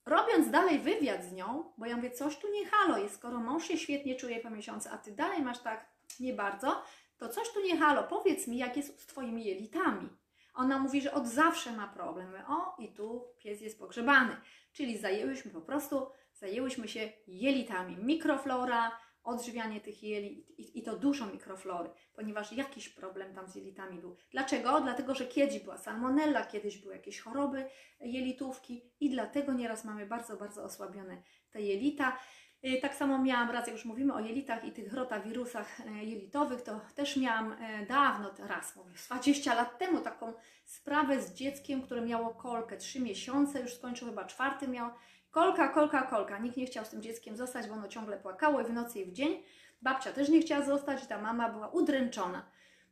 Robiąc 0.06 0.50
dalej 0.50 0.78
wywiad 0.78 1.24
z 1.24 1.32
nią, 1.32 1.72
bo 1.78 1.86
ja 1.86 1.96
mówię, 1.96 2.10
coś 2.10 2.36
tu 2.36 2.52
nie 2.52 2.66
halo 2.66 2.98
jest, 2.98 3.14
skoro 3.14 3.38
mąż 3.38 3.64
się 3.64 3.78
świetnie 3.78 4.16
czuje 4.16 4.40
po 4.40 4.50
miesiącu, 4.50 4.88
a 4.92 4.98
ty 4.98 5.12
dalej 5.12 5.42
masz 5.42 5.58
tak 5.58 5.88
nie 6.20 6.32
bardzo, 6.32 6.82
to 7.16 7.28
coś 7.28 7.52
tu 7.52 7.60
nie 7.60 7.76
halo, 7.76 8.04
powiedz 8.04 8.48
mi, 8.48 8.58
jak 8.58 8.76
jest 8.76 9.00
z 9.00 9.06
twoimi 9.06 9.44
jelitami. 9.44 10.08
Ona 10.54 10.78
mówi, 10.78 11.02
że 11.02 11.12
od 11.12 11.26
zawsze 11.26 11.72
ma 11.72 11.88
problemy. 11.88 12.46
O, 12.46 12.76
i 12.78 12.92
tu 12.92 13.28
pies 13.38 13.60
jest 13.60 13.78
pogrzebany. 13.78 14.36
Czyli 14.72 14.98
zajęłyśmy 14.98 15.50
po 15.50 15.60
prostu, 15.60 16.06
zajęłyśmy 16.34 16.88
się 16.88 17.12
jelitami. 17.26 17.96
Mikroflora, 17.96 18.98
odżywianie 19.24 19.80
tych 19.80 20.02
jelit 20.02 20.50
i, 20.58 20.78
i 20.78 20.82
to 20.82 20.96
dużo 20.96 21.26
mikroflory, 21.26 21.90
ponieważ 22.14 22.52
jakiś 22.52 22.88
problem 22.88 23.34
tam 23.34 23.48
z 23.48 23.54
jelitami 23.54 23.98
był. 23.98 24.16
Dlaczego? 24.30 24.80
Dlatego, 24.80 25.14
że 25.14 25.26
kiedyś 25.26 25.58
była 25.58 25.78
salmonella, 25.78 26.46
kiedyś 26.46 26.78
były 26.78 26.94
jakieś 26.94 27.20
choroby 27.20 27.66
jelitówki 28.00 28.82
i 29.00 29.10
dlatego 29.10 29.52
nieraz 29.52 29.84
mamy 29.84 30.06
bardzo, 30.06 30.36
bardzo 30.36 30.64
osłabione 30.64 31.22
te 31.50 31.62
jelita. 31.62 32.18
Y, 32.64 32.80
Tak 32.82 32.94
samo 32.94 33.18
miałam 33.18 33.50
raz, 33.50 33.66
jak 33.66 33.76
już 33.76 33.84
mówimy 33.84 34.14
o 34.14 34.20
jelitach 34.20 34.64
i 34.64 34.72
tych 34.72 34.92
rotawirusach 34.92 35.80
e, 35.80 36.04
jelitowych, 36.04 36.62
to 36.62 36.80
też 36.94 37.16
miałam 37.16 37.52
e, 37.52 37.86
dawno, 37.86 38.30
raz 38.38 38.76
mówię, 38.76 38.96
z 38.96 39.06
20 39.06 39.54
lat 39.54 39.78
temu 39.78 40.00
taką 40.00 40.32
sprawę 40.64 41.22
z 41.22 41.34
dzieckiem, 41.34 41.82
które 41.82 42.00
miało 42.00 42.34
kolkę 42.34 42.76
3 42.76 43.00
miesiące, 43.00 43.60
już 43.60 43.74
skończył 43.74 44.08
chyba 44.08 44.24
czwarty 44.24 44.68
miał. 44.68 44.90
Kolka, 45.34 45.68
kolka, 45.68 46.02
kolka. 46.02 46.38
Nikt 46.38 46.56
nie 46.56 46.66
chciał 46.66 46.84
z 46.84 46.88
tym 46.88 47.02
dzieckiem 47.02 47.36
zostać, 47.36 47.66
bo 47.66 47.74
ono 47.74 47.88
ciągle 47.88 48.16
płakało 48.16 48.60
i 48.60 48.64
w 48.64 48.72
nocy 48.72 49.00
i 49.00 49.04
w 49.04 49.12
dzień. 49.12 49.42
Babcia 49.82 50.12
też 50.12 50.28
nie 50.28 50.40
chciała 50.40 50.64
zostać, 50.64 51.06
ta 51.06 51.18
mama 51.18 51.48
była 51.48 51.68
udręczona. 51.68 52.42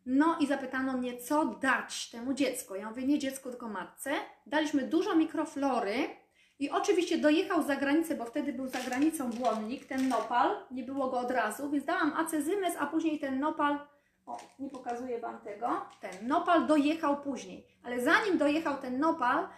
No 0.06 0.36
i 0.40 0.46
zapytano 0.46 0.92
mnie, 0.92 1.18
co 1.18 1.44
dać 1.44 2.10
temu 2.10 2.34
dziecku. 2.34 2.74
Ja 2.74 2.88
mówię, 2.88 3.06
nie 3.06 3.18
dziecku, 3.18 3.50
tylko 3.50 3.68
matce. 3.68 4.10
Daliśmy 4.46 4.82
dużo 4.82 5.14
mikroflory, 5.14 5.94
i 6.58 6.70
oczywiście 6.70 7.18
dojechał 7.18 7.62
za 7.62 7.76
granicę, 7.76 8.14
bo 8.14 8.24
wtedy 8.24 8.52
był 8.52 8.68
za 8.68 8.80
granicą 8.80 9.30
błonnik, 9.30 9.86
ten 9.86 10.08
nopal, 10.08 10.56
nie 10.70 10.82
było 10.84 11.08
go 11.08 11.18
od 11.18 11.30
razu, 11.30 11.70
więc 11.70 11.84
dałam 11.84 12.12
acezymez, 12.12 12.74
a 12.78 12.86
później 12.86 13.18
ten 13.18 13.40
nopal, 13.40 13.78
o, 14.26 14.38
nie 14.58 14.70
pokazuję 14.70 15.20
Wam 15.20 15.38
tego, 15.40 15.80
ten 16.00 16.28
nopal 16.28 16.66
dojechał 16.66 17.20
później. 17.20 17.66
Ale 17.84 18.00
zanim 18.00 18.38
dojechał 18.38 18.76
ten 18.76 18.98
nopal 18.98 19.48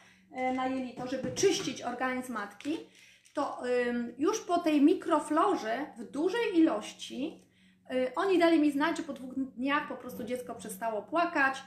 na 0.54 0.66
jelito, 0.66 1.06
żeby 1.06 1.32
czyścić 1.32 1.82
organizm 1.82 2.32
matki, 2.32 2.78
to 3.34 3.62
już 4.18 4.40
po 4.40 4.58
tej 4.58 4.82
mikroflorze 4.82 5.86
w 5.98 6.10
dużej 6.10 6.58
ilości 6.58 7.44
y, 7.92 8.14
oni 8.16 8.38
dali 8.38 8.60
mi 8.60 8.72
znać, 8.72 8.96
że 8.96 9.02
po 9.02 9.12
dwóch 9.12 9.34
dniach 9.34 9.88
po 9.88 9.96
prostu 9.96 10.24
dziecko 10.24 10.54
przestało 10.54 11.02
płakać, 11.02 11.62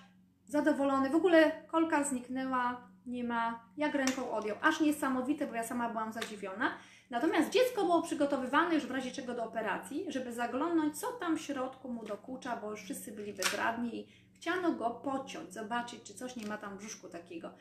zadowolony, 0.45 1.09
w 1.09 1.15
ogóle 1.15 1.51
kolka 1.67 2.03
zniknęła, 2.03 2.87
nie 3.05 3.23
ma, 3.23 3.69
jak 3.77 3.95
ręką 3.95 4.31
odjął. 4.31 4.57
Aż 4.61 4.79
niesamowite, 4.79 5.47
bo 5.47 5.55
ja 5.55 5.63
sama 5.63 5.89
byłam 5.89 6.13
zadziwiona. 6.13 6.77
Natomiast 7.09 7.49
dziecko 7.49 7.81
było 7.81 8.01
przygotowywane 8.01 8.75
już 8.75 8.85
w 8.85 8.91
razie 8.91 9.11
czego 9.11 9.33
do 9.33 9.43
operacji, 9.43 10.05
żeby 10.07 10.33
zaglądnąć, 10.33 10.99
co 10.99 11.07
tam 11.07 11.37
w 11.37 11.41
środku 11.41 11.89
mu 11.89 12.05
dokucza, 12.05 12.57
bo 12.57 12.71
już 12.71 12.83
wszyscy 12.83 13.11
byli 13.11 13.33
bezradni 13.33 13.99
i 13.99 14.07
chciano 14.35 14.71
go 14.71 14.89
pociąć, 14.89 15.53
zobaczyć, 15.53 16.03
czy 16.03 16.13
coś 16.13 16.35
nie 16.35 16.47
ma 16.47 16.57
tam 16.57 16.75
w 16.75 16.77
brzuszku 16.77 17.09
takiego. 17.09 17.51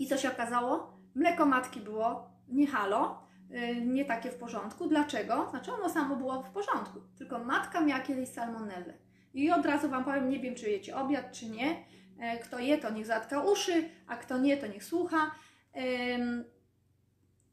I 0.00 0.06
co 0.06 0.16
się 0.16 0.32
okazało? 0.32 1.00
Mleko 1.14 1.46
matki 1.46 1.80
było 1.80 2.30
nie 2.48 2.66
halo, 2.66 3.22
yy, 3.50 3.80
nie 3.80 4.04
takie 4.04 4.30
w 4.30 4.34
porządku. 4.38 4.86
Dlaczego? 4.86 5.46
Znaczy 5.50 5.72
ono 5.72 5.88
samo 5.88 6.16
było 6.16 6.42
w 6.42 6.50
porządku, 6.50 7.00
tylko 7.18 7.38
matka 7.38 7.80
miała 7.80 8.00
kiedyś 8.00 8.28
salmonellę. 8.28 8.94
I 9.34 9.50
od 9.50 9.66
razu 9.66 9.88
Wam 9.88 10.04
powiem, 10.04 10.28
nie 10.28 10.38
wiem, 10.40 10.54
czy 10.54 10.70
jecie 10.70 10.96
obiad, 10.96 11.32
czy 11.32 11.46
nie. 11.48 11.84
E, 12.18 12.38
Kto 12.38 12.58
je, 12.58 12.78
to 12.78 12.90
niech 12.90 13.06
zatka 13.06 13.40
uszy, 13.42 13.88
a 14.06 14.16
kto 14.16 14.38
nie, 14.38 14.56
to 14.56 14.66
niech 14.66 14.84
słucha. 14.84 15.30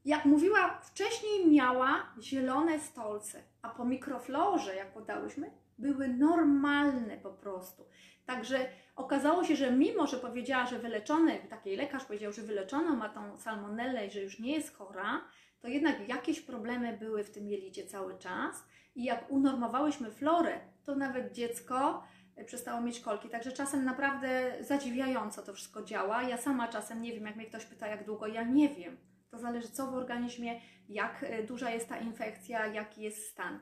Jak 0.05 0.25
mówiła, 0.25 0.79
wcześniej 0.83 1.47
miała 1.47 2.13
zielone 2.21 2.79
stolce, 2.79 3.43
a 3.61 3.69
po 3.69 3.85
mikroflorze, 3.85 4.75
jak 4.75 4.93
podałyśmy, 4.93 5.51
były 5.77 6.07
normalne 6.07 7.17
po 7.17 7.31
prostu. 7.31 7.85
Także 8.25 8.69
okazało 8.95 9.43
się, 9.43 9.55
że 9.55 9.71
mimo, 9.71 10.07
że 10.07 10.17
powiedziała, 10.17 10.65
że 10.65 10.79
wyleczony, 10.79 11.39
taki 11.49 11.75
lekarz 11.75 12.05
powiedział, 12.05 12.33
że 12.33 12.41
wyleczono 12.41 12.95
ma 12.95 13.09
tą 13.09 13.37
salmonellę 13.37 14.07
i 14.07 14.11
że 14.11 14.21
już 14.21 14.39
nie 14.39 14.51
jest 14.51 14.75
chora, 14.75 15.21
to 15.59 15.67
jednak 15.67 16.09
jakieś 16.09 16.41
problemy 16.41 16.97
były 16.97 17.23
w 17.23 17.31
tym 17.31 17.47
jelicie 17.47 17.85
cały 17.85 18.17
czas. 18.17 18.63
I 18.95 19.03
jak 19.03 19.31
unormowałyśmy 19.31 20.11
florę, 20.11 20.59
to 20.83 20.95
nawet 20.95 21.33
dziecko 21.33 22.03
e, 22.35 22.45
przestało 22.45 22.81
mieć 22.81 22.99
kolki. 22.99 23.29
Także 23.29 23.51
czasem 23.51 23.85
naprawdę 23.85 24.57
zadziwiająco 24.61 25.41
to 25.41 25.53
wszystko 25.53 25.83
działa. 25.83 26.23
Ja 26.23 26.37
sama 26.37 26.67
czasem 26.67 27.01
nie 27.01 27.13
wiem, 27.13 27.25
jak 27.25 27.35
mnie 27.35 27.45
ktoś 27.45 27.65
pyta, 27.65 27.87
jak 27.87 28.05
długo, 28.05 28.27
ja 28.27 28.43
nie 28.43 28.69
wiem. 28.69 28.97
To 29.31 29.37
zależy, 29.37 29.67
co 29.67 29.91
w 29.91 29.93
organizmie, 29.93 30.61
jak 30.89 31.23
e, 31.23 31.43
duża 31.43 31.69
jest 31.69 31.89
ta 31.89 31.97
infekcja, 31.97 32.67
jaki 32.67 33.01
jest 33.01 33.29
stan. 33.29 33.59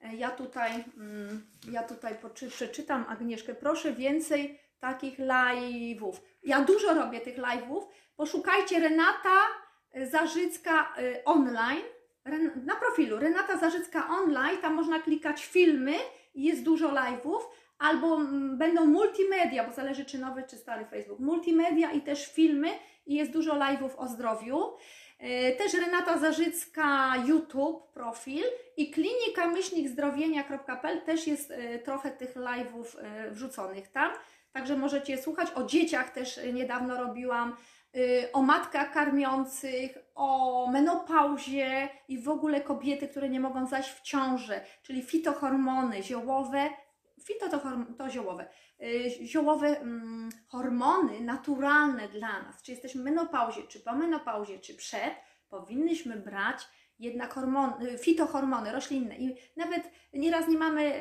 E, 0.00 0.16
Ja 0.16 0.30
tutaj, 0.30 0.84
mm, 0.96 1.46
ja 1.72 1.82
tutaj 1.82 2.14
przeczytam 2.48 3.04
Agnieszkę. 3.08 3.54
Proszę 3.54 3.92
więcej 3.92 4.58
takich 4.80 5.18
live'ów. 5.18 6.12
Ja 6.42 6.60
dużo 6.60 6.94
robię 6.94 7.20
tych 7.20 7.38
live'ów. 7.38 7.82
Poszukajcie 8.16 8.80
Renata 8.80 9.38
Zarzycka 10.10 10.94
y, 10.98 11.24
online 11.24 11.82
na 12.64 12.76
profilu 12.76 13.18
Renata 13.18 13.58
Zarzycka 13.58 14.08
online. 14.08 14.58
Tam 14.62 14.74
można 14.74 14.98
klikać 15.02 15.44
filmy 15.46 15.94
i 16.34 16.44
jest 16.44 16.62
dużo 16.62 16.88
live'ów. 16.88 17.40
Albo 17.78 18.16
mm, 18.16 18.58
będą 18.58 18.86
multimedia, 18.86 19.64
bo 19.64 19.72
zależy 19.72 20.04
czy 20.04 20.18
nowy, 20.18 20.42
czy 20.42 20.56
stary 20.56 20.84
Facebook. 20.84 21.20
Multimedia 21.20 21.92
i 21.92 22.00
też 22.00 22.32
filmy 22.32 22.68
i 23.06 23.14
jest 23.14 23.32
dużo 23.32 23.54
live'ów 23.54 23.90
o 23.96 24.08
zdrowiu. 24.08 24.72
E, 25.18 25.52
Też 25.52 25.74
Renata 25.74 26.18
Zarzycka 26.18 27.14
YouTube 27.26 27.92
profil 27.92 28.44
i 28.76 28.90
klinika 28.90 29.48
myślnikzdrowienia.pl 29.48 31.00
też 31.00 31.26
jest 31.26 31.50
e, 31.50 31.78
trochę 31.78 32.10
tych 32.10 32.36
live'ów 32.36 32.84
e, 32.98 33.30
wrzuconych 33.30 33.88
tam. 33.88 34.12
Także 34.52 34.76
możecie 34.76 35.18
słuchać. 35.18 35.48
O 35.54 35.64
dzieciach 35.64 36.10
też 36.10 36.40
niedawno 36.52 36.96
robiłam, 36.96 37.56
o 38.32 38.42
matkach 38.42 38.92
karmiących, 38.92 39.98
o 40.14 40.66
menopauzie 40.72 41.88
i 42.08 42.18
w 42.18 42.28
ogóle 42.28 42.60
kobiety, 42.60 43.08
które 43.08 43.28
nie 43.28 43.40
mogą 43.40 43.66
zajść 43.66 43.90
w 43.90 44.02
ciążę, 44.02 44.60
czyli 44.82 45.02
fitohormony 45.02 46.02
ziołowe. 46.02 46.70
Fito 47.24 47.48
to, 47.48 47.60
to 47.98 48.10
ziołowe. 48.10 48.48
Y, 48.82 49.26
ziołowe 49.26 49.80
mm, 49.80 50.30
hormony 50.48 51.20
naturalne 51.20 52.08
dla 52.08 52.42
nas, 52.42 52.62
czy 52.62 52.70
jesteśmy 52.70 53.00
w 53.00 53.04
menopauzie, 53.04 53.62
czy 53.62 53.80
po 53.80 53.92
menopauzie, 53.92 54.58
czy 54.58 54.74
przed, 54.74 55.14
powinnyśmy 55.48 56.16
brać 56.16 56.68
jednak 56.98 57.34
hormony, 57.34 57.98
fitohormony 57.98 58.72
roślinne. 58.72 59.16
I 59.16 59.36
nawet 59.56 59.90
nieraz 60.12 60.48
nie 60.48 60.58
mamy 60.58 60.92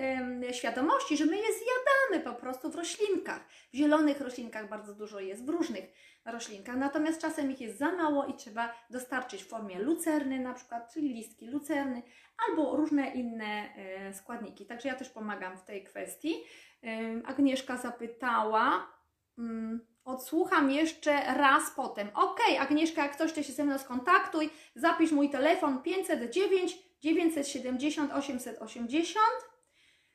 świadomości, 0.51 1.17
że 1.17 1.25
my 1.25 1.37
je 1.37 1.43
zjadamy 1.43 2.23
po 2.23 2.41
prostu 2.41 2.71
w 2.71 2.75
roślinkach. 2.75 3.47
W 3.73 3.75
zielonych 3.77 4.21
roślinkach 4.21 4.69
bardzo 4.69 4.95
dużo 4.95 5.19
jest, 5.19 5.45
w 5.45 5.49
różnych 5.49 5.85
roślinkach. 6.25 6.75
Natomiast 6.75 7.21
czasem 7.21 7.51
ich 7.51 7.61
jest 7.61 7.77
za 7.77 7.91
mało 7.91 8.25
i 8.25 8.33
trzeba 8.33 8.73
dostarczyć 8.89 9.43
w 9.43 9.47
formie 9.47 9.79
lucerny 9.79 10.39
na 10.39 10.53
przykład, 10.53 10.93
czyli 10.93 11.13
listki 11.13 11.47
lucerny, 11.47 12.01
albo 12.47 12.75
różne 12.75 13.07
inne 13.13 13.75
e, 13.75 14.13
składniki. 14.13 14.65
Także 14.65 14.89
ja 14.89 14.95
też 14.95 15.09
pomagam 15.09 15.57
w 15.57 15.63
tej 15.63 15.83
kwestii. 15.83 16.35
Agnieszka 17.25 17.77
zapytała. 17.77 18.87
ym, 19.39 19.87
Odsłucham 20.07 20.71
jeszcze 20.71 21.33
raz 21.33 21.71
potem. 21.75 22.09
Ok, 22.13 22.39
Agnieszka, 22.59 23.03
jak 23.03 23.15
ktoś 23.15 23.31
chce 23.31 23.43
się 23.43 23.53
ze 23.53 23.65
mną 23.65 23.77
skontaktuj, 23.77 24.49
zapisz 24.75 25.11
mój 25.11 25.29
telefon 25.29 25.81
509 25.81 26.77
970 27.01 28.13
880. 28.13 29.25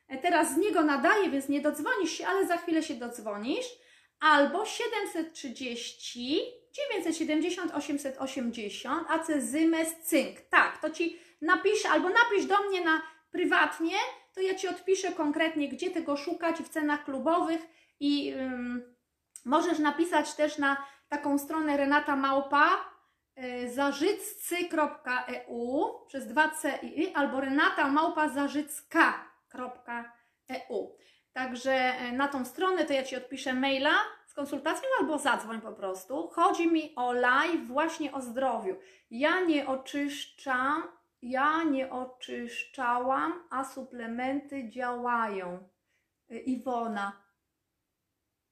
E, 0.07 0.17
Teraz 0.17 0.53
z 0.53 0.57
niego 0.57 0.83
nadaję, 0.83 1.29
więc 1.29 1.49
nie 1.49 1.61
dodzwonisz 1.61 2.11
się, 2.11 2.27
ale 2.27 2.47
za 2.47 2.57
chwilę 2.57 2.83
się 2.83 2.93
dodzwonisz. 2.93 3.65
Albo 4.19 4.65
730 4.65 6.41
970 6.71 7.71
880 7.71 9.11
acezymes 9.11 9.95
cynk. 10.03 10.41
Tak, 10.41 10.81
to 10.81 10.89
ci 10.89 11.19
napiszę, 11.41 11.89
albo 11.89 12.09
napisz 12.09 12.45
do 12.45 12.63
mnie 12.63 12.81
na 12.81 13.01
prywatnie, 13.31 13.95
to 14.33 14.41
ja 14.41 14.55
Ci 14.55 14.67
odpiszę 14.67 15.11
konkretnie, 15.11 15.69
gdzie 15.69 15.91
tego 15.91 16.17
szukać 16.17 16.55
w 16.55 16.69
cenach 16.69 17.05
klubowych 17.05 17.61
i 17.99 18.33
ym, 18.33 18.95
możesz 19.45 19.79
napisać 19.79 20.33
też 20.33 20.57
na 20.57 20.85
taką 21.09 21.37
stronę 21.37 21.77
Renata 21.77 22.15
Małpa 22.15 22.69
y, 23.37 23.73
zarzyccy.eu 23.73 24.79
przez 26.07 26.27
2c 26.27 26.83
i 26.83 27.05
y, 27.05 27.15
albo 27.15 27.41
renata 27.41 27.87
małpa 27.87 28.29
zarzycka.eu. 28.29 29.27
Także 31.33 31.93
y, 32.09 32.11
na 32.11 32.27
tą 32.27 32.45
stronę 32.45 32.85
to 32.85 32.93
ja 32.93 33.03
Ci 33.03 33.15
odpiszę 33.15 33.53
maila 33.53 33.93
z 34.25 34.33
konsultacją 34.33 34.89
albo 34.99 35.17
zadzwoń 35.17 35.61
po 35.61 35.71
prostu. 35.71 36.27
Chodzi 36.27 36.67
mi 36.67 36.95
o 36.95 37.13
live 37.13 37.67
właśnie 37.67 38.11
o 38.11 38.21
zdrowiu. 38.21 38.75
Ja 39.11 39.41
nie 39.41 39.67
oczyszczam 39.67 40.83
ja 41.23 41.63
nie 41.63 41.89
oczyszczałam, 41.89 43.47
a 43.49 43.63
suplementy 43.63 44.69
działają. 44.69 45.69
Y, 46.31 46.39
Iwona. 46.39 47.23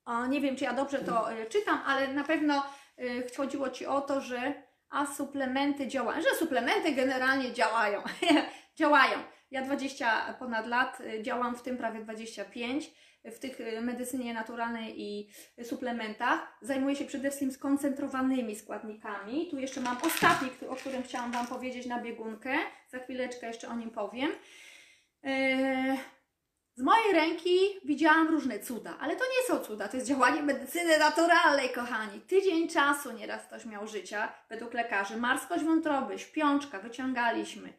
A 0.05 0.27
nie 0.27 0.41
wiem, 0.41 0.55
czy 0.55 0.63
ja 0.63 0.73
dobrze 0.73 0.99
to 0.99 1.34
y, 1.34 1.45
czytam, 1.45 1.81
ale 1.86 2.13
na 2.13 2.23
pewno 2.23 2.63
y, 2.99 3.27
chodziło 3.38 3.69
Ci 3.69 3.86
o 3.86 4.01
to, 4.01 4.21
że 4.21 4.53
a 4.89 5.05
suplementy 5.05 5.88
działają, 5.88 6.21
że 6.21 6.36
suplementy 6.36 6.91
generalnie 6.91 7.53
działają. 7.53 8.03
działają. 8.79 9.17
Ja 9.51 9.61
20 9.61 10.33
ponad 10.39 10.67
lat 10.67 10.99
y, 10.99 11.23
działam, 11.23 11.55
w 11.55 11.61
tym 11.61 11.77
prawie 11.77 11.99
25 11.99 12.91
w 13.25 13.39
tych 13.39 13.59
y, 13.59 13.81
medycynie 13.81 14.33
naturalnej 14.33 15.01
i 15.01 15.29
suplementach. 15.63 16.57
Zajmuję 16.61 16.95
się 16.95 17.05
przede 17.05 17.29
wszystkim 17.29 17.51
skoncentrowanymi 17.51 18.55
składnikami. 18.55 19.47
Tu 19.49 19.59
jeszcze 19.59 19.81
mam 19.81 19.97
ostatni, 20.05 20.49
o 20.69 20.75
którym 20.75 21.03
chciałam 21.03 21.31
Wam 21.31 21.47
powiedzieć 21.47 21.85
na 21.85 22.01
biegunkę. 22.01 22.57
Za 22.89 22.99
chwileczkę 22.99 23.47
jeszcze 23.47 23.67
o 23.67 23.75
nim 23.75 23.89
powiem. 23.89 24.31
Eee, 25.23 25.97
Z 26.75 26.81
mojej 26.81 27.13
ręki 27.13 27.57
widziałam 27.85 28.27
różne 28.27 28.59
cuda, 28.59 28.97
ale 28.99 29.15
to 29.15 29.23
nie 29.23 29.47
są 29.47 29.63
cuda, 29.63 29.87
to 29.87 29.97
jest 29.97 30.09
działanie 30.09 30.43
medycyny 30.43 30.99
naturalnej, 30.99 31.69
kochani. 31.69 32.21
Tydzień 32.21 32.69
czasu 32.69 33.11
nieraz 33.11 33.45
ktoś 33.45 33.65
miał 33.65 33.87
życia, 33.87 34.33
według 34.49 34.73
lekarzy. 34.73 35.17
Marskość 35.17 35.63
wątroby, 35.63 36.19
śpiączka, 36.19 36.79
wyciągaliśmy 36.79 37.73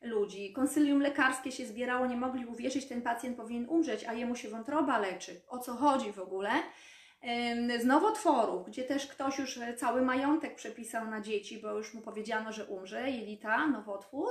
ludzi. 0.00 0.52
Konsylium 0.52 1.00
lekarskie 1.00 1.52
się 1.52 1.66
zbierało, 1.66 2.06
nie 2.06 2.16
mogli 2.16 2.46
uwierzyć, 2.46 2.88
ten 2.88 3.02
pacjent 3.02 3.36
powinien 3.36 3.68
umrzeć, 3.68 4.04
a 4.04 4.12
jemu 4.12 4.36
się 4.36 4.48
wątroba 4.48 4.98
leczy. 4.98 5.40
O 5.48 5.58
co 5.58 5.74
chodzi 5.74 6.12
w 6.12 6.18
ogóle? 6.18 6.50
Z 7.80 7.84
nowotworów, 7.84 8.66
gdzie 8.66 8.82
też 8.82 9.06
ktoś 9.06 9.38
już 9.38 9.58
e, 9.58 9.74
cały 9.74 10.02
majątek 10.02 10.54
przepisał 10.54 11.10
na 11.10 11.20
dzieci, 11.20 11.58
bo 11.58 11.72
już 11.72 11.94
mu 11.94 12.00
powiedziano, 12.02 12.52
że 12.52 12.64
umrze, 12.64 13.10
jelita, 13.10 13.66
nowotwór. 13.66 14.28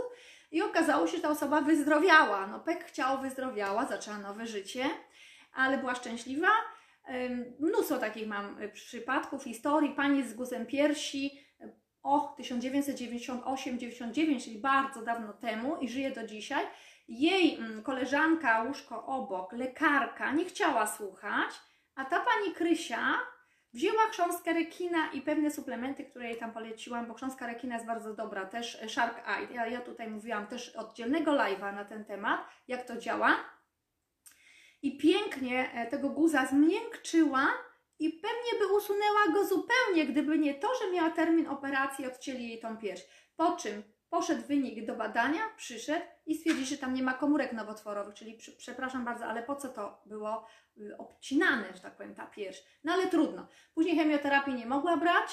I 0.52 0.62
okazało 0.62 1.08
się, 1.08 1.18
że 1.18 1.24
ta 1.24 1.30
osoba 1.30 1.62
wyzdrowiała. 1.62 2.48
No 2.48 2.60
pek 2.60 2.86
chciał, 2.86 3.22
wyzdrowiała, 3.22 3.86
zaczęła 3.86 4.18
nowe 4.18 4.48
życie, 4.48 4.86
ale 5.54 5.78
była 5.78 5.96
szczęśliwa. 5.96 6.48
Mnóstwo 7.60 7.98
takich 7.98 8.28
mam 8.28 8.62
e, 8.62 8.70
przypadków, 8.70 9.44
historii. 9.44 9.96
Pani 9.96 10.24
z 10.24 10.34
guzem 10.34 10.66
piersi, 10.66 11.45
o 12.06 12.36
1998-99, 12.40 14.44
czyli 14.44 14.58
bardzo 14.58 15.02
dawno 15.02 15.34
temu 15.34 15.78
i 15.78 15.90
żyje 15.90 16.12
do 16.12 16.28
dzisiaj. 16.28 16.66
Jej 17.08 17.56
mm, 17.56 17.84
koleżanka, 17.84 18.64
łóżko 18.64 19.06
obok, 19.06 19.54
lekarka, 19.54 20.32
nie 20.32 20.46
chciała 20.46 20.88
słuchać, 20.88 21.50
a 21.96 22.06
ta 22.06 22.20
pani 22.20 22.52
Krysia 22.56 23.14
wzięła 23.74 24.08
chrząstkę 24.12 24.54
rekina 24.54 25.12
i 25.12 25.22
pewne 25.22 25.52
suplementy, 25.52 26.04
które 26.04 26.26
jej 26.26 26.38
tam 26.38 26.52
poleciłam, 26.52 27.06
bo 27.06 27.14
chrząstka 27.14 27.48
rekina 27.48 27.76
jest 27.76 27.88
bardzo 27.88 28.14
dobra, 28.14 28.46
też 28.46 28.84
e, 28.84 28.90
Shark 28.90 29.28
Eye. 29.28 29.48
Ja, 29.54 29.68
ja 29.68 29.82
tutaj 29.82 30.10
mówiłam 30.10 30.48
też 30.48 30.76
oddzielnego 30.76 31.32
live'a 31.32 31.76
na 31.76 31.86
ten 31.86 32.06
temat, 32.06 32.48
jak 32.68 32.88
to 32.88 32.98
działa. 32.98 33.36
I 34.82 34.98
pięknie 34.98 35.72
e, 35.74 35.88
tego 35.88 36.10
guza 36.10 36.46
zmiękczyła 36.46 37.48
i 38.00 38.10
pewnie 38.10 38.60
by 38.60 38.74
usunęła 38.74 39.28
go 39.34 39.46
zupełnie, 39.46 40.06
gdyby 40.06 40.38
nie 40.38 40.54
to, 40.54 40.68
że 40.82 40.92
miała 40.92 41.10
termin 41.10 41.48
operacji 41.48 42.06
i 42.06 42.08
odcięli 42.08 42.50
jej 42.50 42.60
tą 42.60 42.78
pierś. 42.78 43.06
Po 43.36 43.56
czym 43.56 43.84
poszedł 44.10 44.48
wynik 44.48 44.86
do 44.86 44.96
badania, 44.96 45.42
przyszedł 45.58 46.06
i 46.26 46.36
stwierdził, 46.36 46.66
że 46.66 46.78
tam 46.78 46.94
nie 46.94 47.04
ma 47.04 47.14
komórek 47.14 47.54
nowotworowych, 47.54 48.16
czyli 48.16 48.38
przepraszam 48.58 49.06
bardzo, 49.06 49.26
ale 49.26 49.44
po 49.44 49.56
co 49.56 49.70
to 49.70 50.02
było 50.06 50.48
y, 50.78 50.98
obcinane, 50.98 51.66
że 51.74 51.80
tak 51.80 51.96
powiem, 51.98 52.16
ta 52.16 52.26
pierś? 52.26 52.64
No 52.84 52.94
ale 52.94 53.08
trudno. 53.08 53.48
Później 53.74 53.96
chemioterapii 53.96 54.54
nie 54.54 54.66
mogła 54.66 54.98
brać, 54.98 55.30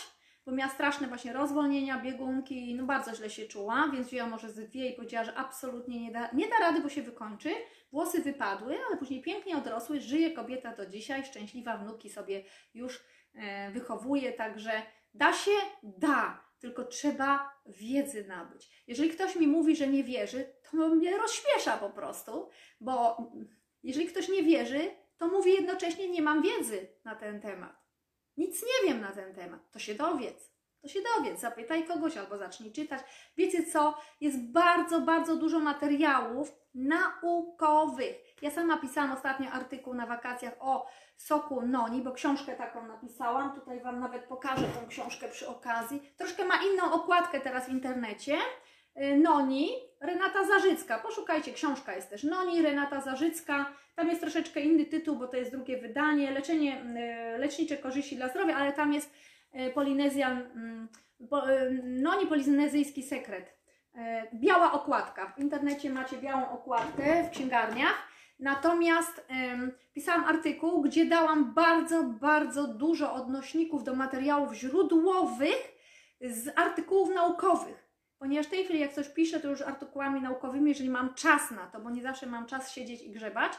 bo 0.47 0.53
miała 0.53 0.71
straszne 0.71 1.09
właśnie 1.09 1.33
rozwolnienia, 1.33 1.99
biegunki, 1.99 2.75
no 2.75 2.85
bardzo 2.85 3.15
źle 3.15 3.31
się 3.31 3.47
czuła, 3.47 3.89
więc 3.93 4.07
wzięła 4.07 4.29
może 4.29 4.51
z 4.51 4.55
dwie 4.55 4.89
i 4.89 4.97
powiedziała, 4.97 5.25
że 5.25 5.35
absolutnie 5.35 6.01
nie 6.01 6.13
da, 6.13 6.31
nie 6.33 6.49
da 6.49 6.59
rady, 6.59 6.81
bo 6.81 6.89
się 6.89 7.03
wykończy. 7.03 7.51
Włosy 7.93 8.23
wypadły, 8.23 8.79
ale 8.89 8.97
później 8.97 9.23
pięknie 9.23 9.57
odrosły, 9.57 10.01
żyje 10.01 10.31
kobieta 10.31 10.77
do 10.77 10.87
dzisiaj, 10.87 11.25
szczęśliwa, 11.25 11.77
wnuki 11.77 12.11
sobie 12.11 12.45
już 12.75 13.05
e, 13.35 13.71
wychowuje, 13.71 14.33
także 14.33 14.83
da 15.15 15.33
się? 15.33 15.51
Da, 15.83 16.45
tylko 16.59 16.85
trzeba 16.85 17.61
wiedzy 17.67 18.25
nabyć. 18.25 18.85
Jeżeli 18.87 19.11
ktoś 19.11 19.37
mi 19.37 19.47
mówi, 19.47 19.77
że 19.77 19.87
nie 19.87 20.05
wierzy, 20.05 20.55
to 20.71 20.89
mnie 20.89 21.17
rozśmiesza 21.17 21.77
po 21.77 21.91
prostu, 21.91 22.49
bo 22.81 23.17
jeżeli 23.83 24.07
ktoś 24.07 24.29
nie 24.29 24.43
wierzy, 24.43 24.91
to 25.19 25.29
mówi 25.29 25.53
jednocześnie 25.53 26.09
nie 26.09 26.23
mam 26.23 26.43
wiedzy 26.43 26.89
na 27.05 27.15
ten 27.15 27.41
temat. 27.41 27.83
Nic 28.37 28.63
nie 28.63 28.89
wiem 28.89 29.01
na 29.01 29.13
ten 29.13 29.35
temat. 29.35 29.71
To 29.71 29.79
się 29.79 29.95
dowiedz. 29.95 30.52
To 30.83 30.89
się 30.89 31.01
dowiedz. 31.17 31.41
Zapytaj 31.41 31.85
kogoś 31.85 32.17
albo 32.17 32.39
zacznij 32.39 32.73
czytać. 32.73 33.01
Wiecie 33.37 33.67
co? 33.67 33.99
Jest 34.21 34.53
bardzo, 34.53 35.01
bardzo 35.01 35.37
dużo 35.37 35.61
materiałów 35.61 36.53
naukowych. 36.75 38.17
Ja 38.43 38.51
sama 38.51 38.77
pisałam 38.77 39.13
ostatnio 39.13 39.51
artykuł 39.51 39.95
na 39.95 40.07
wakacjach 40.07 40.55
o 40.61 40.87
soku 41.17 41.63
noni, 41.63 42.03
bo 42.03 42.13
książkę 42.13 42.57
taką 42.57 42.87
napisałam. 42.87 43.55
Tutaj 43.55 43.81
Wam 43.81 44.01
nawet 44.01 44.25
pokażę 44.25 44.65
tą 44.65 44.89
książkę 44.89 45.29
przy 45.29 45.49
okazji. 45.49 46.13
Troszkę 46.17 46.45
ma 46.45 46.55
inną 46.73 46.93
okładkę 46.93 47.41
teraz 47.41 47.67
w 47.67 47.73
internecie. 47.73 48.37
y, 49.03 49.17
Noni, 49.17 49.71
Renata 50.01 50.45
Zarzycka. 50.45 50.99
Poszukajcie, 50.99 51.53
książka 51.53 51.95
jest 51.95 52.11
też 52.11 52.25
Noni, 52.25 52.63
Renata 52.63 53.01
Zarzycka. 53.01 53.73
Tam 53.97 54.09
jest 54.09 54.21
troszeczkę 54.21 54.61
inny 54.61 54.85
tytuł, 54.87 55.17
bo 55.17 55.29
to 55.29 55.37
jest 55.37 55.51
drugie 55.51 55.79
wydanie. 55.79 56.31
Leczenie, 56.31 56.85
y, 57.35 57.39
lecznicze 57.39 57.77
korzyści 57.77 58.17
dla 58.17 58.29
zdrowia, 58.29 58.57
ale 58.57 58.73
tam 58.73 58.93
jest 58.93 59.15
Polinezjan, 59.75 60.43
mm, 60.43 60.89
Noni 61.85 62.27
Polinezyjski 62.27 63.03
sekret. 63.03 63.57
Biała 64.35 64.73
okładka. 64.73 65.33
W 65.37 65.39
internecie 65.39 65.91
macie 65.91 66.17
białą 66.17 66.51
okładkę 66.51 67.25
w 67.25 67.31
księgarniach. 67.31 68.09
Natomiast 68.39 69.27
ym, 69.53 69.73
pisałam 69.93 70.25
artykuł, 70.25 70.83
gdzie 70.83 71.07
dałam 71.07 71.55
bardzo, 71.55 72.03
bardzo 72.05 72.67
dużo 72.67 73.15
odnośników 73.15 73.85
do 73.85 73.95
materiałów 73.95 74.53
źródłowych 74.55 75.73
z 76.21 76.59
artykułów 76.59 77.15
naukowych. 77.15 77.89
Ponieważ 78.19 78.47
w 78.47 78.51
tej 78.51 78.65
chwili, 78.65 78.81
jak 78.81 78.93
coś 78.93 79.09
piszę, 79.09 79.41
to 79.41 79.51
już 79.51 79.63
artykułami 79.63 80.21
naukowymi, 80.21 80.69
jeżeli 80.69 80.91
mam 80.91 81.15
czas 81.15 81.51
na 81.51 81.67
to, 81.67 81.81
bo 81.81 81.91
nie 81.91 82.03
zawsze 82.03 82.27
mam 82.27 82.47
czas 82.47 82.73
siedzieć 82.73 83.03
i 83.03 83.11
grzebać, 83.11 83.53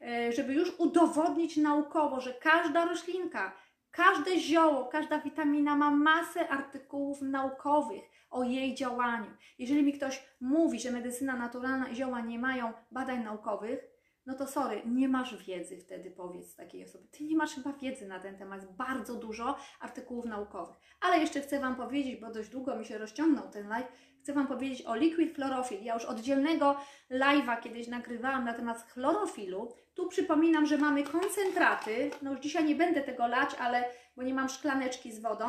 yy, 0.00 0.32
żeby 0.32 0.54
już 0.54 0.80
udowodnić 0.80 1.56
naukowo, 1.56 2.20
że 2.20 2.34
każda 2.34 2.84
roślinka, 2.84 3.52
każde 3.92 4.38
zioło, 4.38 4.84
każda 4.84 5.18
witamina 5.18 5.76
ma 5.76 5.90
masę 5.90 6.48
artykułów 6.48 7.22
naukowych 7.22 8.02
o 8.30 8.42
jej 8.42 8.74
działaniu. 8.74 9.30
Jeżeli 9.58 9.82
mi 9.82 9.92
ktoś 9.92 10.24
mówi, 10.40 10.80
że 10.80 10.90
medycyna 10.90 11.36
naturalna 11.36 11.88
i 11.88 11.96
zioła 11.96 12.20
nie 12.20 12.38
mają 12.38 12.72
badań 12.90 13.24
naukowych, 13.24 13.90
no 14.26 14.34
to 14.34 14.46
sorry, 14.46 14.82
nie 14.86 15.08
masz 15.08 15.44
wiedzy 15.44 15.76
wtedy, 15.76 16.10
powiedz 16.10 16.56
takiej 16.56 16.84
osoby. 16.84 17.08
Ty 17.10 17.24
nie 17.24 17.36
masz 17.36 17.54
chyba 17.54 17.72
wiedzy 17.72 18.08
na 18.08 18.20
ten 18.20 18.38
temat, 18.38 18.76
bardzo 18.76 19.14
dużo 19.14 19.56
artykułów 19.80 20.24
naukowych. 20.24 20.76
Ale 21.00 21.18
jeszcze 21.18 21.40
chcę 21.40 21.60
Wam 21.60 21.76
powiedzieć, 21.76 22.20
bo 22.20 22.30
dość 22.30 22.50
długo 22.50 22.76
mi 22.76 22.84
się 22.84 22.98
rozciągnął 22.98 23.50
ten 23.50 23.68
live, 23.68 23.88
chcę 24.22 24.32
Wam 24.32 24.46
powiedzieć 24.46 24.86
o 24.86 24.94
liquid 24.94 25.34
chlorophyll. 25.34 25.82
Ja 25.82 25.94
już 25.94 26.04
oddzielnego 26.04 26.76
live'a 27.10 27.60
kiedyś 27.60 27.88
nagrywałam 27.88 28.44
na 28.44 28.54
temat 28.54 28.92
chlorofilu. 28.92 29.74
Tu 29.94 30.08
przypominam, 30.08 30.66
że 30.66 30.78
mamy 30.78 31.02
koncentraty, 31.02 32.10
no 32.22 32.30
już 32.30 32.40
dzisiaj 32.40 32.64
nie 32.64 32.74
będę 32.74 33.00
tego 33.00 33.26
lać, 33.26 33.50
ale, 33.58 33.84
bo 34.16 34.22
nie 34.22 34.34
mam 34.34 34.48
szklaneczki 34.48 35.12
z 35.12 35.22
wodą, 35.22 35.46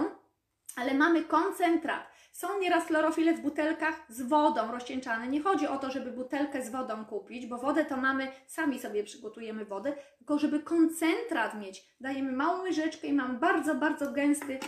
ale 0.75 0.93
mamy 0.93 1.23
koncentrat. 1.23 2.11
Są 2.31 2.59
nieraz 2.59 2.87
chlorofile 2.87 3.33
w 3.33 3.41
butelkach 3.41 4.05
z 4.09 4.21
wodą 4.21 4.71
rozcieńczane. 4.71 5.27
Nie 5.27 5.41
chodzi 5.41 5.67
o 5.67 5.77
to, 5.77 5.91
żeby 5.91 6.11
butelkę 6.11 6.65
z 6.65 6.69
wodą 6.69 7.05
kupić, 7.05 7.45
bo 7.45 7.57
wodę 7.57 7.85
to 7.85 7.97
mamy, 7.97 8.31
sami 8.47 8.79
sobie 8.79 9.03
przygotujemy 9.03 9.65
wodę, 9.65 9.93
tylko 10.17 10.39
żeby 10.39 10.59
koncentrat 10.59 11.59
mieć. 11.59 11.83
Dajemy 11.99 12.31
małą 12.31 12.61
łyżeczkę 12.61 13.07
i 13.07 13.13
mam 13.13 13.39
bardzo, 13.39 13.75
bardzo 13.75 14.11
gęsty, 14.11 14.59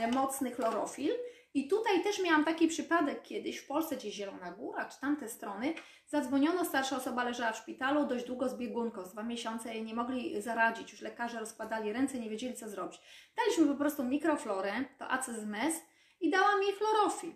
yy, 0.00 0.12
mocny 0.12 0.50
chlorofil. 0.50 1.12
I 1.54 1.68
tutaj 1.68 2.02
też 2.02 2.22
miałam 2.22 2.44
taki 2.44 2.68
przypadek 2.68 3.22
kiedyś 3.22 3.58
w 3.58 3.66
Polsce, 3.66 3.96
gdzieś 3.96 4.14
Zielona 4.14 4.52
Góra, 4.52 4.84
czy 4.84 5.00
tamte 5.00 5.28
strony. 5.28 5.74
Zadzwoniono, 6.06 6.64
starsza 6.64 6.96
osoba 6.96 7.24
leżała 7.24 7.52
w 7.52 7.56
szpitalu, 7.56 8.06
dość 8.06 8.26
długo 8.26 8.48
z 8.48 8.56
biegunką, 8.56 9.04
z 9.04 9.12
dwa 9.12 9.22
miesiące 9.22 9.80
nie 9.80 9.94
mogli 9.94 10.42
zaradzić. 10.42 10.92
Już 10.92 11.00
lekarze 11.00 11.40
rozkładali 11.40 11.92
ręce, 11.92 12.18
nie 12.18 12.30
wiedzieli 12.30 12.54
co 12.54 12.68
zrobić. 12.68 13.00
Daliśmy 13.36 13.66
po 13.66 13.74
prostu 13.74 14.04
mikroflorę, 14.04 14.72
to 14.98 15.08
acezmes, 15.08 15.74
i 16.20 16.30
dałam 16.30 16.62
jej 16.62 16.72
chlorofil. 16.72 17.32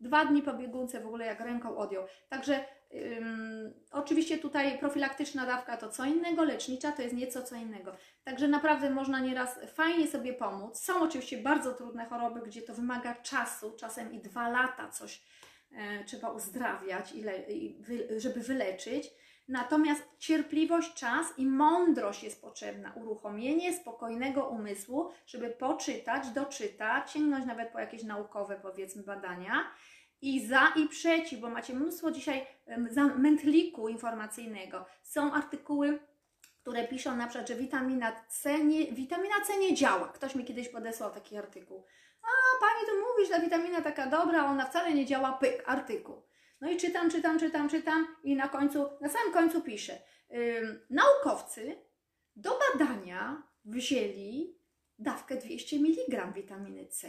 Dwa 0.00 0.24
dni 0.24 0.42
po 0.42 0.54
biegunce 0.54 1.00
w 1.00 1.06
ogóle 1.06 1.26
jak 1.26 1.40
ręką 1.40 1.76
odjął. 1.76 2.04
Także 2.28 2.64
ym, 2.94 3.74
oczywiście 3.92 4.38
tutaj 4.38 4.78
profilaktyczna 4.78 5.46
dawka 5.46 5.76
to 5.76 5.88
co 5.88 6.04
innego, 6.04 6.44
lecznicza 6.44 6.92
to 6.92 7.02
jest 7.02 7.14
nieco 7.14 7.42
co 7.42 7.56
innego. 7.56 7.92
Także 8.24 8.48
naprawdę 8.48 8.90
można 8.90 9.20
nieraz 9.20 9.58
fajnie 9.74 10.08
sobie 10.08 10.32
pomóc. 10.32 10.80
Są 10.80 11.02
oczywiście 11.02 11.38
bardzo 11.38 11.74
trudne 11.74 12.06
choroby, 12.06 12.40
gdzie 12.40 12.62
to 12.62 12.74
wymaga 12.74 13.14
czasu, 13.14 13.72
czasem 13.76 14.12
i 14.12 14.18
dwa 14.18 14.48
lata 14.48 14.88
coś 14.88 15.22
e, 15.72 16.04
trzeba 16.04 16.30
uzdrawiać, 16.30 17.12
ile, 17.12 17.32
żeby 18.16 18.40
wyleczyć. 18.40 19.10
Natomiast 19.50 20.02
cierpliwość, 20.18 20.94
czas 20.94 21.26
i 21.36 21.46
mądrość 21.46 22.22
jest 22.22 22.42
potrzebna. 22.42 22.92
Uruchomienie 22.94 23.76
spokojnego 23.76 24.48
umysłu, 24.48 25.10
żeby 25.26 25.50
poczytać, 25.50 26.30
doczytać, 26.30 27.10
sięgnąć 27.10 27.46
nawet 27.46 27.68
po 27.72 27.78
jakieś 27.78 28.02
naukowe, 28.02 28.60
powiedzmy, 28.62 29.02
badania. 29.02 29.70
I 30.22 30.46
za 30.46 30.72
i 30.76 30.88
przeciw, 30.88 31.40
bo 31.40 31.50
macie 31.50 31.74
mnóstwo 31.74 32.10
dzisiaj 32.10 32.46
mętliku 33.16 33.88
informacyjnego. 33.88 34.86
Są 35.02 35.32
artykuły, 35.32 35.98
które 36.62 36.88
piszą 36.88 37.16
na 37.16 37.26
przykład, 37.26 37.48
że 37.48 37.56
witamina 37.56 38.24
C 38.28 38.64
nie, 38.64 38.92
witamina 38.92 39.34
C 39.46 39.58
nie 39.58 39.74
działa. 39.74 40.08
Ktoś 40.08 40.34
mi 40.34 40.44
kiedyś 40.44 40.68
podesłał 40.68 41.10
taki 41.10 41.36
artykuł. 41.36 41.84
A, 42.22 42.60
pani 42.60 42.86
tu 42.86 43.08
mówi, 43.08 43.26
że 43.26 43.34
ta 43.34 43.40
witamina 43.40 43.82
taka 43.82 44.06
dobra, 44.06 44.46
ona 44.46 44.66
wcale 44.66 44.94
nie 44.94 45.06
działa, 45.06 45.32
pyk, 45.32 45.62
artykuł. 45.66 46.22
No 46.60 46.70
i 46.70 46.76
czytam, 46.76 47.10
czytam, 47.10 47.38
czytam, 47.38 47.68
czytam 47.68 48.16
i 48.24 48.36
na 48.36 48.48
końcu, 48.48 48.86
na 49.00 49.08
samym 49.08 49.32
końcu 49.32 49.60
piszę. 49.60 49.98
Yy, 50.30 50.86
naukowcy 50.90 51.76
do 52.36 52.58
badania 52.58 53.42
wzięli 53.64 54.58
dawkę 54.98 55.36
200 55.36 55.76
mg 55.76 56.32
witaminy 56.34 56.86
C. 56.86 57.08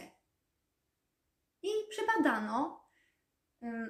I 1.62 1.68
przebadano 1.90 2.81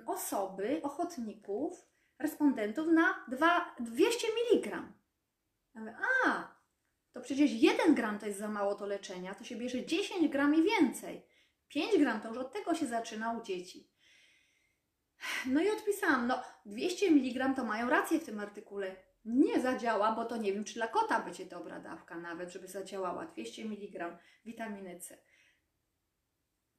osoby, 0.06 0.80
ochotników, 0.82 1.86
respondentów 2.18 2.86
na 2.86 3.24
2, 3.28 3.74
200 3.80 4.26
mg. 4.28 4.70
Ja 5.74 5.80
mówię, 5.80 5.96
a, 6.26 6.54
to 7.12 7.20
przecież 7.20 7.50
1 7.52 7.94
gram 7.94 8.18
to 8.18 8.26
jest 8.26 8.38
za 8.38 8.48
mało 8.48 8.74
do 8.74 8.86
leczenia, 8.86 9.34
to 9.34 9.44
się 9.44 9.56
bierze 9.56 9.86
10 9.86 10.28
gram 10.28 10.54
i 10.54 10.62
więcej. 10.62 11.26
5 11.68 11.98
gram 11.98 12.20
to 12.20 12.28
już 12.28 12.38
od 12.38 12.52
tego 12.52 12.74
się 12.74 12.86
zaczyna 12.86 13.32
u 13.32 13.42
dzieci. 13.42 13.92
No 15.46 15.62
i 15.62 15.70
odpisałam, 15.70 16.26
no 16.26 16.42
200 16.66 17.06
mg 17.06 17.54
to 17.56 17.64
mają 17.64 17.90
rację 17.90 18.18
w 18.18 18.24
tym 18.24 18.40
artykule. 18.40 18.96
Nie 19.24 19.60
zadziała, 19.60 20.12
bo 20.12 20.24
to 20.24 20.36
nie 20.36 20.52
wiem, 20.52 20.64
czy 20.64 20.74
dla 20.74 20.88
kota 20.88 21.20
będzie 21.20 21.46
dobra 21.46 21.80
dawka 21.80 22.18
nawet, 22.18 22.50
żeby 22.50 22.68
zadziałała. 22.68 23.26
200 23.26 23.62
mg 23.62 24.18
witaminy 24.44 25.00
C. 25.00 25.18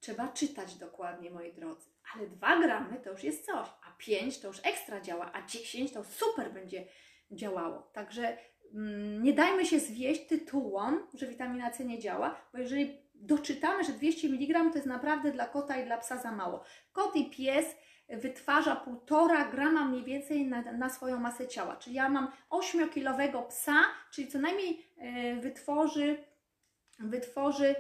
Trzeba 0.04 0.28
czytać 0.28 0.76
dokładnie, 0.76 1.32
moi 1.32 1.54
drodzy. 1.54 1.90
Ale 2.16 2.28
2 2.28 2.60
gramy 2.62 3.00
to 3.00 3.12
już 3.12 3.24
jest 3.24 3.46
coś, 3.46 3.68
a 3.68 3.96
5 3.98 4.40
to 4.40 4.48
już 4.48 4.60
ekstra 4.64 5.02
działa, 5.02 5.32
a 5.34 5.46
10 5.46 5.92
to 5.92 6.04
super 6.04 6.54
będzie 6.54 6.86
działało. 7.32 7.82
Także 7.94 8.38
mm, 8.74 9.24
nie 9.24 9.34
dajmy 9.34 9.66
się 9.66 9.80
zwieść 9.80 10.28
tytułom, 10.28 11.08
że 11.14 11.28
witamina 11.28 11.72
C 11.72 11.86
nie 11.86 12.00
działa, 12.00 12.42
bo 12.54 12.60
jeżeli 12.60 12.98
doczytamy, 13.16 13.84
że 13.84 13.94
200 13.94 14.28
mg 14.28 14.70
to 14.70 14.76
jest 14.76 14.88
naprawdę 14.88 15.32
dla 15.32 15.48
kota 15.48 15.78
i 15.78 15.86
dla 15.86 15.98
psa 15.98 16.18
za 16.18 16.32
mało. 16.32 16.64
Kot 16.94 17.16
i 17.16 17.30
pies 17.30 17.66
wytwarza 18.10 18.86
1,5 18.88 19.52
grama 19.52 19.86
mniej 19.86 20.04
więcej 20.04 20.48
na, 20.48 20.62
na, 20.72 20.90
swoją 20.90 21.20
masę 21.20 21.48
ciała. 21.48 21.76
Czyli 21.76 21.96
ja 21.96 22.10
mam 22.10 22.32
8-kilowego 22.50 23.48
psa, 23.48 23.84
czyli 24.12 24.28
co 24.28 24.40
najmniej 24.40 24.86
y, 25.38 25.42
wytworzy, 25.42 26.24
wytworzy 27.00 27.76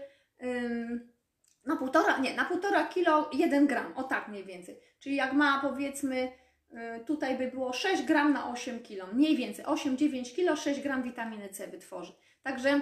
na 1.65 1.75
półtora, 1.75 2.17
nie, 2.17 2.33
na 2.33 2.45
półtora 2.45 2.87
kilo 2.87 3.29
1 3.33 3.67
gram, 3.67 3.93
o 3.95 4.03
tak 4.03 4.27
mniej 4.27 4.45
więcej. 4.45 4.79
Czyli 4.99 5.15
jak 5.15 5.33
ma 5.33 5.61
powiedzmy, 5.61 6.31
y, 6.71 7.05
tutaj 7.05 7.37
by 7.37 7.47
było 7.47 7.73
6 7.73 8.03
gram 8.03 8.33
na 8.33 8.51
8 8.51 8.79
kilo, 8.79 9.07
mniej 9.13 9.35
więcej 9.37 9.65
8-9 9.65 10.35
kilo, 10.35 10.55
6 10.55 10.81
gram 10.81 11.03
witaminy 11.03 11.49
C 11.49 11.67
wytworzy. 11.67 12.13
Także, 12.43 12.81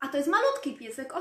a 0.00 0.08
to 0.08 0.16
jest 0.16 0.28
malutki 0.28 0.74
piesek, 0.76 1.12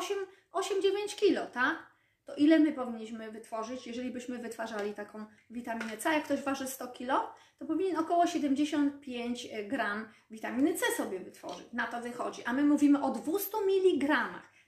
8-9 0.51 1.15
kilo, 1.15 1.45
tak? 1.45 1.91
to 2.25 2.35
ile 2.35 2.59
my 2.59 2.73
powinniśmy 2.73 3.31
wytworzyć, 3.31 3.87
jeżeli 3.87 4.11
byśmy 4.11 4.37
wytwarzali 4.37 4.93
taką 4.93 5.25
witaminę 5.49 5.97
C? 5.97 6.13
Jak 6.13 6.23
ktoś 6.23 6.41
waży 6.41 6.67
100 6.67 6.87
kg, 6.87 7.33
to 7.59 7.65
powinien 7.65 7.97
około 7.97 8.27
75 8.27 9.47
gram 9.67 10.09
witaminy 10.31 10.73
C 10.73 10.85
sobie 10.97 11.19
wytworzyć. 11.19 11.73
Na 11.73 11.87
to 11.87 12.01
wychodzi. 12.01 12.43
A 12.45 12.53
my 12.53 12.63
mówimy 12.63 13.03
o 13.03 13.11
200 13.11 13.57
mg. 13.57 14.17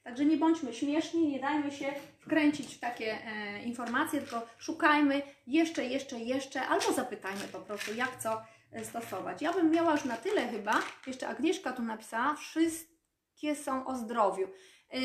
Także 0.04 0.26
nie 0.26 0.38
bądźmy 0.38 0.74
śmieszni, 0.74 1.28
nie 1.28 1.40
dajmy 1.40 1.72
się 1.72 1.94
wkręcić 2.20 2.76
w 2.76 2.80
takie 2.80 3.18
e, 3.26 3.64
informacje, 3.64 4.22
tylko 4.22 4.48
szukajmy 4.58 5.22
jeszcze, 5.48 5.86
jeszcze, 5.86 6.20
jeszcze, 6.20 6.68
albo 6.68 6.94
zapytajmy 6.94 7.44
po 7.52 7.60
prostu, 7.60 7.94
jak 7.94 8.20
co 8.20 8.42
e, 8.72 8.86
stosować. 8.86 9.42
Ja 9.42 9.54
bym 9.54 9.72
miała 9.72 9.92
już 9.92 10.06
na 10.06 10.18
tyle 10.18 10.48
chyba, 10.48 10.80
jeszcze 11.08 11.28
Agnieszka 11.28 11.74
tu 11.74 11.82
napisała, 11.82 12.36
wszystkie 12.36 13.56
są 13.56 13.86
o 13.86 13.96
zdrowiu. 13.96 14.48
E, 14.94 15.00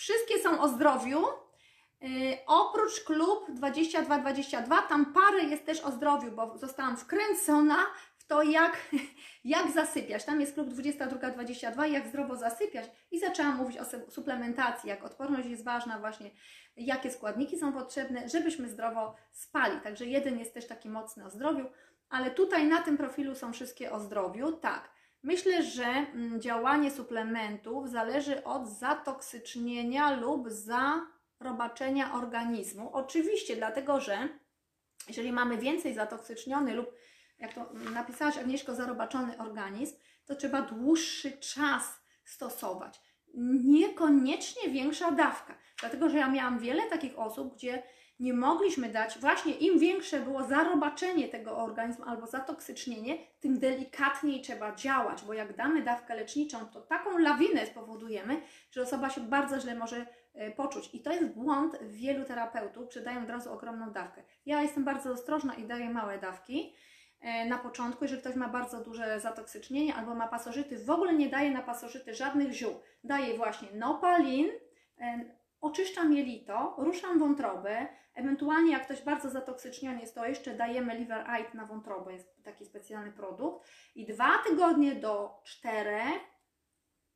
Wszystkie 0.00 0.38
są 0.38 0.60
o 0.60 0.68
zdrowiu. 0.68 1.24
Yy, 2.00 2.38
oprócz 2.46 3.04
klub 3.04 3.50
2222, 3.50 4.82
tam 4.82 5.12
parę 5.12 5.44
jest 5.44 5.66
też 5.66 5.80
o 5.80 5.90
zdrowiu, 5.90 6.32
bo 6.32 6.58
zostałam 6.58 6.96
wkręcona 6.96 7.76
to, 8.30 8.42
jak, 8.42 8.90
jak 9.44 9.70
zasypiać. 9.70 10.24
Tam 10.24 10.40
jest 10.40 10.54
klub 10.54 10.68
2222, 10.68 11.86
jak 11.86 12.08
zdrowo 12.08 12.36
zasypiać 12.36 12.90
i 13.10 13.18
zaczęłam 13.18 13.56
mówić 13.56 13.78
o 13.78 14.10
suplementacji, 14.10 14.88
jak 14.88 15.04
odporność 15.04 15.48
jest 15.48 15.64
ważna, 15.64 15.98
właśnie 15.98 16.30
jakie 16.76 17.10
składniki 17.10 17.58
są 17.58 17.72
potrzebne, 17.72 18.28
żebyśmy 18.28 18.68
zdrowo 18.68 19.14
spali. 19.32 19.80
Także 19.80 20.06
jeden 20.06 20.38
jest 20.38 20.54
też 20.54 20.66
taki 20.66 20.88
mocny 20.88 21.24
o 21.24 21.30
zdrowiu, 21.30 21.66
ale 22.08 22.30
tutaj 22.30 22.66
na 22.66 22.82
tym 22.82 22.96
profilu 22.96 23.34
są 23.34 23.52
wszystkie 23.52 23.92
o 23.92 24.00
zdrowiu. 24.00 24.52
Tak. 24.52 24.90
Myślę, 25.22 25.62
że 25.62 25.84
mm, 25.84 26.40
działanie 26.40 26.90
suplementów 26.90 27.90
zależy 27.90 28.44
od 28.44 28.68
zatoksycznienia 28.68 30.16
lub 30.20 30.50
za 30.50 31.06
robaczenia 31.40 32.14
organizmu. 32.14 32.90
Oczywiście, 32.92 33.56
dlatego 33.56 34.00
że 34.00 34.28
jeżeli 35.08 35.32
mamy 35.32 35.58
więcej 35.58 35.94
zatoksyczniony 35.94 36.74
lub, 36.74 36.90
jak 37.40 37.54
to 37.54 37.72
napisałaś 37.94 38.38
Agnieszko, 38.38 38.74
zarobaczony 38.74 39.38
organizm, 39.38 39.96
to 40.26 40.34
trzeba 40.34 40.62
dłuższy 40.62 41.32
czas 41.32 42.00
stosować. 42.24 43.00
Niekoniecznie 43.64 44.70
większa 44.70 45.10
dawka. 45.10 45.54
Dlatego, 45.80 46.08
że 46.08 46.18
ja 46.18 46.28
miałam 46.28 46.58
wiele 46.58 46.82
takich 46.82 47.18
osób, 47.18 47.54
gdzie 47.54 47.82
nie 48.20 48.34
mogliśmy 48.34 48.88
dać, 48.88 49.18
właśnie 49.18 49.52
im 49.54 49.78
większe 49.78 50.20
było 50.20 50.44
zarobaczenie 50.44 51.28
tego 51.28 51.56
organizmu 51.56 52.04
albo 52.04 52.26
zatoksycznienie, 52.26 53.18
tym 53.40 53.58
delikatniej 53.58 54.42
trzeba 54.42 54.74
działać, 54.74 55.22
bo 55.22 55.34
jak 55.34 55.56
damy 55.56 55.82
dawkę 55.82 56.14
leczniczą, 56.16 56.66
to 56.66 56.80
taką 56.80 57.18
lawinę 57.18 57.66
spowodujemy, 57.66 58.40
że 58.70 58.82
osoba 58.82 59.10
się 59.10 59.20
bardzo 59.20 59.60
źle 59.60 59.74
może 59.74 60.06
e, 60.34 60.50
poczuć. 60.50 60.90
I 60.92 61.00
to 61.00 61.12
jest 61.12 61.26
błąd 61.26 61.78
wielu 61.82 62.24
terapeutów, 62.24 62.92
że 62.92 63.00
dają 63.00 63.22
od 63.22 63.30
razu 63.30 63.52
ogromną 63.52 63.90
dawkę. 63.90 64.22
Ja 64.46 64.62
jestem 64.62 64.84
bardzo 64.84 65.12
ostrożna 65.12 65.54
i 65.54 65.64
daję 65.64 65.90
małe 65.90 66.18
dawki 66.18 66.74
na 67.48 67.58
początku, 67.58 68.04
jeżeli 68.04 68.20
ktoś 68.20 68.34
ma 68.34 68.48
bardzo 68.48 68.80
duże 68.80 69.20
zatoksycznienie 69.20 69.94
albo 69.94 70.14
ma 70.14 70.28
pasożyty, 70.28 70.84
w 70.84 70.90
ogóle 70.90 71.14
nie 71.14 71.28
daje 71.28 71.50
na 71.50 71.62
pasożyty 71.62 72.14
żadnych 72.14 72.52
ziół. 72.52 72.80
Daję 73.04 73.36
właśnie 73.36 73.68
nopalin, 73.72 74.48
e, 75.00 75.24
oczyszczam 75.60 76.12
jelito, 76.12 76.74
ruszam 76.78 77.18
wątrobę, 77.18 77.86
ewentualnie 78.14 78.72
jak 78.72 78.84
ktoś 78.84 79.02
bardzo 79.02 79.30
zatoksyczniony 79.30 80.00
jest, 80.00 80.14
to 80.14 80.26
jeszcze 80.26 80.54
dajemy 80.54 80.98
Liver 80.98 81.30
Aid 81.30 81.54
na 81.54 81.66
wątrobę, 81.66 82.12
jest 82.12 82.44
taki 82.44 82.64
specjalny 82.64 83.12
produkt 83.12 83.68
i 83.94 84.06
dwa 84.06 84.30
tygodnie 84.46 84.94
do 84.94 85.40
czterech 85.44 86.20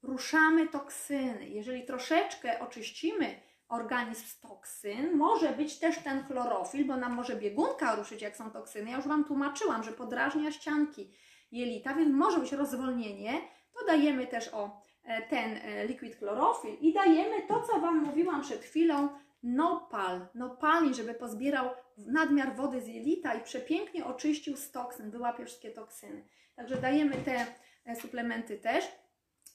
ruszamy 0.03 0.69
toksyny. 0.69 1.49
Jeżeli 1.49 1.85
troszeczkę 1.85 2.61
oczyścimy 2.61 3.41
organizm 3.69 4.27
z 4.27 4.41
toksyn, 4.41 5.17
może 5.17 5.53
być 5.53 5.79
też 5.79 5.99
ten 5.99 6.25
chlorofil, 6.25 6.87
bo 6.87 6.97
nam 6.97 7.13
może 7.13 7.37
biegunka 7.37 7.95
ruszyć, 7.95 8.23
jak 8.23 8.37
są 8.37 8.51
toksyny. 8.51 8.91
Ja 8.91 8.97
już 8.97 9.07
Wam 9.07 9.25
tłumaczyłam, 9.25 9.85
że 9.85 9.93
podrażnia 9.93 10.53
ścianki 10.53 11.11
jelita, 11.53 11.95
więc 11.95 12.15
może 12.15 12.39
być 12.39 12.53
rozwolnienie. 12.53 13.33
To 13.79 13.87
dajemy 13.87 14.27
też 14.27 14.49
o 14.55 14.85
E, 15.05 15.23
ten 15.23 15.57
e, 15.57 15.87
liquid 15.87 16.17
chlorofil 16.17 16.77
i 16.81 16.93
dajemy 16.93 17.43
to, 17.49 17.63
co 17.63 17.81
Wam 17.81 17.99
mówiłam 17.99 18.43
przed 18.43 18.65
chwilą, 18.65 19.09
nopal, 19.43 20.27
nopalin, 20.35 20.95
żeby 20.95 21.15
pozbierał 21.15 21.71
nadmiar 21.99 22.57
wody 22.57 22.81
z 22.81 22.87
jelita 22.87 23.35
i 23.35 23.43
przepięknie 23.43 24.05
oczyścił 24.05 24.57
z 24.57 24.71
toksyn, 24.71 25.11
wyłapie 25.11 25.47
wszystkie 25.47 25.71
toksyny. 25.71 26.25
Także 26.57 26.77
dajemy 26.77 27.17
te 27.17 27.47
e, 27.85 27.97
suplementy 27.97 28.59
też 28.59 28.85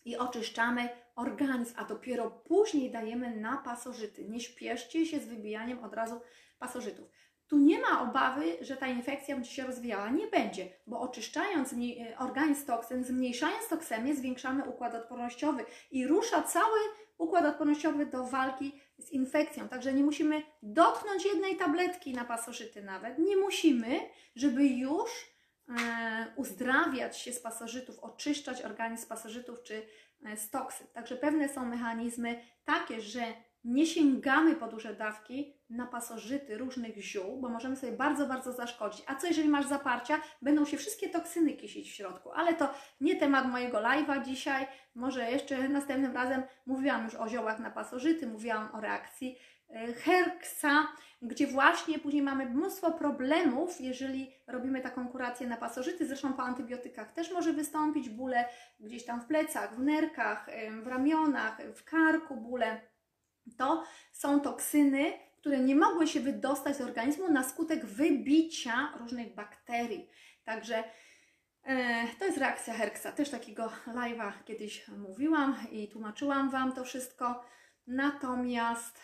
i 0.06 0.18
oczyszczamy 0.18 0.90
organizm, 1.16 1.74
a 1.78 1.86
dopiero 1.86 2.32
później 2.32 2.92
dajemy 2.92 3.36
na 3.36 3.58
pasożyty. 3.58 4.26
Nie 4.26 4.40
śpieszcie 4.40 5.06
się 5.06 5.20
z 5.20 5.28
wybijaniem 5.28 5.84
od 5.84 5.94
razu 5.94 6.22
pasożytów. 6.60 7.10
Tu 7.48 7.58
nie 7.58 7.80
ma 7.80 8.02
obawy, 8.02 8.58
że 8.62 8.78
ta 8.78 8.88
infekcja 8.88 9.36
będzie 9.36 9.52
się 9.52 9.64
rozwijała. 9.64 10.10
Nie 10.10 10.28
będzie, 10.28 10.70
bo 10.88 11.02
oczyszczając 11.02 11.74
e, 11.74 12.18
organizm 12.18 12.66
toksyn, 12.66 13.04
zmniejszając 13.04 13.68
toksemię, 13.68 14.16
zwiększamy 14.16 14.64
układ 14.64 14.96
odpornościowy 14.96 15.66
i 15.92 16.08
rusza 16.08 16.44
cały 16.44 16.80
układ 17.18 17.46
odpornościowy 17.46 18.06
do 18.06 18.24
walki 18.24 18.80
z 18.98 19.12
infekcją. 19.12 19.70
Także 19.70 19.94
nie 19.94 20.04
musimy 20.04 20.44
dotknąć 20.64 21.26
jednej 21.26 21.58
tabletki 21.58 22.14
na 22.14 22.26
pasożyty 22.26 22.84
nawet. 22.84 23.18
Nie 23.20 23.38
musimy, 23.38 24.00
żeby 24.36 24.68
już 24.68 25.10
uzdrawiać 26.36 27.18
się 27.18 27.34
z 27.34 27.40
pasożytów, 27.40 28.00
oczyszczać 28.00 28.62
organizm 28.62 29.04
z 29.04 29.06
pasożytów 29.06 29.64
czy 29.64 29.86
e, 30.26 30.38
z 30.38 30.50
toksyn. 30.50 30.88
Także 30.94 31.16
pewne 31.16 31.50
są 31.50 31.66
mechanizmy 31.66 32.42
takie, 32.66 33.02
że 33.02 33.22
nie 33.64 33.86
sięgamy 33.86 34.56
po 34.56 34.68
duże 34.68 34.96
dawki 34.96 35.54
na 35.70 35.86
pasożyty 35.86 36.58
różnych 36.58 37.02
ziół, 37.02 37.42
bo 37.42 37.50
możemy 37.50 37.76
sobie 37.76 37.92
bardzo, 37.92 38.26
bardzo 38.26 38.54
zaszkodzić. 38.54 39.04
A 39.08 39.16
co 39.16 39.28
jeżeli 39.28 39.50
masz 39.50 39.68
zaparcia? 39.68 40.22
Będą 40.42 40.66
się 40.66 40.78
wszystkie 40.78 41.10
toksyny 41.10 41.54
kisić 41.54 41.92
w 41.92 41.96
środku. 41.96 42.32
Ale 42.32 42.54
to 42.54 42.74
nie 43.02 43.16
temat 43.16 43.46
mojego 43.46 43.78
live'a 43.78 44.26
dzisiaj. 44.26 44.68
Może 44.96 45.32
jeszcze 45.32 45.70
następnym 45.70 46.14
razem 46.14 46.44
mówiłam 46.66 47.06
już 47.06 47.16
o 47.16 47.30
ziołach 47.30 47.60
na 47.60 47.72
pasożyty, 47.72 48.28
mówiłam 48.28 48.76
o 48.76 48.82
reakcji 48.82 49.36
e, 49.38 49.40
Herksa, 49.96 50.88
gdzie 51.22 51.48
właśnie 51.48 52.00
później 52.00 52.22
mamy 52.22 52.46
mnóstwo 52.46 52.92
problemów, 52.92 53.82
jeżeli 53.82 54.36
robimy 54.48 54.82
taką 54.82 55.08
kurację 55.08 55.48
na 55.48 55.58
pasożyty. 55.58 56.08
Zresztą 56.08 56.34
po 56.34 56.44
antybiotykach 56.44 57.12
też 57.12 57.32
może 57.32 57.54
wystąpić 57.54 58.10
bóle 58.10 58.46
gdzieś 58.80 59.06
tam 59.06 59.22
w 59.22 59.26
plecach, 59.26 59.76
w 59.76 59.80
nerkach, 59.80 60.48
w 60.84 60.88
ramionach, 60.88 61.58
w 61.76 61.84
karku, 61.84 62.36
bóle 62.36 62.82
to 63.58 63.84
są 64.12 64.40
toksyny, 64.40 65.14
które 65.38 65.60
nie 65.60 65.76
mogły 65.76 66.08
się 66.08 66.20
wydostać 66.20 66.78
z 66.78 66.82
organizmu 66.82 67.32
na 67.32 67.44
skutek 67.44 67.86
wybicia 67.86 68.94
różnych 69.00 69.36
bakterii. 69.36 70.10
Także 70.44 70.84
e, 71.64 72.08
to 72.20 72.26
jest 72.26 72.38
reakcja 72.38 72.74
Herksa. 72.74 73.12
Też 73.12 73.30
takiego 73.30 73.72
live'a 73.88 74.32
kiedyś 74.46 74.88
mówiłam 74.88 75.56
i 75.72 75.88
tłumaczyłam 75.88 76.50
Wam 76.50 76.72
to 76.72 76.84
wszystko. 76.84 77.46
Natomiast 77.90 79.00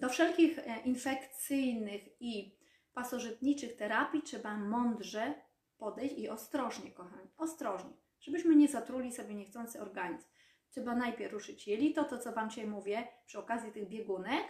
do 0.00 0.08
wszelkich 0.08 0.58
e, 0.58 0.80
infekcyjnych 0.84 2.02
i 2.20 2.58
pasożytniczych 2.94 3.76
terapii 3.76 4.22
trzeba 4.22 4.56
mądrze 4.56 5.34
podejść 5.78 6.18
i 6.18 6.28
ostrożnie, 6.28 6.90
kochani, 6.90 7.28
ostrożnie, 7.38 7.92
żebyśmy 8.20 8.56
nie 8.56 8.68
zatruli 8.68 9.12
sobie 9.12 9.34
niechcący 9.34 9.80
organizm. 9.80 10.28
Trzeba 10.70 10.96
najpierw 10.96 11.32
ruszyć 11.32 11.68
jelito, 11.68 12.04
to 12.04 12.18
co 12.18 12.32
Wam 12.32 12.50
dzisiaj 12.50 12.66
mówię, 12.66 13.08
przy 13.26 13.38
okazji 13.38 13.72
tych 13.72 13.88
biegunek, 13.88 14.42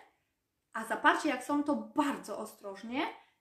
a 0.73 0.85
zaparcie 0.85 1.29
jak 1.29 1.45
są, 1.45 1.65
to 1.65 1.77
bardzo 1.77 2.39
ostrożnie 2.39 3.01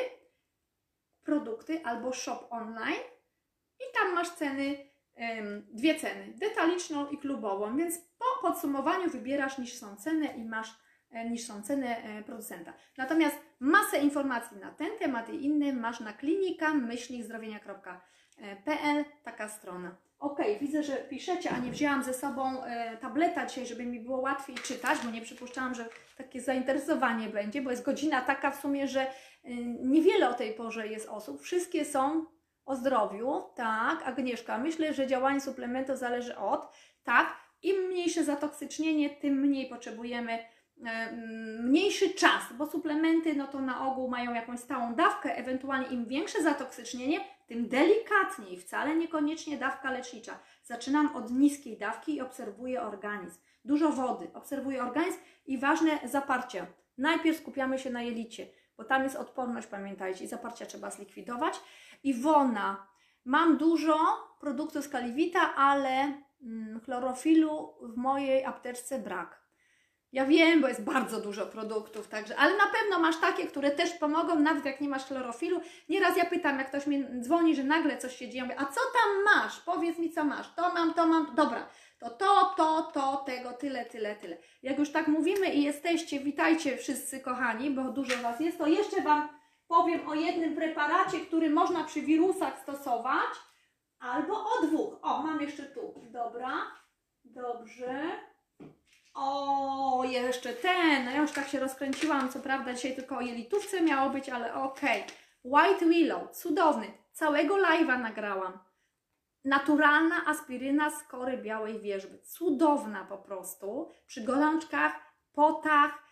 produkty 1.23 1.85
albo 1.85 2.13
shop 2.13 2.47
online 2.49 3.03
i 3.79 3.83
tam 3.93 4.13
masz 4.13 4.29
ceny, 4.29 4.89
dwie 5.71 5.99
ceny, 5.99 6.33
detaliczną 6.35 7.09
i 7.09 7.17
klubową, 7.17 7.77
więc 7.77 7.97
po 7.97 8.47
podsumowaniu 8.47 9.09
wybierasz 9.09 9.57
niż 9.57 9.73
są 9.73 9.95
ceny 9.95 10.25
i 10.25 10.45
masz 10.45 10.79
e, 11.11 11.29
niż 11.29 11.47
są 11.47 11.61
ceny 11.61 11.97
e, 11.97 12.23
producenta. 12.23 12.73
Natomiast 12.97 13.37
masę 13.59 13.97
informacji 13.97 14.57
na 14.57 14.71
ten 14.71 14.89
temat 14.99 15.29
i 15.29 15.45
inny 15.45 15.73
masz 15.73 15.99
na 15.99 16.13
klinika 16.13 16.73
myślnikzdrowienia.pl 16.73 17.99
pl, 18.65 19.05
taka 19.23 19.49
strona. 19.49 19.95
Ok, 20.19 20.39
widzę, 20.61 20.83
że 20.83 20.95
piszecie, 20.95 21.51
a 21.51 21.57
nie 21.57 21.71
wzięłam 21.71 22.03
ze 22.03 22.13
sobą 22.13 22.63
e, 22.63 22.97
tableta 22.97 23.45
dzisiaj, 23.45 23.67
żeby 23.67 23.85
mi 23.85 23.99
było 23.99 24.17
łatwiej 24.17 24.55
czytać, 24.55 24.99
bo 25.03 25.11
nie 25.11 25.21
przypuszczałam, 25.21 25.75
że 25.75 25.89
takie 26.17 26.41
zainteresowanie 26.41 27.29
będzie, 27.29 27.61
bo 27.61 27.71
jest 27.71 27.83
godzina 27.83 28.21
taka 28.21 28.51
w 28.51 28.61
sumie, 28.61 28.87
że 28.87 29.01
e, 29.01 29.09
niewiele 29.83 30.29
o 30.29 30.33
tej 30.33 30.53
porze 30.53 30.87
jest 30.87 31.09
osób. 31.09 31.41
Wszystkie 31.41 31.85
są 31.85 32.25
o 32.67 32.75
zdrowiu, 32.75 33.43
tak, 33.55 34.07
Agnieszka, 34.07 34.57
myślę, 34.57 34.93
że 34.93 35.07
działanie 35.07 35.41
suplementu 35.41 35.95
zależy 35.95 36.37
od, 36.37 36.71
tak, 37.03 37.37
im 37.61 37.87
mniejsze 37.87 38.23
zatoksycznienie, 38.23 39.09
tym 39.09 39.33
mniej 39.33 39.69
potrzebujemy 39.69 40.39
mniejszy 41.63 42.09
czas, 42.09 42.43
bo 42.57 42.65
suplementy 42.65 43.35
no 43.35 43.47
to 43.47 43.61
na 43.61 43.87
ogół 43.87 44.09
mają 44.09 44.33
jakąś 44.33 44.59
stałą 44.59 44.95
dawkę, 44.95 45.35
ewentualnie 45.35 45.87
im 45.87 46.05
większe 46.05 46.43
zatoksycznienie, 46.43 47.19
tym 47.47 47.67
delikatniej, 47.67 48.57
wcale 48.57 48.95
niekoniecznie 48.95 49.57
dawka 49.57 49.91
lecznicza. 49.91 50.39
Zaczynam 50.63 51.15
od 51.15 51.31
niskiej 51.31 51.77
dawki 51.77 52.15
i 52.15 52.21
obserwuję 52.21 52.81
organizm. 52.81 53.39
Dużo 53.65 53.89
wody, 53.89 54.27
obserwuję 54.33 54.83
organizm 54.83 55.19
i 55.45 55.57
ważne 55.57 55.99
zaparcia. 56.03 56.65
Najpierw 56.97 57.37
skupiamy 57.37 57.79
się 57.79 57.89
na 57.89 58.01
jelicie, 58.01 58.47
bo 58.77 58.83
tam 58.83 59.03
jest 59.03 59.15
odporność, 59.15 59.67
pamiętajcie, 59.67 60.25
i 60.25 60.27
zaparcia 60.27 60.65
trzeba 60.65 60.91
zlikwidować. 60.91 61.59
Iwona, 62.03 62.87
mam 63.25 63.57
dużo 63.57 63.97
produktów 64.39 64.83
z 64.83 64.89
Kaliwita, 64.89 65.55
ale 65.55 66.21
mm, 66.41 66.81
chlorofilu 66.85 67.73
w 67.81 67.97
mojej 67.97 68.45
apteczce 68.45 68.99
brak. 68.99 69.47
Ja 70.11 70.25
wiem, 70.25 70.61
bo 70.61 70.67
jest 70.67 70.83
bardzo 70.83 71.21
dużo 71.21 71.45
produktów, 71.45 72.07
także, 72.07 72.35
ale 72.37 72.57
na 72.57 72.67
pewno 72.67 72.99
masz 72.99 73.17
takie, 73.17 73.47
które 73.47 73.71
też 73.71 73.93
pomogą, 73.93 74.39
nawet 74.39 74.65
jak 74.65 74.81
nie 74.81 74.89
masz 74.89 75.05
chlorofilu. 75.05 75.61
Nieraz 75.89 76.17
ja 76.17 76.25
pytam, 76.25 76.59
jak 76.59 76.67
ktoś 76.67 76.87
mi 76.87 77.05
dzwoni, 77.21 77.55
że 77.55 77.63
nagle 77.63 77.97
coś 77.97 78.15
się 78.15 78.29
dzieje, 78.29 78.43
mówię, 78.43 78.59
a 78.59 78.65
co 78.65 78.81
tam 78.93 79.23
masz? 79.35 79.59
Powiedz 79.59 79.99
mi, 79.99 80.11
co 80.11 80.23
masz. 80.23 80.53
To 80.55 80.73
mam, 80.73 80.93
to 80.93 81.07
mam, 81.07 81.35
dobra. 81.35 81.69
To 81.99 82.09
to, 82.09 82.53
to, 82.57 82.91
to, 82.93 83.23
tego 83.25 83.53
tyle, 83.53 83.85
tyle, 83.85 84.15
tyle. 84.15 84.37
Jak 84.63 84.79
już 84.79 84.91
tak 84.91 85.07
mówimy 85.07 85.47
i 85.47 85.63
jesteście, 85.63 86.19
witajcie 86.19 86.77
wszyscy 86.77 87.19
kochani, 87.19 87.71
bo 87.71 87.83
dużo 87.83 88.17
Was 88.17 88.39
jest, 88.39 88.57
to 88.57 88.67
jeszcze 88.67 89.01
Wam 89.01 89.29
powiem 89.67 90.07
o 90.07 90.13
jednym 90.13 90.55
preparacie, 90.55 91.19
który 91.19 91.49
można 91.49 91.83
przy 91.83 92.01
wirusach 92.01 92.59
stosować, 92.59 93.29
albo 93.99 94.33
o 94.33 94.61
dwóch. 94.61 94.99
O, 95.01 95.23
mam 95.23 95.41
jeszcze 95.41 95.63
tu. 95.63 95.93
Dobra, 96.11 96.57
dobrze. 97.25 98.01
O, 99.13 100.03
jeszcze 100.05 100.53
ten. 100.53 101.05
No 101.05 101.11
ja 101.11 101.21
już 101.21 101.31
tak 101.31 101.47
się 101.47 101.59
rozkręciłam, 101.59 102.29
co 102.29 102.39
prawda 102.39 102.73
dzisiaj 102.73 102.95
tylko 102.95 103.17
o 103.17 103.21
jelitówce 103.21 103.81
miało 103.81 104.09
być, 104.09 104.29
ale 104.29 104.53
okej. 104.53 105.03
White 105.43 105.85
Willow, 105.85 106.31
cudowny. 106.31 106.87
Całego 107.13 107.55
live'a 107.55 107.99
nagrałam. 107.99 108.59
Naturalna 109.45 110.25
aspiryna 110.25 110.89
z 110.89 111.03
kory 111.03 111.37
białej 111.37 111.79
wierzby. 111.79 112.19
Cudowna 112.19 113.05
po 113.05 113.17
prostu. 113.17 113.89
Przy 114.07 114.23
golączkach, 114.23 114.93
potach, 115.33 116.06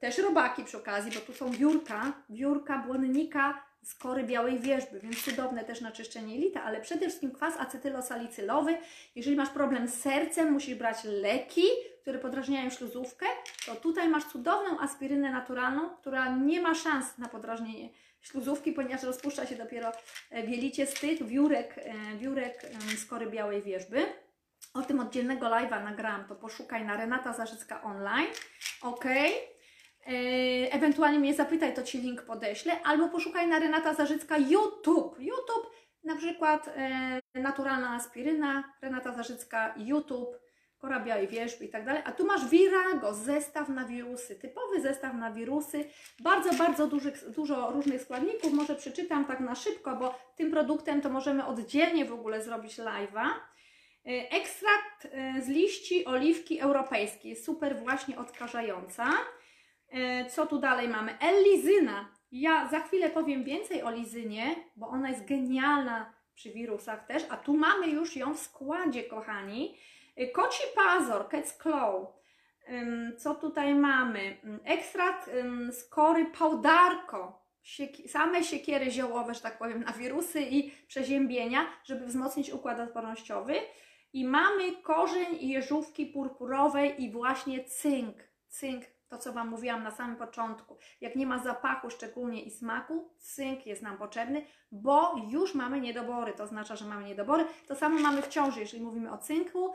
też 0.00 0.18
robaki 0.18 0.64
przy 0.64 0.76
okazji, 0.76 1.12
bo 1.12 1.20
tu 1.20 1.32
są 1.32 1.50
wiórka, 1.50 2.12
wiórka 2.30 2.78
błonnika 2.78 3.62
z 3.82 3.94
kory 3.94 4.24
białej 4.24 4.58
wierzby, 4.58 5.00
więc 5.00 5.24
cudowne 5.24 5.64
też 5.64 5.80
na 5.80 5.92
czyszczenie 5.92 6.34
jelita, 6.34 6.62
ale 6.62 6.80
przede 6.80 7.00
wszystkim 7.00 7.32
kwas 7.32 7.56
acetylosalicylowy. 7.56 8.76
Jeżeli 9.14 9.36
masz 9.36 9.50
problem 9.50 9.88
z 9.88 9.94
sercem, 9.94 10.52
musisz 10.52 10.74
brać 10.74 11.04
leki, 11.04 11.66
które 12.02 12.18
podrażniają 12.18 12.70
śluzówkę, 12.70 13.26
to 13.66 13.76
tutaj 13.76 14.08
masz 14.08 14.24
cudowną 14.24 14.80
aspirynę 14.80 15.30
naturalną, 15.30 15.90
która 15.90 16.36
nie 16.36 16.60
ma 16.60 16.74
szans 16.74 17.18
na 17.18 17.28
podrażnienie 17.28 17.88
śluzówki, 18.20 18.72
ponieważ 18.72 19.02
rozpuszcza 19.02 19.46
się 19.46 19.56
dopiero 19.56 19.92
e, 20.30 20.42
w 20.42 20.90
z 20.90 21.00
tych 21.00 21.26
wiórek, 21.26 21.74
e, 21.78 22.16
wiórek 22.16 22.62
z 22.96 23.06
kory 23.06 23.26
białej 23.26 23.62
wierzby. 23.62 24.06
O 24.74 24.82
tym 24.82 25.00
oddzielnego 25.00 25.46
live'a 25.46 25.84
nagrałam, 25.84 26.24
to 26.24 26.34
poszukaj 26.34 26.84
na 26.84 26.96
Renata 26.96 27.32
Zarzycka 27.32 27.82
online. 27.82 28.28
Ok. 28.82 29.06
E, 29.06 29.53
Ewentualnie 30.70 31.18
mnie 31.18 31.34
zapytaj, 31.34 31.74
to 31.74 31.82
Ci 31.82 31.98
link 31.98 32.22
podeślę, 32.22 32.82
albo 32.82 33.08
poszukaj 33.08 33.46
na 33.48 33.58
Renata 33.58 33.94
Zarzycka 33.94 34.38
YouTube. 34.38 35.16
YouTube, 35.18 35.70
na 36.04 36.16
przykład 36.16 36.68
e, 36.76 37.20
naturalna 37.34 37.90
aspiryna, 37.94 38.64
Renata 38.82 39.12
Zarzycka 39.12 39.74
YouTube, 39.76 40.38
kora 40.78 41.00
białej 41.00 41.28
wierzby 41.28 41.64
i 41.64 41.68
tak 41.68 41.84
dalej. 41.84 42.02
A 42.04 42.12
tu 42.12 42.26
masz 42.26 42.48
Virago, 42.48 43.14
zestaw 43.14 43.68
na 43.68 43.84
wirusy, 43.84 44.36
typowy 44.36 44.80
zestaw 44.80 45.14
na 45.14 45.30
wirusy, 45.30 45.84
bardzo, 46.20 46.54
bardzo 46.54 46.86
dużych, 46.86 47.30
dużo 47.30 47.70
różnych 47.70 48.02
składników. 48.02 48.52
Może 48.52 48.74
przeczytam 48.74 49.24
tak 49.24 49.40
na 49.40 49.54
szybko, 49.54 49.96
bo 49.96 50.18
tym 50.36 50.50
produktem 50.50 51.00
to 51.00 51.10
możemy 51.10 51.46
oddzielnie 51.46 52.04
w 52.04 52.12
ogóle 52.12 52.42
zrobić 52.42 52.78
live'a. 52.78 53.26
E, 53.26 54.30
Ekstrakt 54.30 55.08
z 55.40 55.48
liści 55.48 56.04
oliwki 56.04 56.60
europejskiej, 56.60 57.36
super 57.36 57.78
właśnie 57.78 58.18
odkażająca. 58.18 59.04
E, 59.94 60.30
Co 60.30 60.46
tu 60.46 60.58
dalej 60.58 60.88
mamy? 60.88 61.18
L-lizyna. 61.20 62.08
Ja 62.32 62.68
za 62.68 62.80
chwilę 62.80 63.10
powiem 63.10 63.44
więcej 63.44 63.82
o 63.82 63.90
lizynie, 63.90 64.56
bo 64.76 64.88
ona 64.88 65.08
jest 65.08 65.24
genialna 65.24 66.12
przy 66.34 66.50
wirusach 66.50 67.06
też, 67.06 67.22
a 67.30 67.36
tu 67.36 67.56
mamy 67.56 67.88
już 67.88 68.16
ją 68.16 68.34
w 68.34 68.38
składzie, 68.38 69.04
kochani. 69.04 69.78
Y, 70.20 70.28
Koci 70.28 70.62
pazor, 70.74 71.28
Cat's 71.28 71.62
Claw. 71.62 71.94
Co 73.18 73.34
tutaj 73.34 73.74
mamy? 73.74 74.36
Ym, 74.44 74.60
Ekstrakt 74.64 75.30
z 75.70 75.88
kory 75.88 76.26
pałdarko. 76.38 77.44
Same 78.06 78.44
siekiery 78.44 78.90
ziołowe, 78.90 79.34
że 79.34 79.40
tak 79.40 79.58
powiem, 79.58 79.84
na 79.84 79.92
wirusy 79.92 80.40
i 80.42 80.70
przeziębienia, 80.86 81.66
żeby 81.84 82.06
wzmocnić 82.06 82.50
układ 82.50 82.80
odpornościowy. 82.80 83.54
I 84.12 84.24
mamy 84.24 84.72
korzeń 84.82 85.38
jeżówki 85.40 86.06
purpurowej 86.06 87.02
i 87.02 87.10
właśnie 87.10 87.64
cynk. 87.64 88.16
Cynk, 88.48 88.84
to 89.08 89.18
co 89.18 89.32
Wam 89.32 89.48
mówiłam 89.48 89.82
na 89.82 89.90
samym 89.90 90.16
początku. 90.16 90.76
Jak 91.00 91.16
nie 91.16 91.26
ma 91.26 91.38
zapachu 91.38 91.90
szczególnie 91.90 92.42
i 92.42 92.50
smaku, 92.50 93.10
cynk 93.18 93.66
jest 93.66 93.82
nam 93.82 93.98
potrzebny, 93.98 94.46
bo 94.72 95.16
już 95.30 95.54
mamy 95.54 95.80
niedobory. 95.80 96.32
To 96.32 96.44
oznacza, 96.44 96.76
że 96.76 96.84
mamy 96.84 97.04
niedobory. 97.04 97.44
To 97.68 97.74
samo 97.74 97.98
mamy 97.98 98.22
w 98.22 98.28
ciąży, 98.28 98.60
jeżeli 98.60 98.82
mówimy 98.82 99.12
o 99.12 99.18
cynku. 99.18 99.72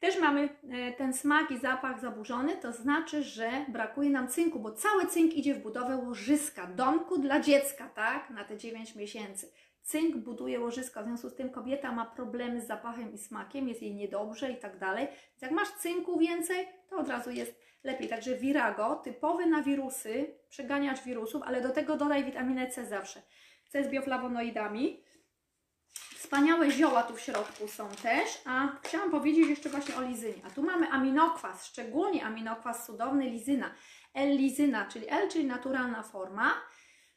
Też 0.00 0.18
mamy 0.20 0.48
e, 0.70 0.92
ten 0.92 1.14
smak 1.14 1.50
i 1.50 1.58
zapach 1.58 2.00
zaburzony, 2.00 2.56
to 2.56 2.72
znaczy, 2.72 3.22
że 3.22 3.50
brakuje 3.68 4.10
nam 4.10 4.28
cynku, 4.28 4.60
bo 4.60 4.72
cały 4.72 5.06
cynk 5.06 5.34
idzie 5.34 5.54
w 5.54 5.62
budowę 5.62 5.96
łożyska, 5.96 6.66
domku 6.66 7.18
dla 7.18 7.40
dziecka, 7.40 7.88
tak? 7.88 8.30
Na 8.30 8.44
te 8.44 8.56
9 8.56 8.94
miesięcy. 8.94 9.52
Cynk 9.82 10.16
buduje 10.16 10.60
łożyska, 10.60 11.02
w 11.02 11.04
związku 11.04 11.28
z 11.30 11.34
tym 11.34 11.50
kobieta 11.50 11.92
ma 11.92 12.06
problemy 12.06 12.60
z 12.60 12.66
zapachem 12.66 13.12
i 13.12 13.18
smakiem, 13.18 13.68
jest 13.68 13.82
jej 13.82 13.94
niedobrze 13.94 14.52
i 14.52 14.56
tak 14.56 14.78
dalej. 14.78 15.06
Więc 15.06 15.42
jak 15.42 15.50
masz 15.50 15.70
cynku 15.70 16.18
więcej, 16.18 16.68
to 16.88 16.96
od 16.96 17.08
razu 17.08 17.30
jest 17.30 17.60
lepiej. 17.84 18.08
Także 18.08 18.36
Virago, 18.36 18.94
typowy 18.94 19.46
na 19.46 19.62
wirusy, 19.62 20.34
przeganiacz 20.48 21.02
wirusów, 21.02 21.42
ale 21.42 21.60
do 21.60 21.70
tego 21.70 21.96
dodaj 21.96 22.24
witaminę 22.24 22.70
C 22.70 22.86
zawsze. 22.86 23.22
C 23.68 23.84
z 23.84 23.88
bioflawonoidami. 23.88 25.02
Wspaniałe 26.16 26.70
zioła 26.70 27.02
tu 27.02 27.14
w 27.14 27.20
środku 27.20 27.68
są 27.68 27.88
też, 27.88 28.40
a 28.44 28.68
chciałam 28.82 29.10
powiedzieć 29.10 29.48
jeszcze 29.48 29.68
właśnie 29.68 29.96
o 29.96 30.02
lizynie. 30.02 30.42
A 30.46 30.50
tu 30.50 30.62
mamy 30.62 30.88
aminokwas, 30.88 31.66
szczególnie 31.66 32.24
aminokwas 32.24 32.86
cudowny 32.86 33.30
lizyna. 33.30 33.74
L-lizyna, 34.14 34.86
czyli 34.86 35.10
L, 35.10 35.28
czyli 35.28 35.44
naturalna 35.44 36.02
forma, 36.02 36.54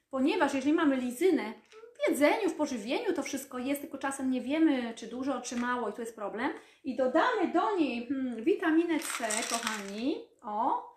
ponieważ 0.09 0.53
jeżeli 0.53 0.73
mamy 0.73 0.95
lizynę 0.95 1.53
w 1.99 2.09
jedzeniu, 2.09 2.49
w 2.49 2.55
pożywieniu, 2.55 3.13
to 3.13 3.23
wszystko 3.23 3.57
jest, 3.57 3.81
tylko 3.81 3.97
czasem 3.97 4.31
nie 4.31 4.41
wiemy, 4.41 4.93
czy 4.95 5.07
dużo, 5.07 5.41
czy 5.41 5.55
mało 5.55 5.89
i 5.89 5.93
tu 5.93 6.01
jest 6.01 6.15
problem. 6.15 6.51
I 6.83 6.95
dodamy 6.95 7.53
do 7.53 7.75
niej 7.75 8.07
hmm, 8.07 8.43
witaminę 8.43 8.99
C, 8.99 9.27
kochani, 9.49 10.15
o, 10.41 10.89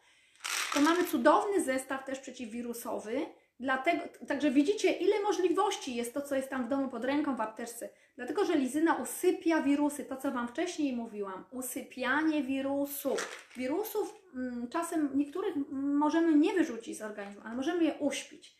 to 0.75 0.81
mamy 0.81 1.05
cudowny 1.05 1.61
zestaw 1.61 2.05
też 2.05 2.19
przeciwwirusowy. 2.19 3.27
Dlatego, 3.61 4.03
także 4.29 4.51
widzicie, 4.51 4.93
ile 4.93 5.23
możliwości 5.23 5.95
jest 5.95 6.15
to, 6.15 6.21
co 6.21 6.35
jest 6.35 6.49
tam 6.49 6.67
w 6.67 6.69
domu 6.69 6.89
pod 6.89 7.05
ręką 7.05 7.37
w 7.37 7.41
apteczce. 7.41 7.89
Dlatego, 8.17 8.45
że 8.45 8.59
lizyna 8.59 8.95
usypia 8.95 9.63
wirusy, 9.63 10.05
to 10.05 10.17
co 10.17 10.31
Wam 10.31 10.49
wcześniej 10.49 10.97
mówiłam, 10.97 11.45
usypianie 11.51 12.43
wirusów. 12.43 13.49
Wirusów 13.57 14.15
mm, 14.35 14.69
czasem 14.69 15.11
niektórych 15.15 15.55
możemy 15.73 16.35
nie 16.35 16.53
wyrzucić 16.53 16.99
z 16.99 17.03
organizmu, 17.03 17.43
ale 17.45 17.57
możemy 17.57 17.85
je 17.85 17.95
uśpić. 17.95 18.57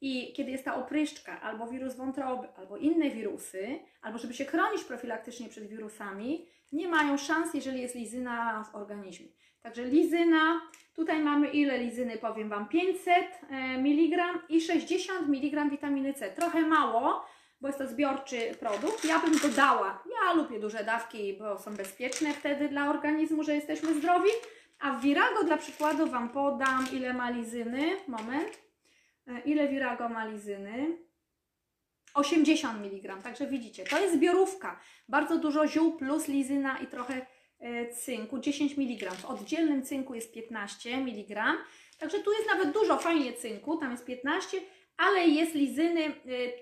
I 0.00 0.32
kiedy 0.32 0.50
jest 0.50 0.64
ta 0.64 0.74
opryszczka, 0.74 1.40
albo 1.40 1.66
wirus 1.66 1.94
wątroby, 1.94 2.48
albo 2.56 2.76
inne 2.76 3.10
wirusy, 3.10 3.78
albo 4.02 4.18
żeby 4.18 4.34
się 4.34 4.44
chronić 4.44 4.84
profilaktycznie 4.84 5.48
przed 5.48 5.66
wirusami, 5.66 6.46
nie 6.72 6.88
mają 6.88 7.18
szans, 7.18 7.54
jeżeli 7.54 7.80
jest 7.82 7.94
lizyna 7.94 8.64
w 8.64 8.74
organizmie. 8.74 9.28
Także 9.62 9.84
lizyna, 9.84 10.60
tutaj 10.94 11.22
mamy 11.22 11.48
ile 11.48 11.78
lizyny, 11.78 12.16
powiem 12.16 12.48
Wam, 12.48 12.68
500 12.68 13.24
mg 13.78 14.24
i 14.48 14.60
60 14.60 15.28
mg 15.28 15.70
witaminy 15.70 16.14
C. 16.14 16.30
Trochę 16.30 16.60
mało, 16.60 17.24
bo 17.60 17.68
jest 17.68 17.78
to 17.78 17.86
zbiorczy 17.86 18.54
produkt. 18.60 19.04
Ja 19.04 19.18
bym 19.18 19.38
dodała, 19.38 20.02
ja 20.10 20.32
lubię 20.32 20.60
duże 20.60 20.84
dawki, 20.84 21.36
bo 21.38 21.58
są 21.58 21.76
bezpieczne 21.76 22.32
wtedy 22.32 22.68
dla 22.68 22.90
organizmu, 22.90 23.44
że 23.44 23.54
jesteśmy 23.54 23.94
zdrowi. 23.94 24.30
A 24.80 24.92
w 24.92 25.00
Virago 25.00 25.44
dla 25.44 25.56
przykładu 25.56 26.06
Wam 26.06 26.28
podam, 26.28 26.86
ile 26.92 27.14
ma 27.14 27.30
lizyny. 27.30 27.96
Moment. 28.08 28.69
E, 29.30 29.40
Ile 29.44 29.68
Virago 29.68 30.08
ma 30.08 30.24
lizyny? 30.24 30.98
80 32.14 32.84
mg. 32.84 33.22
Także 33.22 33.46
widzicie, 33.46 33.84
to 33.84 34.00
jest 34.00 34.14
zbiorówka. 34.14 34.80
Bardzo 35.08 35.38
dużo 35.38 35.66
ziół 35.66 35.96
plus 35.96 36.28
lizyna 36.28 36.78
i 36.78 36.86
trochę 36.86 37.26
e, 37.58 37.94
cynku, 37.94 38.38
10 38.38 38.78
mg. 38.78 39.10
W 39.10 39.24
oddzielnym 39.24 39.82
cynku 39.82 40.14
jest 40.14 40.34
15 40.34 40.96
mg. 40.96 41.44
Także 41.98 42.18
tu 42.18 42.32
jest 42.32 42.46
nawet 42.46 42.74
dużo 42.74 42.98
fajnie 42.98 43.32
cynku, 43.32 43.76
tam 43.76 43.90
jest 43.90 44.04
15 44.04 44.60
ale 45.00 45.26
jest 45.26 45.54
lizyny 45.54 46.00
y, 46.06 46.12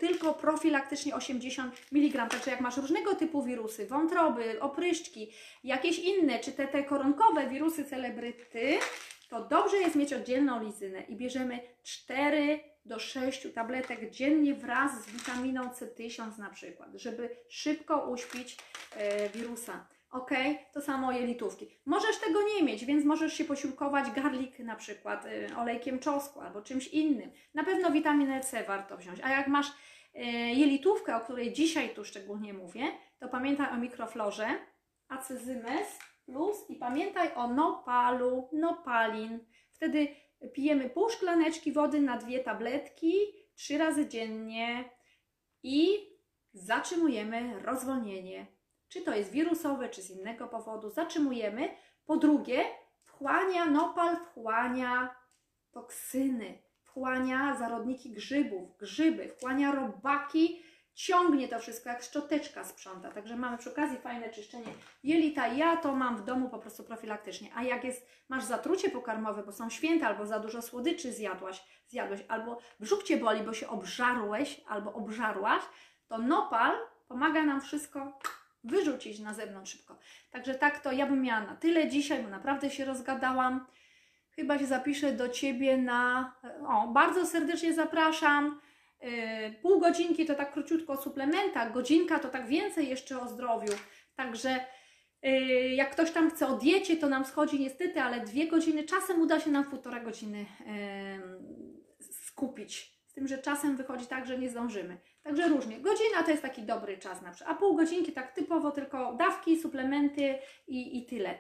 tylko 0.01 0.35
profilaktycznie 0.35 1.15
80 1.15 1.75
mg. 1.93 2.27
Także 2.27 2.51
jak 2.51 2.61
masz 2.61 2.77
różnego 2.77 3.15
typu 3.15 3.43
wirusy, 3.43 3.87
wątroby, 3.87 4.61
opryszczki, 4.61 5.33
jakieś 5.65 5.99
inne, 5.99 6.39
czy 6.39 6.53
te, 6.53 6.69
te 6.69 6.85
koronkowe 6.85 7.47
wirusy 7.47 7.85
celebryty, 7.85 8.79
to 9.29 9.45
dobrze 9.45 9.77
jest 9.77 9.97
mieć 9.97 10.13
oddzielną 10.13 10.63
lizynę 10.63 11.01
i 11.01 11.17
bierzemy 11.17 11.61
4 11.83 12.61
do 12.85 12.99
6 12.99 13.49
tabletek 13.55 14.11
dziennie 14.11 14.55
wraz 14.55 15.05
z 15.05 15.11
witaminą 15.11 15.69
C1000 15.69 16.39
na 16.39 16.51
przykład, 16.51 16.89
żeby 16.95 17.37
szybko 17.49 18.11
uśpić 18.11 18.57
e, 18.97 19.29
wirusa. 19.29 19.87
Ok, 20.11 20.31
to 20.73 20.81
samo 20.81 21.13
jelitówki. 21.13 21.69
Możesz 21.87 22.17
tego 22.17 22.43
nie 22.43 22.63
mieć, 22.63 22.85
więc 22.85 23.05
możesz 23.05 23.35
się 23.35 23.45
posiłkować 23.45 24.11
garlic 24.11 24.59
na 24.59 24.77
przykład 24.77 25.27
y, 25.27 25.57
olejkiem 25.57 25.99
czosnku 25.99 26.41
albo 26.41 26.63
czymś 26.63 26.89
innym. 26.89 27.31
Na 27.55 27.65
pewno 27.65 27.91
witaminę 27.91 28.41
C 28.41 28.65
warto 28.65 28.97
wziąć. 28.97 29.21
A 29.23 29.31
jak 29.31 29.49
masz 29.49 29.67
y, 29.67 30.21
jelitówkę, 30.55 31.17
o 31.17 31.21
której 31.21 31.53
dzisiaj 31.53 31.95
tu 31.95 32.05
szczególnie 32.05 32.55
mówię, 32.55 32.83
to 33.19 33.29
pamiętaj 33.29 33.71
o 33.71 33.77
mikroflorze, 33.77 34.49
acyzymes 35.09 35.99
plus 36.29 36.71
i 36.71 36.77
pamiętaj 36.77 37.35
o 37.35 37.47
nopalu, 37.47 38.49
nopalin. 38.53 39.41
Wtedy 39.73 40.09
pijemy 40.53 40.91
pół 40.91 41.09
szklaneczki 41.09 41.73
wody 41.73 42.01
na 42.01 42.17
dwie 42.17 42.41
tabletki, 42.41 43.13
trzy 43.55 43.79
razy 43.79 44.09
dziennie 44.09 44.91
i 45.63 46.09
zatrzymujemy 46.53 47.59
rozwolnienie 47.63 48.47
Czy 48.89 49.03
to 49.03 49.15
jest 49.15 49.31
wirusowe, 49.31 49.89
czy 49.89 50.03
z 50.03 50.11
innego 50.11 50.49
powodu, 50.49 50.91
zatrzymujemy. 50.91 51.69
Po 52.07 52.17
drugie, 52.17 52.65
wchłania, 53.03 53.67
nopal 53.67 54.17
wchłania 54.17 55.15
toksyny, 55.71 56.63
wchłania 56.83 57.57
zarodniki 57.59 58.13
grzybów, 58.13 58.77
grzyby, 58.79 59.29
wchłania 59.29 59.73
robaki, 59.73 60.63
ciągnie 60.99 61.49
to 61.49 61.59
wszystko 61.59 61.91
jak 61.91 62.03
szczoteczka 62.03 62.65
sprząta. 62.65 63.11
Także 63.11 63.37
mamy 63.37 63.59
przy 63.59 63.71
okazji 63.71 63.99
fajne 63.99 64.31
czyszczenie 64.31 64.73
jelita. 65.05 65.47
Ja 65.47 65.77
to 65.77 65.95
mam 65.95 66.17
w 66.17 66.25
domu 66.25 66.49
po 66.49 66.59
prostu 66.59 66.85
profilaktycznie. 66.85 67.51
A 67.55 67.63
jak 67.63 67.85
jest, 67.85 68.07
masz 68.29 68.45
zatrucie 68.45 68.91
pokarmowe, 68.91 69.43
bo 69.43 69.53
są 69.53 69.71
święta, 69.71 70.07
albo 70.07 70.27
za 70.27 70.39
dużo 70.39 70.63
słodyczy 70.63 71.13
zjadłaś, 71.13 71.65
zjadłeś, 71.89 72.21
albo 72.29 72.59
brzuch 72.81 73.03
Cię 73.03 73.17
boli, 73.17 73.43
bo 73.43 73.53
się 73.53 73.69
obżarłeś, 73.69 74.61
albo 74.69 74.93
obżarłaś, 74.93 75.63
to 76.09 76.19
nopal 76.19 76.73
pomaga 77.09 77.43
nam 77.45 77.61
wszystko 77.61 78.19
wyrzucić 78.65 79.21
na 79.21 79.35
zewnątrz 79.35 79.73
szybko. 79.73 79.99
Także 80.31 80.55
tak 80.55 80.79
to 80.79 80.93
ja 80.93 81.07
bym 81.07 81.23
miała 81.23 81.41
na 81.41 81.57
tyle 81.57 81.89
dzisiaj, 81.89 82.23
bo 82.23 82.29
naprawdę 82.29 82.71
się 82.71 82.85
rozgadałam. 82.85 83.67
Chyba 84.31 84.59
się 84.59 84.67
zapiszę 84.67 85.13
do 85.13 85.29
Ciebie 85.29 85.77
na... 85.77 86.33
O, 86.67 86.89
bardzo 86.89 87.27
serdecznie 87.27 87.75
zapraszam. 87.75 88.61
Yy, 89.03 89.53
pół 89.63 89.81
godzinki 89.81 90.27
to 90.27 90.35
tak 90.35 90.53
króciutko 90.53 90.93
o 90.93 91.03
suplementach, 91.03 91.73
godzinka 91.73 92.19
to 92.19 92.29
tak 92.29 92.47
więcej 92.47 92.89
jeszcze 92.89 93.21
o 93.21 93.29
zdrowiu. 93.29 93.73
Także 94.17 94.61
yy, 95.23 95.75
jak 95.75 95.91
ktoś 95.91 96.11
tam 96.11 96.31
chce 96.31 96.47
o 96.47 96.57
diecie, 96.57 96.97
to 96.97 97.09
nam 97.09 97.25
schodzi 97.25 97.61
niestety, 97.61 98.01
ale 98.01 98.21
dwie 98.21 98.47
godziny, 98.47 98.85
czasem 98.85 99.21
uda 99.21 99.41
się 99.41 99.51
nam 99.51 99.65
półtora 99.65 100.01
godziny 100.01 100.39
yy, 100.39 100.47
skupić. 102.01 102.99
Z 103.07 103.13
tym, 103.13 103.29
że 103.29 103.39
czasem 103.39 103.77
wychodzi 103.77 104.07
tak, 104.07 104.27
że 104.27 104.39
nie 104.39 104.51
zdążymy. 104.51 104.99
Także 105.23 105.49
różnie. 105.49 105.81
Godzina 105.81 106.23
to 106.25 106.31
jest 106.31 106.43
taki 106.43 106.63
dobry 106.63 106.99
czas 106.99 107.23
na 107.23 107.31
przykład, 107.31 107.57
a 107.57 107.59
pół 107.59 107.77
godzinki 107.77 108.13
tak 108.13 108.33
typowo 108.33 108.71
tylko 108.71 109.13
dawki, 109.13 109.61
suplementy 109.61 110.39
i, 110.69 110.99
i 110.99 111.07
tyle. 111.07 111.39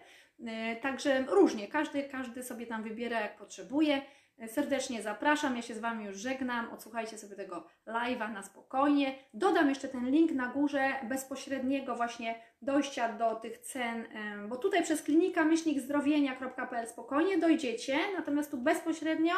Także 0.82 1.24
różnie, 1.28 1.68
każdy, 1.68 2.02
każdy 2.02 2.42
sobie 2.42 2.66
tam 2.66 2.82
wybiera 2.82 3.20
jak 3.20 3.36
potrzebuje. 3.36 4.02
Serdecznie 4.46 5.02
zapraszam, 5.02 5.56
ja 5.56 5.62
się 5.62 5.74
z 5.74 5.78
Wami 5.78 6.04
już 6.04 6.16
żegnam. 6.16 6.70
Odsłuchajcie 6.70 7.18
sobie 7.18 7.36
tego 7.36 7.66
live'a 7.86 8.32
na 8.32 8.42
spokojnie. 8.42 9.14
Dodam 9.34 9.68
jeszcze 9.68 9.88
ten 9.88 10.10
link 10.10 10.32
na 10.32 10.48
górze 10.48 10.92
bezpośredniego 11.08 11.96
właśnie 11.96 12.42
dojścia 12.62 13.12
do 13.12 13.34
tych 13.34 13.58
cen, 13.58 14.04
bo 14.48 14.56
tutaj 14.56 14.82
przez 14.82 15.02
klinika 15.02 15.44
myślnikzdrowienia.pl 15.44 16.88
spokojnie 16.88 17.38
dojdziecie, 17.38 17.98
natomiast 18.16 18.50
tu 18.50 18.56
bezpośrednio 18.56 19.34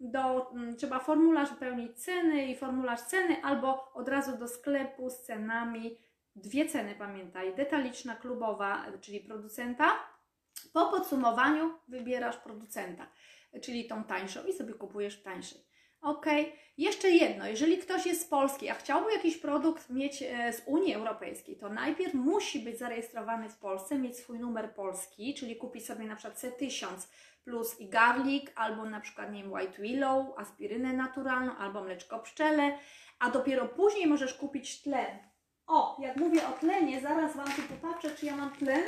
do, 0.00 0.50
mm, 0.50 0.76
trzeba 0.76 0.98
formularz 0.98 1.50
wypełnić 1.50 2.04
ceny 2.04 2.46
i 2.46 2.56
formularz 2.56 3.00
ceny 3.00 3.42
albo 3.42 3.92
od 3.94 4.08
razu 4.08 4.38
do 4.38 4.48
sklepu 4.48 5.10
z 5.10 5.22
cenami. 5.22 5.98
Dwie 6.34 6.68
ceny 6.68 6.94
pamiętaj, 6.94 7.54
detaliczna, 7.54 8.14
klubowa, 8.14 8.86
czyli 9.00 9.20
producenta. 9.20 9.92
Po 10.72 10.86
podsumowaniu 10.86 11.74
wybierasz 11.88 12.36
producenta 12.36 13.06
czyli 13.60 13.86
tą 13.86 14.04
tańszą 14.04 14.46
i 14.46 14.52
sobie 14.52 14.74
kupujesz 14.74 15.22
tańszej. 15.22 15.66
Ok, 16.00 16.26
jeszcze 16.78 17.10
jedno, 17.10 17.46
jeżeli 17.46 17.78
ktoś 17.78 18.06
jest 18.06 18.22
z 18.22 18.24
Polski, 18.24 18.68
a 18.68 18.74
chciałby 18.74 19.12
jakiś 19.12 19.36
produkt 19.36 19.90
mieć 19.90 20.22
e, 20.22 20.52
z 20.52 20.62
Unii 20.66 20.94
Europejskiej, 20.94 21.56
to 21.56 21.68
najpierw 21.68 22.14
musi 22.14 22.60
być 22.60 22.78
zarejestrowany 22.78 23.48
w 23.48 23.58
Polsce, 23.58 23.98
mieć 23.98 24.16
swój 24.16 24.38
numer 24.38 24.74
polski, 24.74 25.34
czyli 25.34 25.56
kupić 25.56 25.86
sobie 25.86 26.04
na 26.04 26.16
przykład 26.16 26.40
C1000 26.42 27.08
plus 27.44 27.80
i 27.80 27.88
garlic, 27.88 28.46
albo 28.54 28.84
na 28.84 29.00
przykład 29.00 29.32
nie 29.32 29.42
wiem, 29.42 29.52
white 29.52 29.82
willow, 29.82 30.26
aspirynę 30.38 30.92
naturalną, 30.92 31.56
albo 31.56 31.82
mleczko 31.82 32.18
pszczele, 32.18 32.78
a 33.18 33.30
dopiero 33.30 33.68
później 33.68 34.06
możesz 34.06 34.34
kupić 34.34 34.82
tlen. 34.82 35.18
O, 35.66 35.96
jak 36.00 36.16
mówię 36.16 36.48
o 36.48 36.52
tlenie, 36.52 37.00
zaraz 37.00 37.36
Wam 37.36 37.46
tu 37.46 37.62
popatrzę, 37.62 38.10
czy 38.10 38.26
ja 38.26 38.36
mam 38.36 38.50
tlen. 38.50 38.84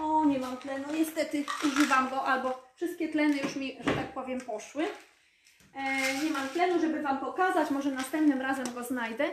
O, 0.00 0.24
nie 0.24 0.38
mam 0.38 0.56
tlenu, 0.56 0.84
niestety 0.92 1.44
używam 1.64 2.08
go, 2.08 2.22
albo 2.22 2.63
wszystkie 2.74 3.08
tleny 3.08 3.36
już 3.36 3.56
mi, 3.56 3.76
że 3.80 3.90
tak 3.94 4.12
powiem, 4.12 4.40
poszły. 4.40 4.86
E, 5.74 6.24
nie 6.24 6.30
mam 6.30 6.48
tlenu, 6.48 6.80
żeby 6.80 7.02
Wam 7.02 7.18
pokazać, 7.18 7.70
może 7.70 7.90
następnym 7.90 8.40
razem 8.40 8.74
go 8.74 8.84
znajdę. 8.84 9.24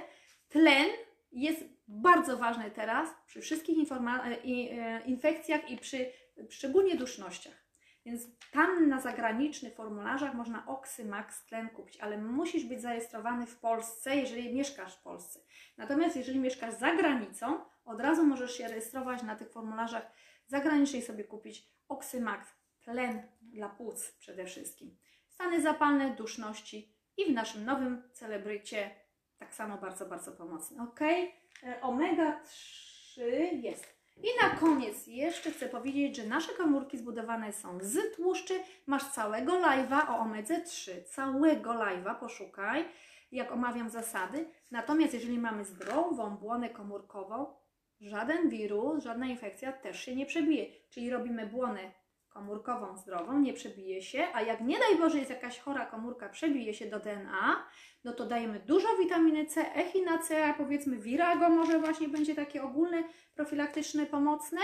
Tlen 0.49 0.87
jest 1.31 1.63
bardzo 1.87 2.37
ważny 2.37 2.71
teraz 2.71 3.09
przy 3.27 3.41
wszystkich 3.41 3.91
e, 3.91 3.95
e, 3.95 5.01
infekcjach 5.05 5.69
i 5.69 5.77
przy 5.77 6.11
szczególnie 6.49 6.95
dusznościach. 6.95 7.61
Więc 8.05 8.21
tam 8.51 8.89
na 8.89 9.01
zagranicznych 9.01 9.75
formularzach 9.75 10.33
można 10.33 10.67
Oxymax 10.67 11.45
tlen 11.45 11.69
kupić, 11.69 11.99
ale 11.99 12.17
musisz 12.17 12.63
być 12.65 12.81
zarejestrowany 12.81 13.45
w 13.45 13.59
Polsce, 13.59 14.15
jeżeli 14.15 14.53
mieszkasz 14.53 14.95
w 14.95 15.01
Polsce. 15.01 15.39
Natomiast 15.77 16.15
jeżeli 16.15 16.39
mieszkasz 16.39 16.73
za 16.73 16.95
granicą, 16.95 17.59
od 17.85 18.01
razu 18.01 18.23
możesz 18.23 18.57
się 18.57 18.67
rejestrować 18.67 19.23
na 19.23 19.35
tych 19.35 19.51
formularzach 19.51 20.11
zagranicznych 20.47 21.03
sobie 21.03 21.23
kupić 21.23 21.67
Oxymax, 21.89 22.47
tlen 22.83 23.27
dla 23.41 23.69
płuc 23.69 24.11
przede 24.11 24.45
wszystkim. 24.45 24.97
Stany 25.27 25.61
zapalne, 25.61 26.15
duszności 26.15 26.93
i 27.17 27.25
w 27.25 27.33
naszym 27.33 27.65
nowym 27.65 28.03
celebrycie 28.13 28.91
tak 29.39 29.53
samo 29.53 29.77
bardzo, 29.77 30.05
bardzo 30.05 30.31
pomocny. 30.31 30.83
Ok? 30.83 31.01
E, 31.01 31.81
omega 31.81 32.39
3 32.43 33.49
jest. 33.53 34.01
I 34.17 34.27
na 34.43 34.49
koniec 34.49 35.07
jeszcze 35.07 35.51
chcę 35.51 35.69
powiedzieć, 35.69 36.15
że 36.15 36.25
nasze 36.25 36.53
komórki 36.53 36.97
zbudowane 36.97 37.53
są 37.53 37.77
z 37.81 38.15
tłuszczy. 38.15 38.59
Masz 38.85 39.11
całego 39.11 39.53
live'a 39.53 40.09
o 40.09 40.17
omedze 40.17 40.61
3. 40.61 41.03
Całego 41.03 41.71
live'a 41.71 42.19
poszukaj, 42.19 42.85
jak 43.31 43.51
omawiam 43.51 43.89
zasady. 43.89 44.49
Natomiast 44.71 45.13
jeżeli 45.13 45.39
mamy 45.39 45.65
zdrową 45.65 46.37
błonę 46.37 46.69
komórkową, 46.69 47.53
żaden 48.01 48.49
wirus, 48.49 49.03
żadna 49.03 49.25
infekcja 49.25 49.71
też 49.71 50.01
się 50.01 50.15
nie 50.15 50.25
przebije. 50.25 50.65
Czyli 50.89 51.09
robimy 51.09 51.47
błonę 51.47 51.91
komórkową 52.33 52.97
zdrową, 52.97 53.39
nie 53.39 53.53
przebije 53.53 54.01
się, 54.01 54.27
a 54.33 54.41
jak 54.41 54.61
nie 54.61 54.79
daj 54.79 54.97
Boże 54.97 55.17
jest 55.17 55.29
jakaś 55.29 55.59
chora 55.59 55.85
komórka, 55.85 56.29
przebije 56.29 56.73
się 56.73 56.85
do 56.85 56.99
DNA, 56.99 57.67
no 58.03 58.13
to 58.13 58.25
dajemy 58.25 58.59
dużo 58.59 58.87
witaminy 58.97 59.45
C, 59.45 59.73
echinacea, 59.73 60.53
powiedzmy 60.53 60.97
virago 60.97 61.49
może 61.49 61.79
właśnie 61.79 62.09
będzie 62.09 62.35
takie 62.35 62.63
ogólne, 62.63 63.03
profilaktyczne, 63.35 64.05
pomocne 64.05 64.61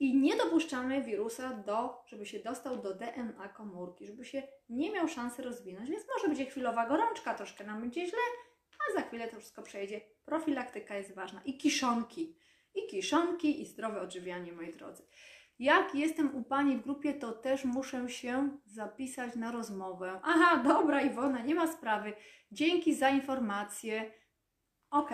i 0.00 0.16
nie 0.16 0.36
dopuszczamy 0.36 1.02
wirusa 1.02 1.50
do, 1.54 2.02
żeby 2.06 2.26
się 2.26 2.38
dostał 2.38 2.76
do 2.76 2.94
DNA 2.94 3.48
komórki, 3.48 4.06
żeby 4.06 4.24
się 4.24 4.42
nie 4.68 4.90
miał 4.90 5.08
szansy 5.08 5.42
rozwinąć, 5.42 5.90
więc 5.90 6.04
może 6.14 6.28
będzie 6.28 6.46
chwilowa 6.46 6.86
gorączka, 6.86 7.34
troszkę 7.34 7.64
nam 7.64 7.80
będzie 7.80 8.06
źle, 8.06 8.18
a 8.88 8.92
za 8.92 9.02
chwilę 9.02 9.28
to 9.28 9.36
wszystko 9.40 9.62
przejdzie. 9.62 10.00
Profilaktyka 10.24 10.96
jest 10.96 11.14
ważna 11.14 11.40
i 11.44 11.58
kiszonki, 11.58 12.36
i 12.74 12.86
kiszonki 12.86 13.62
i 13.62 13.66
zdrowe 13.66 14.00
odżywianie, 14.00 14.52
moi 14.52 14.72
drodzy. 14.72 15.02
Jak 15.60 15.94
jestem 15.94 16.34
u 16.34 16.44
Pani 16.44 16.76
w 16.76 16.82
grupie, 16.82 17.14
to 17.14 17.32
też 17.32 17.64
muszę 17.64 18.08
się 18.08 18.58
zapisać 18.66 19.36
na 19.36 19.52
rozmowę. 19.52 20.20
Aha, 20.22 20.62
dobra 20.64 21.00
Iwona, 21.00 21.42
nie 21.42 21.54
ma 21.54 21.66
sprawy. 21.66 22.12
Dzięki 22.52 22.94
za 22.94 23.10
informację. 23.10 24.12
Ok, 24.90 25.10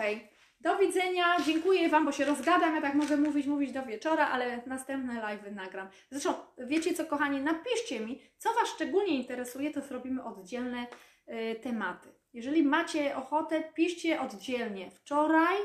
do 0.59 0.77
widzenia. 0.77 1.25
Dziękuję 1.45 1.89
Wam, 1.89 2.05
bo 2.05 2.11
się 2.11 2.25
rozgadam. 2.25 2.75
Ja 2.75 2.81
tak 2.81 2.95
mogę 2.95 3.17
mówić, 3.17 3.47
mówić 3.47 3.71
do 3.71 3.83
wieczora, 3.83 4.27
ale 4.27 4.61
następne 4.65 5.21
live 5.21 5.51
nagram. 5.51 5.87
Zresztą, 6.11 6.33
wiecie 6.57 6.93
co, 6.93 7.05
kochani, 7.05 7.41
napiszcie 7.41 7.99
mi, 7.99 8.21
co 8.37 8.53
Was 8.53 8.69
szczególnie 8.69 9.15
interesuje, 9.15 9.71
to 9.71 9.81
zrobimy 9.81 10.23
oddzielne 10.23 10.87
y, 11.27 11.59
tematy. 11.63 12.09
Jeżeli 12.33 12.63
macie 12.63 13.15
ochotę, 13.15 13.63
piszcie 13.73 14.21
oddzielnie. 14.21 14.91
Wczoraj 14.91 15.57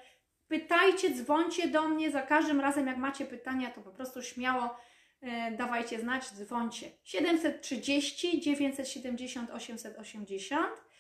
pytajcie, 0.48 1.10
dzwońcie 1.10 1.68
do 1.68 1.88
mnie, 1.88 2.12
za 2.12 2.22
każdym 2.22 2.62
razem 2.62 2.88
jak 2.88 2.98
macie 2.98 3.26
pytania, 3.26 3.70
to 3.70 3.82
po 3.82 3.92
prostu 3.92 4.22
śmiało 4.22 4.76
e, 5.22 5.52
dawajcie 5.52 6.00
znać, 6.00 6.32
dzwońcie. 6.32 6.92
730 7.04 8.42
970 8.42 9.52
880 9.52 10.93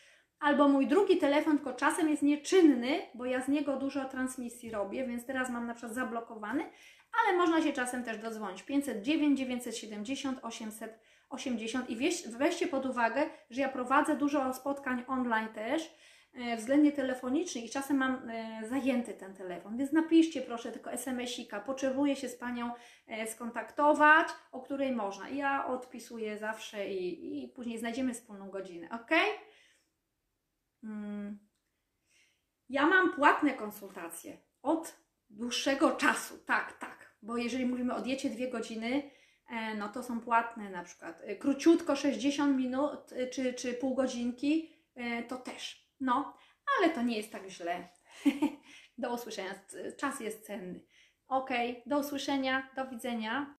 Albo 0.44 0.68
mój 0.68 0.88
drugi 0.88 1.18
telefon, 1.18 1.58
tylko 1.58 1.74
czasem 1.74 2.10
jest 2.10 2.22
nieczynny, 2.22 3.00
bo 3.14 3.26
ja 3.26 3.41
z 3.41 3.48
niego 3.48 3.78
dużo 3.78 4.06
transmisji 4.06 4.72
robię, 4.72 5.08
więc 5.08 5.26
teraz 5.26 5.50
mam 5.50 5.68
na 5.68 5.74
przykład 5.74 5.96
zablokowany, 5.96 6.64
ale 7.22 7.38
można 7.38 7.62
się 7.62 7.74
czasem 7.74 8.04
też 8.04 8.18
dodzwonić. 8.18 8.64
509, 8.64 9.39
970, 9.39 10.39
880 10.41 11.89
i 11.89 11.96
weź, 11.96 12.28
weźcie 12.28 12.68
pod 12.68 12.86
uwagę, 12.86 13.26
że 13.50 13.62
ja 13.62 13.70
prowadzę 13.70 14.16
dużo 14.16 14.54
spotkań 14.54 15.04
online 15.08 15.48
też, 15.48 15.96
e, 16.34 16.58
względnie 16.58 16.91
telefonicznych 16.91 17.66
i 17.66 17.70
czasem 17.70 17.98
mam 17.98 18.30
e, 18.30 18.68
zajęty 18.70 19.14
ten 19.14 19.34
telefon, 19.34 19.78
więc 19.78 19.91
napiszcie 19.91 20.41
proszę 20.41 20.72
tylko 20.72 20.91
SMS-ika, 20.91 21.60
potrzebuję 21.60 22.16
się 22.16 22.30
z 22.30 22.36
Panią 22.36 22.72
e, 23.08 23.28
skontaktować, 23.28 24.28
o 24.52 24.62
której 24.62 24.91
można. 24.91 25.30
Ja 25.30 25.68
odpisuję 25.68 26.38
zawsze 26.38 26.89
i, 26.89 27.44
i 27.44 27.48
później 27.48 27.78
znajdziemy 27.78 28.14
wspólną 28.14 28.50
godzinę, 28.50 28.88
ok? 28.91 29.12
Mm. 30.84 31.40
Ja 32.70 32.86
mam 32.86 33.14
płatne 33.14 33.54
konsultacje 33.54 34.38
od 34.62 34.98
dłuższego 35.30 35.92
czasu, 35.92 36.38
tak, 36.38 36.80
tak, 36.80 37.16
bo 37.22 37.38
jeżeli 37.38 37.66
mówimy 37.66 37.96
o 37.96 38.02
diecie 38.02 38.30
dwie 38.30 38.50
godziny, 38.50 39.12
e, 39.50 39.76
no 39.76 39.90
to 39.90 40.04
są 40.04 40.20
płatne 40.22 40.70
na 40.70 40.84
przykład. 40.84 41.22
E, 41.24 41.36
Króciutko 41.36 41.96
60 41.96 42.58
minut 42.58 43.14
e, 43.14 43.28
czy, 43.28 43.54
czy 43.54 43.74
pół 43.74 43.96
godzinki, 43.96 44.74
to 45.28 45.38
też. 45.38 45.90
No, 46.00 46.38
ale 46.80 46.90
to 46.90 47.02
nie 47.02 47.18
jest 47.18 47.32
tak 47.32 47.50
źle. 47.50 47.90
do 48.98 49.14
usłyszenia. 49.14 49.56
Czas 49.98 50.20
jest 50.20 50.46
cenny. 50.46 50.86
Ok, 51.28 51.50
do 51.86 52.00
usłyszenia, 52.00 52.70
do 52.76 52.88
widzenia. 52.88 53.52